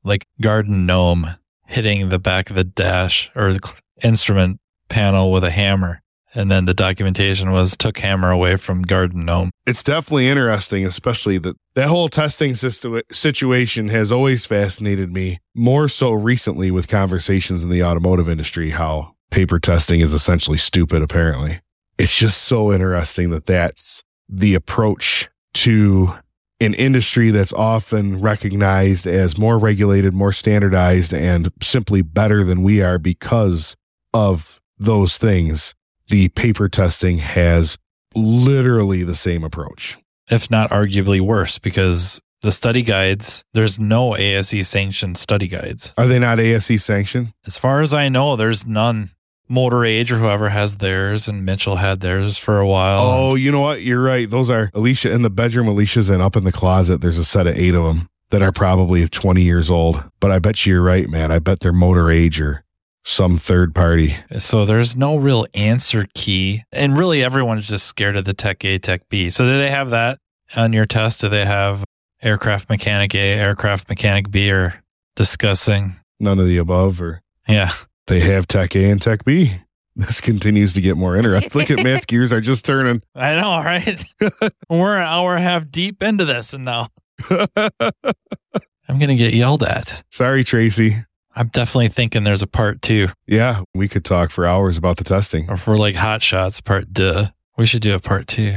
like 0.05 0.25
garden 0.39 0.85
gnome 0.85 1.27
hitting 1.67 2.09
the 2.09 2.19
back 2.19 2.49
of 2.49 2.55
the 2.55 2.63
dash 2.63 3.29
or 3.35 3.51
the 3.51 3.81
instrument 4.03 4.59
panel 4.87 5.31
with 5.31 5.43
a 5.43 5.51
hammer. 5.51 6.01
And 6.33 6.51
then 6.51 6.65
the 6.65 6.73
documentation 6.73 7.51
was 7.51 7.77
took 7.77 7.97
hammer 7.97 8.29
away 8.29 8.57
from 8.57 8.81
garden 8.81 9.23
gnome. 9.23 9.51
It's 9.65 9.83
definitely 9.83 10.27
interesting, 10.27 10.85
especially 10.85 11.37
that 11.39 11.55
that 11.75 11.87
whole 11.87 12.09
testing 12.09 12.55
situ- 12.55 13.01
situation 13.11 13.87
has 13.87 14.11
always 14.11 14.45
fascinated 14.45 15.13
me. 15.13 15.39
More 15.55 15.87
so 15.87 16.11
recently 16.11 16.71
with 16.71 16.89
conversations 16.89 17.63
in 17.63 17.69
the 17.69 17.83
automotive 17.83 18.29
industry, 18.29 18.71
how 18.71 19.15
paper 19.31 19.59
testing 19.59 20.01
is 20.01 20.11
essentially 20.11 20.57
stupid. 20.57 21.01
Apparently, 21.01 21.61
it's 21.97 22.15
just 22.15 22.43
so 22.43 22.73
interesting 22.73 23.29
that 23.29 23.45
that's 23.45 24.03
the 24.27 24.55
approach 24.55 25.29
to 25.53 26.13
an 26.59 26.73
industry 26.73 27.31
that's 27.31 27.53
often 27.53 28.21
recognized 28.21 29.05
as 29.05 29.37
more 29.37 29.57
regulated, 29.57 30.13
more 30.13 30.31
standardized, 30.31 31.13
and 31.13 31.51
simply 31.61 32.01
better 32.01 32.43
than 32.43 32.63
we 32.63 32.81
are 32.81 32.97
because 32.97 33.75
of 34.13 34.59
those 34.77 35.17
things. 35.17 35.75
The 36.07 36.29
paper 36.29 36.69
testing 36.69 37.17
has 37.17 37.77
literally 38.13 39.03
the 39.03 39.15
same 39.15 39.43
approach. 39.43 39.97
If 40.29 40.49
not 40.49 40.69
arguably 40.69 41.19
worse, 41.19 41.59
because 41.59 42.21
the 42.41 42.51
study 42.51 42.83
guides, 42.83 43.43
there's 43.53 43.79
no 43.79 44.15
ASE 44.15 44.67
sanctioned 44.67 45.17
study 45.17 45.47
guides. 45.47 45.93
Are 45.97 46.07
they 46.07 46.19
not 46.19 46.39
ASE 46.39 46.83
sanctioned? 46.83 47.33
As 47.45 47.57
far 47.57 47.81
as 47.81 47.93
I 47.93 48.09
know, 48.09 48.35
there's 48.35 48.65
none. 48.65 49.11
Motor 49.47 49.85
Age 49.85 50.11
or 50.11 50.17
whoever 50.17 50.49
has 50.49 50.77
theirs, 50.77 51.27
and 51.27 51.45
Mitchell 51.45 51.75
had 51.77 51.99
theirs 52.01 52.37
for 52.37 52.59
a 52.59 52.67
while. 52.67 53.01
Oh, 53.01 53.35
you 53.35 53.51
know 53.51 53.61
what? 53.61 53.81
You're 53.81 54.01
right. 54.01 54.29
Those 54.29 54.49
are 54.49 54.71
Alicia 54.73 55.11
in 55.11 55.21
the 55.21 55.29
bedroom. 55.29 55.67
Alicia's 55.67 56.09
in 56.09 56.21
up 56.21 56.35
in 56.35 56.43
the 56.43 56.51
closet. 56.51 57.01
There's 57.01 57.17
a 57.17 57.23
set 57.25 57.47
of 57.47 57.55
eight 57.55 57.75
of 57.75 57.83
them 57.83 58.09
that 58.31 58.41
are 58.41 58.51
probably 58.51 59.07
20 59.07 59.41
years 59.41 59.69
old. 59.69 60.03
But 60.19 60.31
I 60.31 60.39
bet 60.39 60.65
you 60.65 60.73
you're 60.73 60.81
right, 60.81 61.07
man. 61.07 61.31
I 61.31 61.39
bet 61.39 61.59
they're 61.59 61.71
Motor 61.71 62.09
Age 62.09 62.41
or 62.41 62.63
some 63.03 63.37
third 63.37 63.75
party. 63.75 64.17
So 64.39 64.65
there's 64.65 64.95
no 64.95 65.15
real 65.17 65.45
answer 65.53 66.07
key. 66.15 66.63
And 66.71 66.97
really, 66.97 67.23
everyone's 67.23 67.67
just 67.67 67.85
scared 67.85 68.15
of 68.17 68.25
the 68.25 68.33
Tech 68.33 68.65
A, 68.65 68.79
Tech 68.79 69.07
B. 69.09 69.29
So 69.29 69.45
do 69.45 69.55
they 69.57 69.69
have 69.69 69.91
that 69.91 70.17
on 70.55 70.73
your 70.73 70.87
test? 70.87 71.21
Do 71.21 71.29
they 71.29 71.45
have 71.45 71.83
aircraft 72.23 72.67
mechanic 72.67 73.13
A, 73.13 73.33
aircraft 73.33 73.89
mechanic 73.89 74.31
B, 74.31 74.51
or 74.51 74.81
discussing? 75.15 75.95
None 76.19 76.39
of 76.39 76.47
the 76.47 76.57
above, 76.57 76.99
or 77.01 77.21
Yeah. 77.47 77.71
They 78.07 78.19
have 78.21 78.47
Tech 78.47 78.75
A 78.75 78.89
and 78.89 79.01
Tech 79.01 79.23
B. 79.25 79.51
This 79.97 80.19
continues 80.19 80.73
to 80.73 80.81
get 80.81 80.97
more 80.97 81.15
interesting. 81.15 81.51
Look 81.57 81.71
at 81.71 81.81
Matt's 81.81 82.05
gears 82.07 82.33
are 82.33 82.41
just 82.41 82.65
turning. 82.65 83.01
I 83.15 83.35
know, 83.35 83.59
right? 83.63 84.03
We're 84.69 84.97
an 84.97 85.07
hour 85.07 85.37
and 85.37 85.45
a 85.45 85.47
half 85.47 85.71
deep 85.71 86.03
into 86.03 86.25
this, 86.25 86.51
and 86.53 86.65
now 86.65 86.89
I'm 87.29 88.99
going 88.99 89.07
to 89.07 89.15
get 89.15 89.33
yelled 89.33 89.63
at. 89.63 90.03
Sorry, 90.11 90.43
Tracy. 90.43 90.95
I'm 91.33 91.47
definitely 91.47 91.87
thinking 91.87 92.25
there's 92.25 92.41
a 92.41 92.47
part 92.47 92.81
two, 92.81 93.07
Yeah, 93.25 93.61
we 93.73 93.87
could 93.87 94.03
talk 94.05 94.31
for 94.31 94.45
hours 94.45 94.77
about 94.77 94.97
the 94.97 95.03
testing. 95.05 95.49
or 95.49 95.55
for 95.55 95.77
like 95.77 95.95
hot 95.95 96.21
shots, 96.21 96.59
part 96.61 96.91
duh. 96.91 97.27
We 97.57 97.65
should 97.65 97.81
do 97.81 97.95
a 97.95 97.99
part 98.01 98.27
two. 98.27 98.55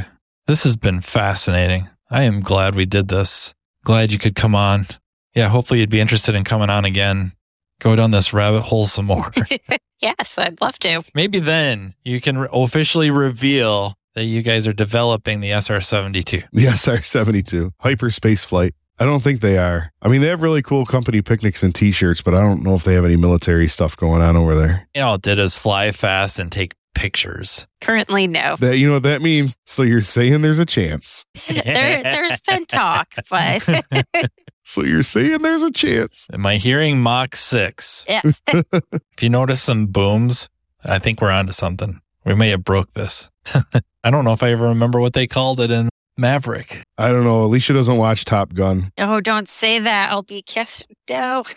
This 0.49 0.65
has 0.65 0.75
been 0.77 1.01
fascinating. 1.01 1.89
I 2.11 2.23
am 2.25 2.41
glad 2.41 2.75
we 2.75 2.85
did 2.85 3.07
this. 3.09 3.55
Glad 3.85 4.11
you 4.13 4.19
could 4.19 4.35
come 4.35 4.55
on. 4.57 4.87
Yeah, 5.35 5.49
hopefully 5.49 5.81
you'd 5.81 5.89
be 5.91 6.01
interested 6.01 6.35
in 6.35 6.43
coming 6.45 6.71
on 6.71 6.85
again. 6.85 7.31
Go 7.81 7.95
down 7.97 8.11
this 8.11 8.33
rabbit 8.33 8.63
hole 8.63 8.87
some 8.87 9.07
more. 9.07 9.31
yes, 10.01 10.37
I'd 10.37 10.61
love 10.61 10.79
to. 10.81 11.03
Maybe 11.15 11.39
then 11.39 11.95
you 12.05 12.21
can 12.21 12.39
re- 12.39 12.49
officially 12.53 13.11
reveal 13.11 13.95
that 14.15 14.25
you 14.25 14.43
guys 14.43 14.67
are 14.67 14.73
developing 14.73 15.41
the 15.41 15.51
SR 15.51 15.81
72. 15.81 16.43
The 16.53 16.67
SR 16.67 17.03
72, 17.03 17.71
hyperspace 17.81 18.43
flight. 18.43 18.75
I 18.99 19.05
don't 19.05 19.23
think 19.23 19.41
they 19.41 19.59
are. 19.59 19.93
I 20.03 20.09
mean, 20.09 20.23
they 20.23 20.27
have 20.27 20.43
really 20.43 20.61
cool 20.61 20.85
company 20.85 21.23
picnics 21.23 21.63
and 21.63 21.73
t 21.73 21.93
shirts, 21.93 22.21
but 22.21 22.35
I 22.35 22.41
don't 22.41 22.65
know 22.65 22.75
if 22.75 22.83
they 22.83 22.95
have 22.95 23.05
any 23.05 23.17
military 23.17 23.69
stuff 23.69 23.97
going 23.97 24.23
on 24.23 24.37
over 24.37 24.57
there. 24.57 24.89
You 24.93 25.03
know, 25.03 25.09
all 25.11 25.15
it 25.15 25.23
did 25.23 25.39
is 25.39 25.57
fly 25.57 25.93
fast 25.93 26.41
and 26.41 26.51
take 26.51 26.75
pictures. 26.97 27.69
Currently, 27.81 28.27
no. 28.27 28.57
That 28.57 28.79
You 28.79 28.89
know 28.89 28.95
what 28.95 29.05
that 29.05 29.23
means? 29.23 29.57
So 29.67 29.85
you're 29.85 30.01
saying 30.01 30.43
there's 30.43 30.59
a 30.59 30.67
chance. 30.67 31.25
there, 31.49 32.03
there's 32.03 32.41
been 32.41 32.67
talk, 32.67 33.15
but 33.31 33.69
So 34.69 34.85
you're 34.85 35.03
saying 35.03 35.41
there's 35.41 35.63
a 35.63 35.71
chance. 35.71 36.29
Am 36.31 36.45
I 36.45 36.59
hearing 36.59 37.01
Mach 37.01 37.35
6? 37.35 38.05
yeah. 38.07 38.21
If 38.53 39.23
you 39.23 39.31
notice 39.31 39.63
some 39.63 39.87
booms, 39.87 40.51
I 40.85 40.99
think 40.99 41.23
we're 41.23 41.31
onto 41.31 41.53
something. 41.53 42.03
We 42.27 42.35
may 42.35 42.51
have 42.51 42.65
broke 42.65 42.93
this. 42.93 43.31
I 44.05 44.11
don't 44.11 44.27
know 44.27 44.35
if 44.35 44.43
I 44.43 44.51
ever 44.53 44.69
remember 44.69 45.01
what 45.01 45.15
they 45.15 45.27
called 45.27 45.59
it 45.61 45.71
in 45.71 45.89
Maverick. 46.19 46.83
I 46.99 47.09
don't 47.09 47.25
know. 47.25 47.45
Alicia 47.45 47.73
doesn't 47.73 47.97
watch 47.97 48.27
Top 48.27 48.53
Gun. 48.53 48.93
Oh, 48.99 49.23
don't 49.23 49.49
say 49.49 49.79
that. 49.79 50.11
I'll 50.11 50.23
be 50.23 50.43
kissed. 50.43 50.87
No. 51.09 51.45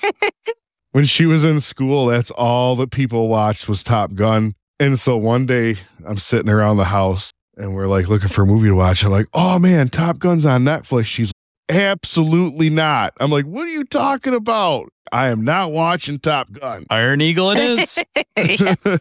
When 0.94 1.06
she 1.06 1.26
was 1.26 1.44
in 1.46 1.60
school, 1.62 2.06
that's 2.08 2.32
all 2.32 2.76
that 2.78 2.92
people 2.92 3.28
watched 3.28 3.68
was 3.70 3.84
Top 3.84 4.14
Gun. 4.14 4.56
And 4.80 4.98
so 4.98 5.18
one 5.18 5.46
day 5.46 5.76
I'm 6.06 6.18
sitting 6.18 6.50
around 6.50 6.78
the 6.78 6.86
house 6.86 7.32
and 7.58 7.76
we're 7.76 7.88
like 7.88 8.08
looking 8.08 8.30
for 8.30 8.44
a 8.44 8.46
movie 8.46 8.70
to 8.70 8.76
watch. 8.76 9.04
I'm 9.04 9.12
like, 9.12 9.28
oh 9.34 9.60
man, 9.60 9.90
Top 9.90 10.18
Gun's 10.20 10.46
on 10.46 10.64
Netflix. 10.64 11.06
She's 11.06 11.32
absolutely 11.72 12.70
not. 12.70 13.14
I'm 13.20 13.32
like, 13.32 13.46
what 13.46 13.68
are 13.68 13.72
you 13.72 13.86
talking 13.86 14.34
about? 14.34 14.92
I 15.12 15.30
am 15.30 15.44
not 15.44 15.72
watching 15.72 16.20
Top 16.20 16.52
Gun. 16.52 16.86
Iron 16.90 17.22
Eagle 17.22 17.52
it 17.56 18.00
is. 18.38 19.00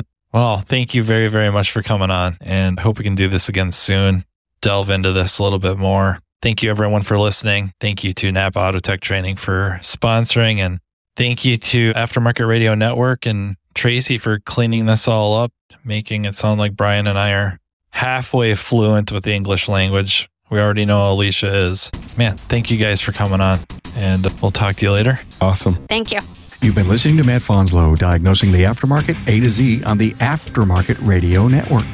Well, 0.36 0.58
thank 0.58 0.94
you 0.94 1.02
very, 1.02 1.28
very 1.28 1.50
much 1.50 1.70
for 1.70 1.82
coming 1.82 2.10
on. 2.10 2.36
And 2.42 2.78
I 2.78 2.82
hope 2.82 2.98
we 2.98 3.04
can 3.04 3.14
do 3.14 3.26
this 3.26 3.48
again 3.48 3.72
soon. 3.72 4.26
Delve 4.60 4.90
into 4.90 5.10
this 5.12 5.38
a 5.38 5.42
little 5.42 5.58
bit 5.58 5.78
more. 5.78 6.18
Thank 6.42 6.62
you, 6.62 6.68
everyone, 6.68 7.04
for 7.04 7.18
listening. 7.18 7.72
Thank 7.80 8.04
you 8.04 8.12
to 8.12 8.30
Napa 8.30 8.58
Auto 8.58 8.78
Tech 8.78 9.00
Training 9.00 9.36
for 9.36 9.78
sponsoring. 9.80 10.58
And 10.58 10.80
thank 11.16 11.46
you 11.46 11.56
to 11.56 11.94
Aftermarket 11.94 12.46
Radio 12.46 12.74
Network 12.74 13.24
and 13.24 13.56
Tracy 13.74 14.18
for 14.18 14.38
cleaning 14.40 14.84
this 14.84 15.08
all 15.08 15.32
up, 15.32 15.54
making 15.84 16.26
it 16.26 16.34
sound 16.34 16.60
like 16.60 16.76
Bryan 16.76 17.06
and 17.06 17.18
I 17.18 17.32
are 17.32 17.58
halfway 17.92 18.54
fluent 18.56 19.12
with 19.12 19.24
the 19.24 19.32
English 19.32 19.68
language. 19.68 20.28
We 20.48 20.60
already 20.60 20.84
know 20.84 21.12
Alicia 21.12 21.52
is. 21.52 21.90
Man, 22.16 22.36
thank 22.36 22.70
you 22.70 22.76
guys 22.76 23.00
for 23.00 23.12
coming 23.12 23.40
on. 23.40 23.58
And 23.96 24.26
we'll 24.40 24.50
talk 24.50 24.76
to 24.76 24.86
you 24.86 24.92
later. 24.92 25.18
Awesome. 25.40 25.74
Thank 25.86 26.12
you. 26.12 26.20
You've 26.62 26.74
been 26.74 26.88
listening 26.88 27.16
to 27.18 27.24
Matt 27.24 27.42
Fanslow 27.42 27.98
diagnosing 27.98 28.50
the 28.52 28.62
aftermarket 28.64 29.16
A 29.28 29.40
to 29.40 29.48
Z 29.48 29.82
on 29.84 29.98
the 29.98 30.12
Aftermarket 30.12 30.96
Radio 31.06 31.48
Network. 31.48 31.84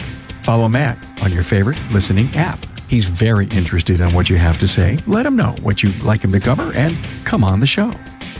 Follow 0.42 0.68
Matt 0.68 1.04
on 1.22 1.32
your 1.32 1.42
favorite 1.42 1.78
listening 1.92 2.34
app. 2.36 2.58
He's 2.88 3.04
very 3.06 3.46
interested 3.46 4.00
in 4.00 4.12
what 4.12 4.28
you 4.28 4.36
have 4.36 4.58
to 4.58 4.68
say. 4.68 4.98
Let 5.06 5.24
him 5.24 5.36
know 5.36 5.54
what 5.62 5.82
you'd 5.82 6.02
like 6.02 6.22
him 6.22 6.32
to 6.32 6.40
cover 6.40 6.72
and 6.74 6.98
come 7.24 7.42
on 7.44 7.60
the 7.60 7.66
show. 7.66 7.92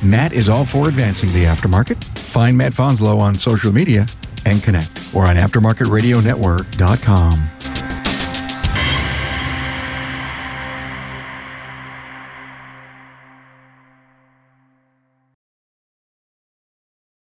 Matt 0.02 0.32
is 0.32 0.48
all 0.48 0.64
for 0.64 0.88
advancing 0.88 1.32
the 1.32 1.44
aftermarket. 1.44 2.02
Find 2.18 2.58
Matt 2.58 2.72
Fanslow 2.72 3.20
on 3.20 3.36
social 3.36 3.72
media 3.72 4.06
and 4.44 4.60
connect 4.62 4.90
or 5.14 5.26
on 5.26 5.36
aftermarketradionetwork.com. 5.36 7.48